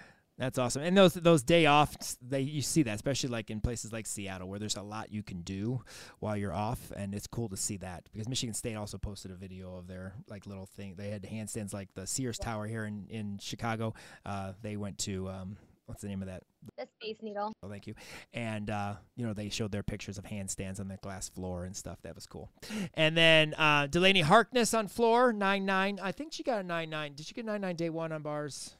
[0.43, 0.81] That's awesome.
[0.81, 4.49] And those those day offs, they you see that, especially like in places like Seattle,
[4.49, 5.81] where there's a lot you can do
[6.19, 9.35] while you're off, and it's cool to see that because Michigan State also posted a
[9.35, 10.95] video of their like little thing.
[10.97, 13.93] They had handstands like the Sears Tower here in in Chicago.
[14.25, 15.55] Uh, they went to um,
[15.85, 16.43] what's the name of that?
[16.77, 17.53] The Space Needle.
[17.63, 17.95] Oh, thank you.
[18.33, 21.73] And uh, you know they showed their pictures of handstands on the glass floor and
[21.73, 21.99] stuff.
[22.01, 22.51] That was cool.
[22.95, 26.01] And then uh, Delaney Harkness on floor nine nine.
[26.03, 27.13] I think she got a nine nine.
[27.15, 28.75] Did she get nine nine day one on bars?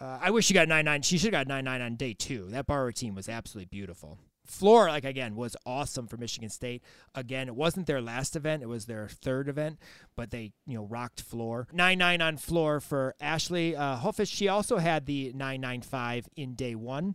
[0.00, 1.02] Uh, I wish she got nine nine.
[1.02, 2.46] She should have got nine nine on day two.
[2.50, 4.18] That bar routine was absolutely beautiful.
[4.44, 6.82] Floor, like again, was awesome for Michigan State.
[7.14, 9.78] Again, it wasn't their last event; it was their third event,
[10.16, 11.68] but they, you know, rocked floor.
[11.72, 13.98] Nine nine on floor for Ashley uh.
[14.24, 17.14] She also had the nine nine five in day one.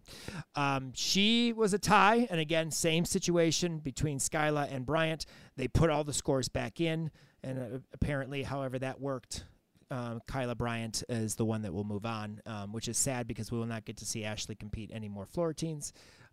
[0.55, 5.25] Um, she was a tie, and again, same situation between Skyla and Bryant.
[5.57, 7.11] They put all the scores back in,
[7.43, 9.43] and uh, apparently, however that worked,
[9.89, 13.51] um, Kyla Bryant is the one that will move on, um, which is sad because
[13.51, 15.53] we will not get to see Ashley compete any more floor.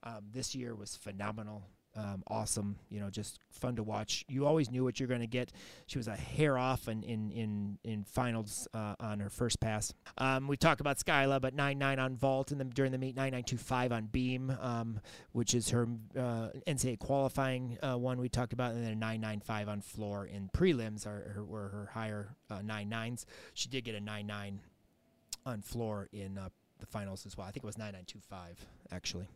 [0.03, 1.63] Um, this year was phenomenal
[1.97, 2.77] um, awesome.
[2.91, 4.25] You know, just fun to watch.
[4.29, 5.53] You always knew what you're going to get.
[5.87, 9.93] She was a hair off in in in, in finals uh, on her first pass.
[10.19, 13.17] Um, we talked about Skyla, but nine nine on vault, and then during the meet
[13.17, 15.01] nine nine two five on beam, um,
[15.33, 19.41] which is her uh, NCAA qualifying uh, one we talked about, and then nine nine
[19.41, 23.27] five on floor in prelims are her, were her higher uh, nine nines.
[23.55, 24.61] She did get a nine nine
[25.47, 26.49] on floor in uh,
[26.81, 27.47] the finals as well.
[27.47, 29.29] I think it was nine nine two five actually.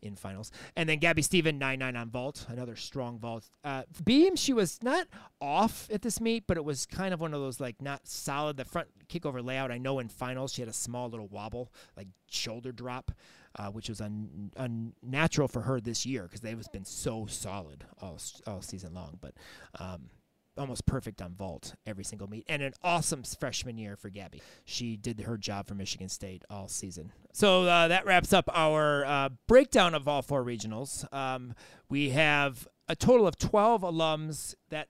[0.00, 0.52] In finals.
[0.76, 3.50] And then Gabby Steven, 9 9 on vault, another strong vault.
[3.64, 5.08] Uh, beam, she was not
[5.40, 8.56] off at this meet, but it was kind of one of those like not solid.
[8.56, 12.06] The front kickover layout, I know in finals she had a small little wobble, like
[12.30, 13.10] shoulder drop,
[13.56, 18.18] uh, which was un- unnatural for her this year because they've been so solid all,
[18.46, 19.18] all season long.
[19.20, 19.34] But
[19.80, 20.10] um,
[20.58, 24.42] almost perfect on vault every single meet, and an awesome freshman year for Gabby.
[24.64, 27.12] She did her job for Michigan State all season.
[27.32, 31.10] So uh, that wraps up our uh, breakdown of all four regionals.
[31.12, 31.54] Um,
[31.88, 34.88] we have a total of 12 alums that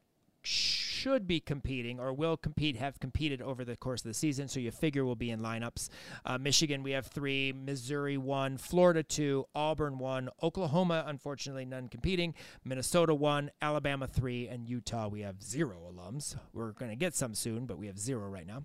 [0.98, 4.48] should be competing or will compete, have competed over the course of the season.
[4.48, 5.90] So you figure will be in lineups.
[6.24, 12.34] Uh, Michigan, we have three, Missouri, one, Florida, two, Auburn, one, Oklahoma, unfortunately, none competing,
[12.64, 16.36] Minnesota, one, Alabama, three, and Utah, we have zero alums.
[16.52, 18.64] We're going to get some soon, but we have zero right now.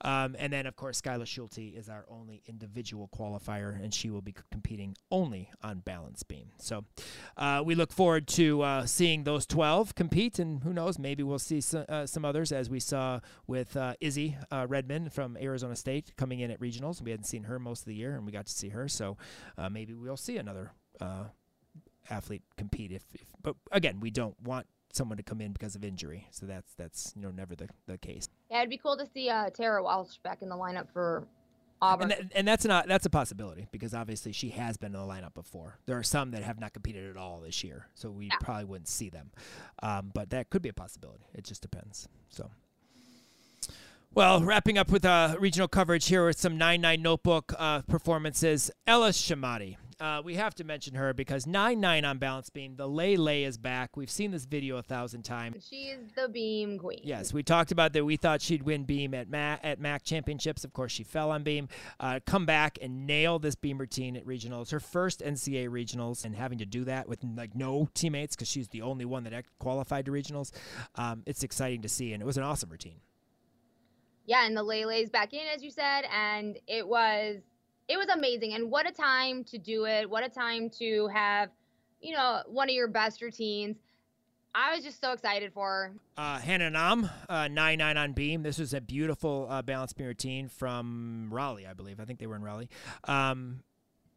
[0.00, 4.20] Um, and then, of course, Skyla Schulte is our only individual qualifier, and she will
[4.20, 6.50] be competing only on balance beam.
[6.58, 6.84] So
[7.36, 11.38] uh, we look forward to uh, seeing those 12 compete, and who knows, maybe we'll
[11.38, 15.76] see some, uh, some others, as we saw with uh, Izzy uh, Redmond from Arizona
[15.76, 17.02] State coming in at regionals.
[17.02, 18.88] We hadn't seen her most of the year, and we got to see her.
[18.88, 19.16] So
[19.56, 21.24] uh, maybe we'll see another uh,
[22.10, 22.92] athlete compete.
[22.92, 26.26] If, if, but again, we don't want someone to come in because of injury.
[26.30, 28.28] So that's that's you know never the, the case.
[28.50, 31.26] Yeah, it'd be cool to see uh, Tara Walsh back in the lineup for
[31.80, 32.12] Auburn.
[32.12, 35.34] And, and, that's not that's a possibility because obviously she has been in the lineup
[35.34, 35.78] before.
[35.86, 38.36] There are some that have not competed at all this year, so we yeah.
[38.40, 39.30] probably wouldn't see them.
[39.82, 41.24] Um, but that could be a possibility.
[41.34, 42.08] It just depends.
[42.28, 42.50] So.
[44.14, 48.70] Well, wrapping up with uh, regional coverage here with some 9 9 notebook uh, performances.
[48.86, 52.76] Ellis Shamati uh, we have to mention her because 9 9 on balance beam.
[52.76, 53.96] The Lay Lay is back.
[53.96, 55.66] We've seen this video a thousand times.
[55.68, 57.00] She is the beam queen.
[57.02, 58.04] Yes, we talked about that.
[58.04, 60.64] We thought she'd win beam at MAC, at MAC championships.
[60.64, 61.68] Of course, she fell on beam.
[61.98, 64.70] Uh, come back and nail this beam routine at regionals.
[64.70, 68.68] Her first NCA regionals and having to do that with like no teammates because she's
[68.68, 70.52] the only one that qualified to regionals.
[70.94, 73.00] Um, it's exciting to see, and it was an awesome routine.
[74.28, 77.38] Yeah, and the Lay Lay's back in, as you said, and it was
[77.88, 78.54] it was amazing.
[78.54, 80.08] And what a time to do it.
[80.08, 81.50] What a time to have,
[82.00, 83.76] you know, one of your best routines.
[84.54, 85.92] I was just so excited for her.
[86.16, 88.42] Uh, Hannah Nam, uh, 9 9 on beam.
[88.42, 92.00] This was a beautiful uh, balance beam routine from Raleigh, I believe.
[92.00, 92.68] I think they were in Raleigh.
[93.04, 93.62] Um,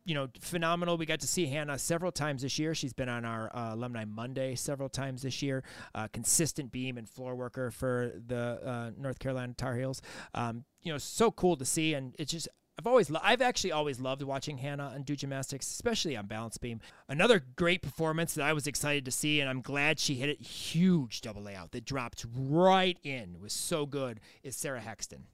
[0.03, 0.97] you know, phenomenal.
[0.97, 2.73] We got to see Hannah several times this year.
[2.73, 5.63] She's been on our uh, Alumni Monday several times this year.
[5.93, 10.01] Uh, consistent beam and floor worker for the uh, North Carolina Tar Heels.
[10.33, 12.47] Um, you know, so cool to see, and it's just
[12.81, 16.57] I've always, lo- I've actually always loved watching Hannah and do gymnastics, especially on balance
[16.57, 16.81] beam.
[17.07, 20.41] Another great performance that I was excited to see, and I'm glad she hit it.
[20.41, 23.39] Huge double layout that dropped right in.
[23.39, 24.19] Was so good.
[24.41, 25.25] Is Sarah Hexton.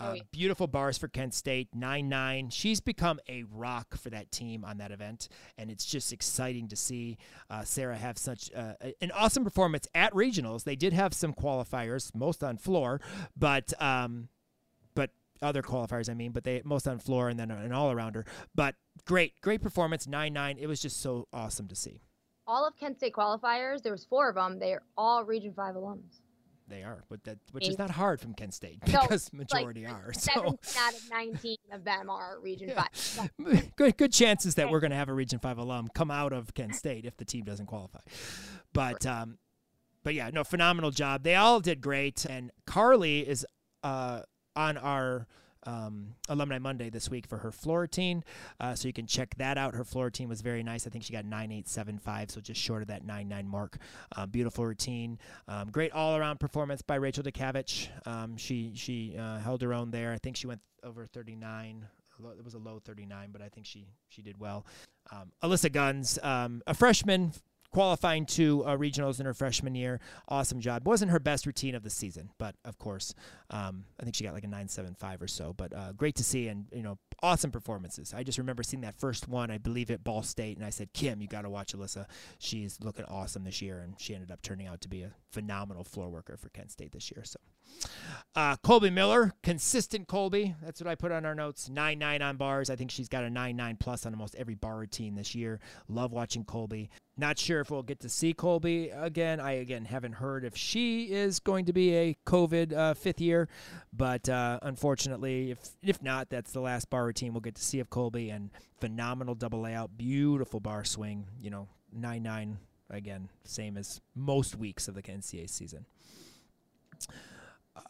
[0.00, 0.16] Oh, uh.
[0.32, 2.50] Beautiful bars for Kent State, 9 9.
[2.50, 6.76] She's become a rock for that team on that event, and it's just exciting to
[6.76, 7.16] see
[7.48, 10.64] uh, Sarah have such uh, an awesome performance at regionals.
[10.64, 13.00] They did have some qualifiers, most on floor,
[13.34, 14.28] but um,
[15.42, 18.26] other qualifiers, I mean, but they most on floor and then an all arounder.
[18.54, 20.56] But great, great performance, nine nine.
[20.58, 22.00] It was just so awesome to see.
[22.46, 24.58] All of Kent State qualifiers, there was four of them.
[24.58, 26.20] They're all Region Five alums.
[26.68, 29.92] They are, but that which is not hard from Kent State because no, majority like
[29.92, 30.12] are.
[30.18, 32.84] So out of nineteen of them are Region yeah.
[32.94, 33.30] Five.
[33.76, 36.54] good, good chances that we're going to have a Region Five alum come out of
[36.54, 37.98] Kent State if the team doesn't qualify.
[38.72, 39.38] But um,
[40.02, 41.24] but yeah, no, phenomenal job.
[41.24, 43.46] They all did great, and Carly is
[43.82, 44.22] uh
[44.56, 45.26] on our
[45.64, 48.24] um, Alumni Monday this week for her floor routine.
[48.60, 49.74] Uh, so you can check that out.
[49.74, 50.86] Her floor routine was very nice.
[50.86, 53.78] I think she got 9875, so just short of that 99 mark.
[54.16, 55.18] Uh, beautiful routine.
[55.48, 57.88] Um, great all around performance by Rachel Dekavich.
[58.06, 60.12] Um, she she uh, held her own there.
[60.12, 61.86] I think she went over 39.
[62.38, 64.64] It was a low 39, but I think she she did well.
[65.10, 67.32] Um, Alyssa Guns, um, a freshman
[67.72, 70.00] qualifying to uh, regionals in her freshman year.
[70.28, 70.86] Awesome job.
[70.86, 73.14] Wasn't her best routine of the season, but of course,
[73.50, 75.54] um, I think she got like a 9.75 or so.
[75.56, 78.12] But uh, great to see, and you know, awesome performances.
[78.14, 80.92] I just remember seeing that first one, I believe at Ball State, and I said,
[80.92, 82.06] Kim, you got to watch Alyssa.
[82.38, 85.84] She's looking awesome this year, and she ended up turning out to be a phenomenal
[85.84, 87.24] floor worker for Kent State this year.
[87.24, 87.38] So,
[88.34, 90.54] uh, Colby Miller, consistent Colby.
[90.62, 91.68] That's what I put on our notes.
[91.68, 92.70] 9 9 on bars.
[92.70, 95.60] I think she's got a 9 9 plus on almost every bar routine this year.
[95.88, 96.90] Love watching Colby.
[97.16, 99.38] Not sure if we'll get to see Colby again.
[99.38, 103.48] I, again, haven't heard if she is going to be a COVID uh, fifth year,
[103.92, 107.78] but uh, unfortunately, if, if not, that's the last bar routine we'll get to see
[107.80, 108.30] of Colby.
[108.30, 112.58] And phenomenal double layout, beautiful bar swing, you know, 9 9
[112.90, 115.84] again, same as most weeks of the NCAA season.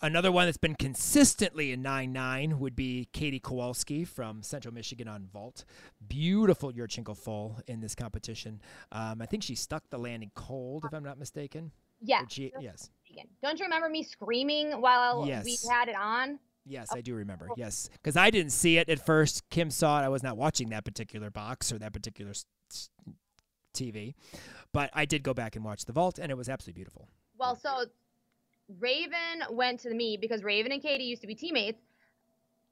[0.01, 5.07] Another one that's been consistently a 9 9 would be Katie Kowalski from Central Michigan
[5.07, 5.65] on vault.
[6.09, 8.61] Beautiful Yurchenko full in this competition.
[8.91, 11.71] Um, I think she stuck the landing cold, if I'm not mistaken.
[12.01, 12.23] Yeah.
[12.29, 12.91] She, yes.
[13.43, 15.45] Don't you remember me screaming while yes.
[15.45, 16.39] we had it on?
[16.65, 17.49] Yes, oh, I do remember.
[17.51, 17.55] Oh.
[17.57, 19.49] Yes, because I didn't see it at first.
[19.51, 20.05] Kim saw it.
[20.05, 22.33] I was not watching that particular box or that particular
[23.75, 24.15] TV,
[24.73, 27.09] but I did go back and watch the vault, and it was absolutely beautiful.
[27.39, 27.87] Well, so
[28.79, 31.81] Raven went to the meet because Raven and Katie used to be teammates.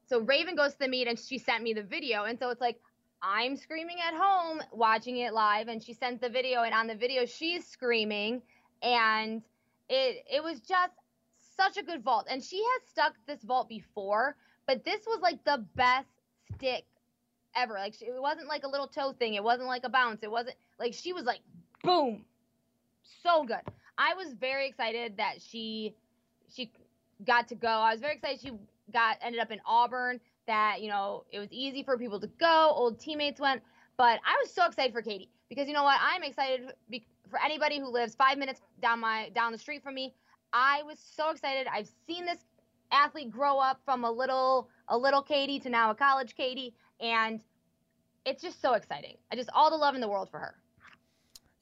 [0.09, 2.25] So Raven goes to the meet and she sent me the video.
[2.25, 2.81] And so it's like,
[3.23, 6.95] I'm screaming at home watching it live and she sent the video and on the
[6.95, 8.41] video she's screaming
[8.83, 9.43] and
[9.91, 10.95] it it was just
[11.61, 12.27] such a good vault.
[12.31, 14.37] And she has stuck this vault before
[14.71, 16.07] but this was like the best
[16.55, 16.85] stick
[17.57, 17.75] ever.
[17.75, 19.35] Like she, it wasn't like a little toe thing.
[19.35, 20.23] It wasn't like a bounce.
[20.23, 21.41] It wasn't like she was like
[21.83, 22.25] boom.
[23.25, 23.63] So good.
[23.99, 25.97] I was very excited that she
[26.55, 26.71] she
[27.27, 27.69] got to go.
[27.69, 28.53] I was very excited she
[28.93, 32.73] got ended up in auburn that you know it was easy for people to go.
[32.73, 33.63] Old teammates went.
[33.97, 35.99] But i was so excited for katie because you know what?
[36.01, 36.73] I'm excited
[37.29, 40.15] for anybody who lives five minutes down my down the street from me
[40.53, 42.39] i was so excited i've seen this
[42.93, 47.41] athlete grow up from a little a little katie to now a college katie and
[48.25, 50.55] it's just so exciting i just all the love in the world for her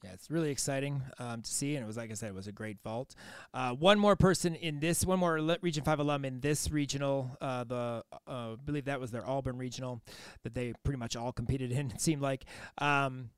[0.03, 2.47] yeah, it's really exciting um, to see, and it was like I said, it was
[2.47, 3.15] a great vault.
[3.53, 7.35] Uh, one more person in this, one more Region Five alum in this regional.
[7.41, 10.01] Uh, the uh, I believe that was their Auburn regional
[10.43, 11.91] that they pretty much all competed in.
[11.91, 12.45] It seemed like.
[12.77, 13.31] Um,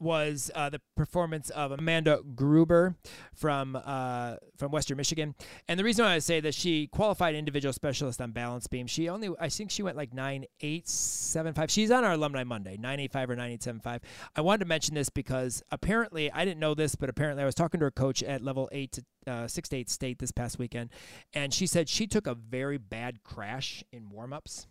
[0.00, 2.96] was uh, the performance of Amanda Gruber
[3.34, 5.34] from uh, from Western Michigan,
[5.68, 8.86] and the reason why I say that she qualified individual specialist on balance beam.
[8.86, 11.70] She only, I think, she went like nine eight seven five.
[11.70, 14.02] She's on our Alumni Monday, nine eight five or nine eight seven five.
[14.36, 17.54] I wanted to mention this because apparently I didn't know this, but apparently I was
[17.54, 20.58] talking to her coach at level eight to uh, six to eight state this past
[20.58, 20.90] weekend,
[21.32, 24.66] and she said she took a very bad crash in warmups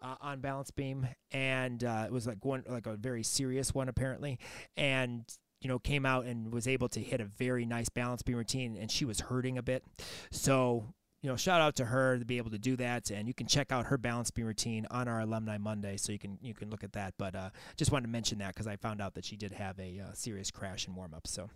[0.00, 3.88] uh, on balance beam, and uh, it was like one like a very serious one
[3.88, 4.38] apparently,
[4.76, 5.24] and
[5.60, 8.76] you know came out and was able to hit a very nice balance beam routine,
[8.76, 9.84] and she was hurting a bit,
[10.30, 10.84] so.
[11.22, 13.48] You know, shout out to her to be able to do that, and you can
[13.48, 16.70] check out her balance beam routine on our Alumni Monday, so you can you can
[16.70, 17.14] look at that.
[17.18, 19.76] But uh, just wanted to mention that because I found out that she did have
[19.80, 21.48] a uh, serious crash in warm up, so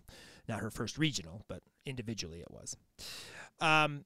[0.49, 2.75] not her first regional, but individually it was.
[3.61, 4.03] Um,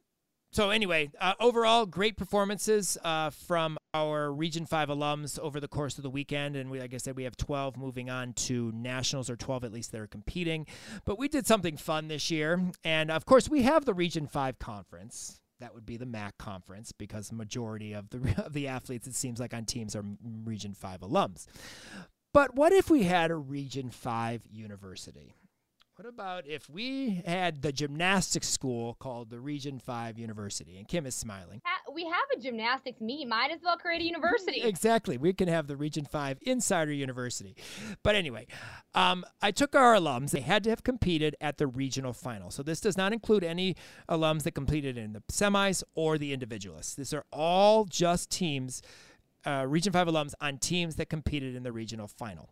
[0.55, 5.97] so anyway, uh, overall, great performances uh, from our Region Five alums over the course
[5.97, 9.29] of the weekend, and we, like I said, we have 12 moving on to nationals,
[9.29, 10.65] or 12 at least that are competing.
[11.03, 14.57] But we did something fun this year, and of course, we have the Region Five
[14.57, 15.41] conference.
[15.59, 19.15] That would be the MAC conference because the majority of the of the athletes it
[19.15, 20.05] seems like on teams are
[20.45, 21.47] Region Five alums.
[22.33, 25.35] But what if we had a Region Five university?
[25.97, 30.77] What about if we had the gymnastics school called the Region 5 University?
[30.77, 31.61] And Kim is smiling.
[31.93, 33.25] We have a gymnastics meet.
[33.29, 34.61] Might as well create a university.
[34.63, 35.17] exactly.
[35.17, 37.55] We can have the Region 5 Insider University.
[38.03, 38.47] But anyway,
[38.93, 40.31] um, I took our alums.
[40.31, 42.51] They had to have competed at the regional final.
[42.51, 43.77] So this does not include any
[44.09, 46.95] alums that completed in the semis or the individualists.
[46.95, 48.81] These are all just teams,
[49.45, 52.49] uh, Region 5 alums on teams that competed in the regional final.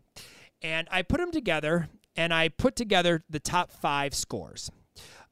[0.62, 4.70] And I put them together and I put together the top five scores.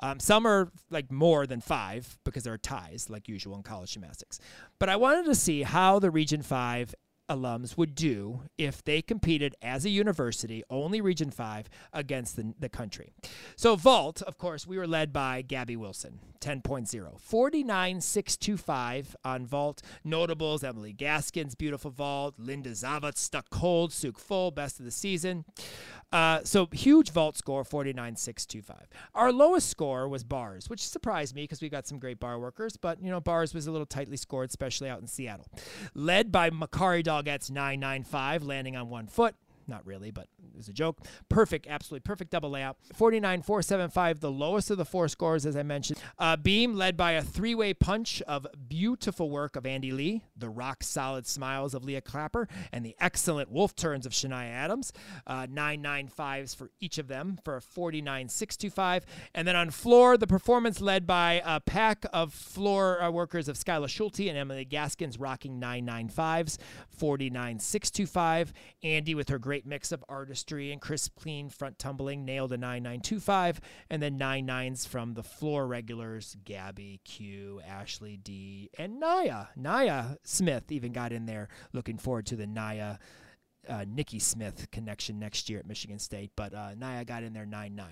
[0.01, 3.93] Um, some are like more than five because there are ties, like usual in college
[3.93, 4.41] gymnastics.
[4.81, 6.95] But I wanted to see how the Region 5
[7.31, 12.69] alums would do if they competed as a university, only Region 5, against the, the
[12.69, 13.13] country.
[13.57, 17.21] So, vault, of course, we were led by Gabby Wilson, 10.0.
[17.23, 19.81] 49.625 on vault.
[20.05, 25.45] Notables Emily Gaskin's beautiful vault, Linda Zavat stuck cold, Tsuk Full, best of the season.
[26.13, 28.75] Uh, so huge vault score, 49.625.
[29.15, 32.77] Our lowest score was bars, which surprised me because we got some great bar workers,
[32.77, 35.47] but you know, bars was a little tightly scored, especially out in Seattle.
[35.95, 39.35] Led by Makarri Doggette's 995, landing on one foot.
[39.73, 41.01] Not really, but it was a joke.
[41.31, 42.77] Perfect, absolutely perfect double layout.
[42.93, 45.99] 49 475, the lowest of the four scores, as I mentioned.
[46.19, 50.51] Uh, Beam led by a three way punch of beautiful work of Andy Lee, the
[50.51, 54.93] rock solid smiles of Leah Clapper, and the excellent wolf turns of Shania Adams.
[55.27, 59.07] Uh, 995s for each of them for a 49 625.
[59.35, 63.57] And then on floor, the performance led by a pack of floor uh, workers of
[63.57, 66.59] Skyla Schulte and Emily Gaskins rocking 995s,
[66.91, 68.53] 49 625.
[68.83, 73.61] Andy with her great mix of artistry and crisp, clean front tumbling, nailed a 9925,
[73.91, 79.47] and then nine nines from the floor regulars Gabby, Q, Ashley D, and Naya.
[79.57, 81.49] Naya Smith even got in there.
[81.73, 82.99] Looking forward to the Naya.
[83.69, 87.47] Uh, Nikki Smith connection next year at Michigan State, but uh, Naya got in there
[87.47, 87.87] 9 9.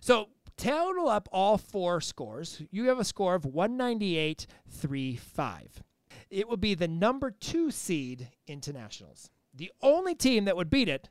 [0.00, 2.60] So total up all four scores.
[2.72, 5.82] You have a score of 198.35.
[6.30, 9.30] It will be the number two seed internationals.
[9.54, 11.08] The only team that would beat it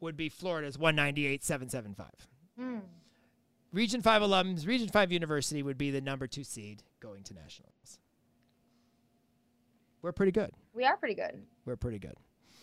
[0.00, 2.06] would be Florida's 198.775.
[2.60, 2.80] Mm.
[3.72, 7.98] Region 5 alums, Region 5 University would be the number two seed going to nationals.
[10.00, 10.52] We're pretty good.
[10.74, 11.42] We are pretty good.
[11.64, 12.14] We're pretty good.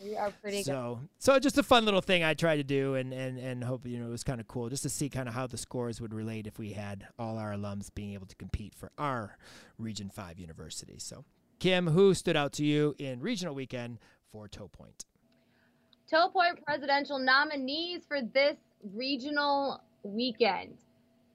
[0.04, 1.10] We are pretty so, good.
[1.20, 4.00] So just a fun little thing I tried to do and, and, and hope, you
[4.00, 6.14] know, it was kind of cool just to see kind of how the scores would
[6.14, 9.38] relate if we had all our alums being able to compete for our
[9.78, 10.96] Region 5 university.
[10.98, 11.26] So,
[11.60, 14.00] Kim, who stood out to you in regional weekend
[14.32, 15.06] for Toe Point?
[16.12, 18.58] Toe Point presidential nominees for this
[18.94, 20.78] regional weekend.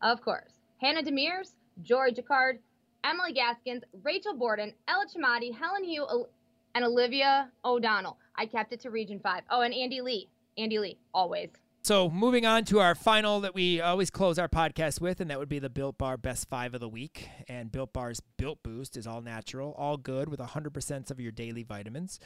[0.03, 2.59] Of course, Hannah Demirs, Jory Jacquard,
[3.03, 6.27] Emily Gaskins, Rachel Borden, Ella Chamati, Helen Hugh,
[6.75, 8.19] and Olivia O'Donnell.
[8.37, 9.45] I kept it to Region 5.
[9.51, 10.29] Oh, and Andy Lee.
[10.59, 11.49] Andy Lee, always.
[11.83, 15.39] So moving on to our final that we always close our podcast with, and that
[15.39, 17.31] would be the Built Bar Best Five of the Week.
[17.49, 21.63] And Built Bar's Built Boost is all natural, all good with 100% of your daily
[21.63, 22.21] vitamins.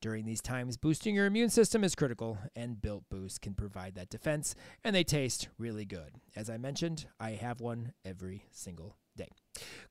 [0.00, 4.10] During these times, boosting your immune system is critical, and Built Boost can provide that
[4.10, 6.16] defense, and they taste really good.
[6.36, 9.28] As I mentioned, I have one every single day.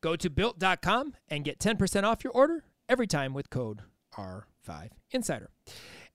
[0.02, 3.82] Go to built.com and get 10% off your order every time with code
[4.16, 5.50] R5 Insider.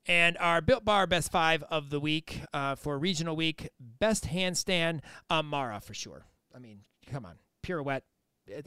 [0.07, 5.01] And our Built Bar Best Five of the week uh, for Regional Week, Best Handstand,
[5.29, 6.25] uh, Mara for sure.
[6.55, 6.79] I mean,
[7.11, 8.03] come on, pirouette.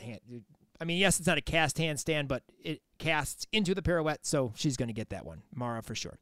[0.00, 0.20] Hand,
[0.80, 4.52] I mean, yes, it's not a cast handstand, but it casts into the pirouette, so
[4.56, 5.42] she's going to get that one.
[5.54, 6.18] Mara for sure.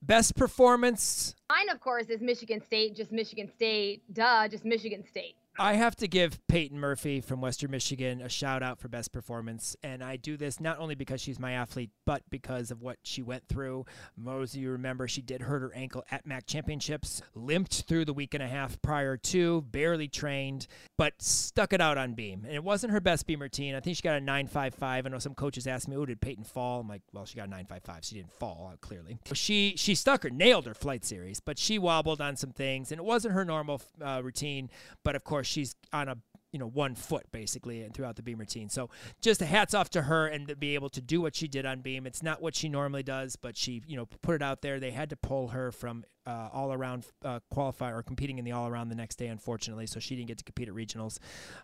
[0.00, 1.36] Best performance.
[1.48, 4.02] Mine, of course, is Michigan State, just Michigan State.
[4.12, 5.36] Duh, just Michigan State.
[5.58, 9.76] I have to give Peyton Murphy from Western Michigan a shout out for best performance.
[9.82, 13.20] And I do this not only because she's my athlete, but because of what she
[13.20, 13.84] went through.
[14.16, 18.32] Most you remember she did hurt her ankle at MAC Championships, limped through the week
[18.32, 20.66] and a half prior to, barely trained,
[20.96, 22.44] but stuck it out on beam.
[22.46, 23.74] And it wasn't her best beam routine.
[23.74, 25.04] I think she got a 955.
[25.04, 26.80] I know some coaches asked me, oh, did Peyton fall?
[26.80, 28.04] I'm like, well, she got a 955.
[28.04, 29.18] She didn't fall, clearly.
[29.34, 32.90] She, she stuck her, nailed her flight series, but she wobbled on some things.
[32.90, 34.70] And it wasn't her normal uh, routine.
[35.04, 36.16] But of course, course, she's on a
[36.52, 38.90] you know one foot basically and throughout the beam routine so
[39.22, 41.64] just a hats off to her and to be able to do what she did
[41.64, 42.06] on beam.
[42.06, 44.78] It's not what she normally does but she you know put it out there.
[44.78, 48.52] They had to pull her from uh, all around uh, qualify or competing in the
[48.52, 51.18] all around the next day unfortunately so she didn't get to compete at regionals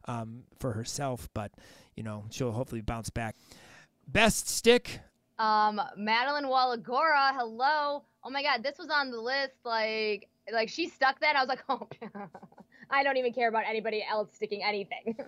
[0.07, 1.53] um, for herself but
[1.95, 3.37] you know she'll hopefully bounce back.
[4.07, 5.01] Best stick?
[5.39, 8.05] Um madeline wallagora hello.
[8.25, 11.49] Oh my god this was on the list like like she stuck that i was
[11.49, 11.87] like oh
[12.91, 15.17] I don't even care about anybody else sticking anything.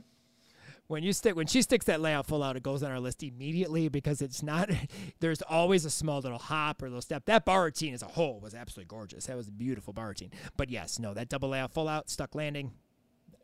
[0.90, 3.22] when you stick when she sticks that layout full out, it goes on our list
[3.22, 4.70] immediately because it's not.
[5.20, 7.24] There's always a small little hop or little step.
[7.26, 9.26] That bar routine as a whole was absolutely gorgeous.
[9.26, 10.32] That was a beautiful bar routine.
[10.56, 12.72] But yes, no, that double layout full out stuck landing.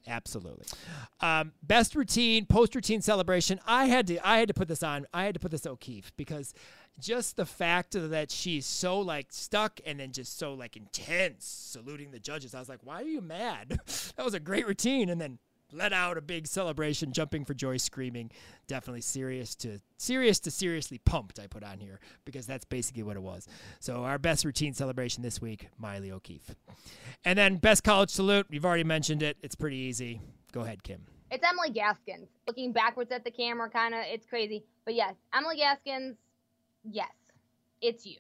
[0.09, 0.67] Absolutely.
[1.21, 3.61] Um, best routine, post routine celebration.
[3.67, 5.07] I had to I had to put this on.
[5.15, 6.53] I had to put this O'Keefe because
[6.99, 12.11] just the fact that she's so like stuck and then just so like intense saluting
[12.11, 12.55] the judges.
[12.55, 13.79] I was like, why are you mad?
[14.17, 15.09] that was a great routine.
[15.09, 15.39] And then
[15.73, 18.31] let out a big celebration, jumping for joy, screaming.
[18.67, 21.39] Definitely serious to serious to seriously pumped.
[21.39, 23.47] I put on here because that's basically what it was.
[23.81, 26.55] So our best routine celebration this week, Maile O'Keefe,
[27.25, 28.47] and then best college salute.
[28.51, 29.37] You've already mentioned it.
[29.43, 30.21] It's pretty easy.
[30.53, 31.03] Go ahead, Kim.
[31.31, 32.29] It's Emily Gaskins.
[32.47, 34.65] Looking backwards at the camera, kind of, it's crazy.
[34.85, 36.17] But yes, Emily Gaskins,
[36.91, 37.13] yes,
[37.81, 38.19] it's you.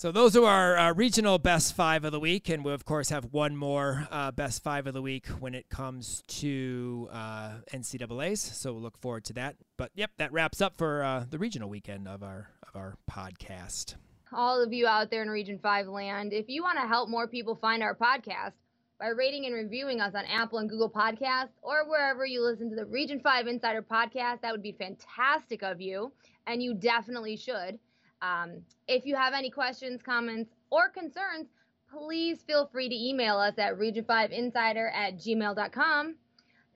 [0.00, 3.10] So those are our uh, regional best five of the week, and we of course
[3.10, 8.40] have one more uh, best five of the week when it comes to uh, NCAA's.
[8.40, 9.56] So we'll look forward to that.
[9.76, 13.96] But yep, that wraps up for uh, the regional weekend of our of our podcast.
[14.32, 17.28] All of you out there in Region Five land, if you want to help more
[17.28, 18.52] people find our podcast
[18.98, 22.76] by rating and reviewing us on Apple and Google Podcasts or wherever you listen to
[22.76, 26.10] the Region Five Insider podcast, that would be fantastic of you
[26.46, 27.78] and you definitely should.
[28.22, 31.48] Um, if you have any questions, comments, or concerns,
[31.90, 36.14] please feel free to email us at region5insider at gmail.com.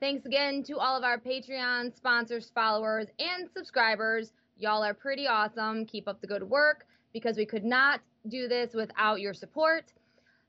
[0.01, 4.32] Thanks again to all of our Patreon sponsors, followers, and subscribers.
[4.57, 5.86] Y'all are pretty awesome.
[5.86, 9.93] Keep up the good work because we could not do this without your support.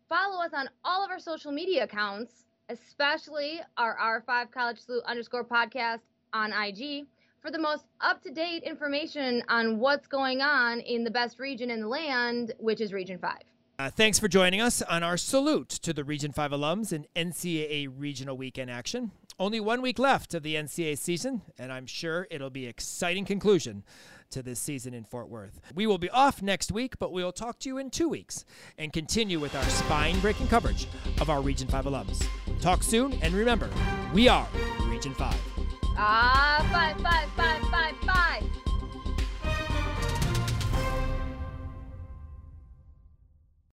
[0.09, 5.43] Follow us on all of our social media accounts, especially our R5 College Salute underscore
[5.43, 6.01] podcast
[6.33, 7.05] on IG
[7.45, 11.69] for the most up to date information on what's going on in the best region
[11.69, 13.37] in the land, which is Region 5.
[13.77, 17.87] Uh, thanks for joining us on our salute to the Region 5 alums in NCAA
[17.95, 19.11] Regional Weekend action.
[19.37, 23.25] Only one week left of the NCAA season, and I'm sure it'll be an exciting
[23.25, 23.83] conclusion
[24.31, 25.61] to this season in Fort Worth.
[25.75, 28.43] We will be off next week, but we will talk to you in two weeks
[28.79, 30.87] and continue with our spine breaking coverage
[31.21, 32.25] of our Region 5 alums.
[32.59, 33.69] Talk soon, and remember,
[34.15, 34.47] we are
[34.87, 35.54] Region 5.
[35.95, 37.64] 啊，拜拜拜拜。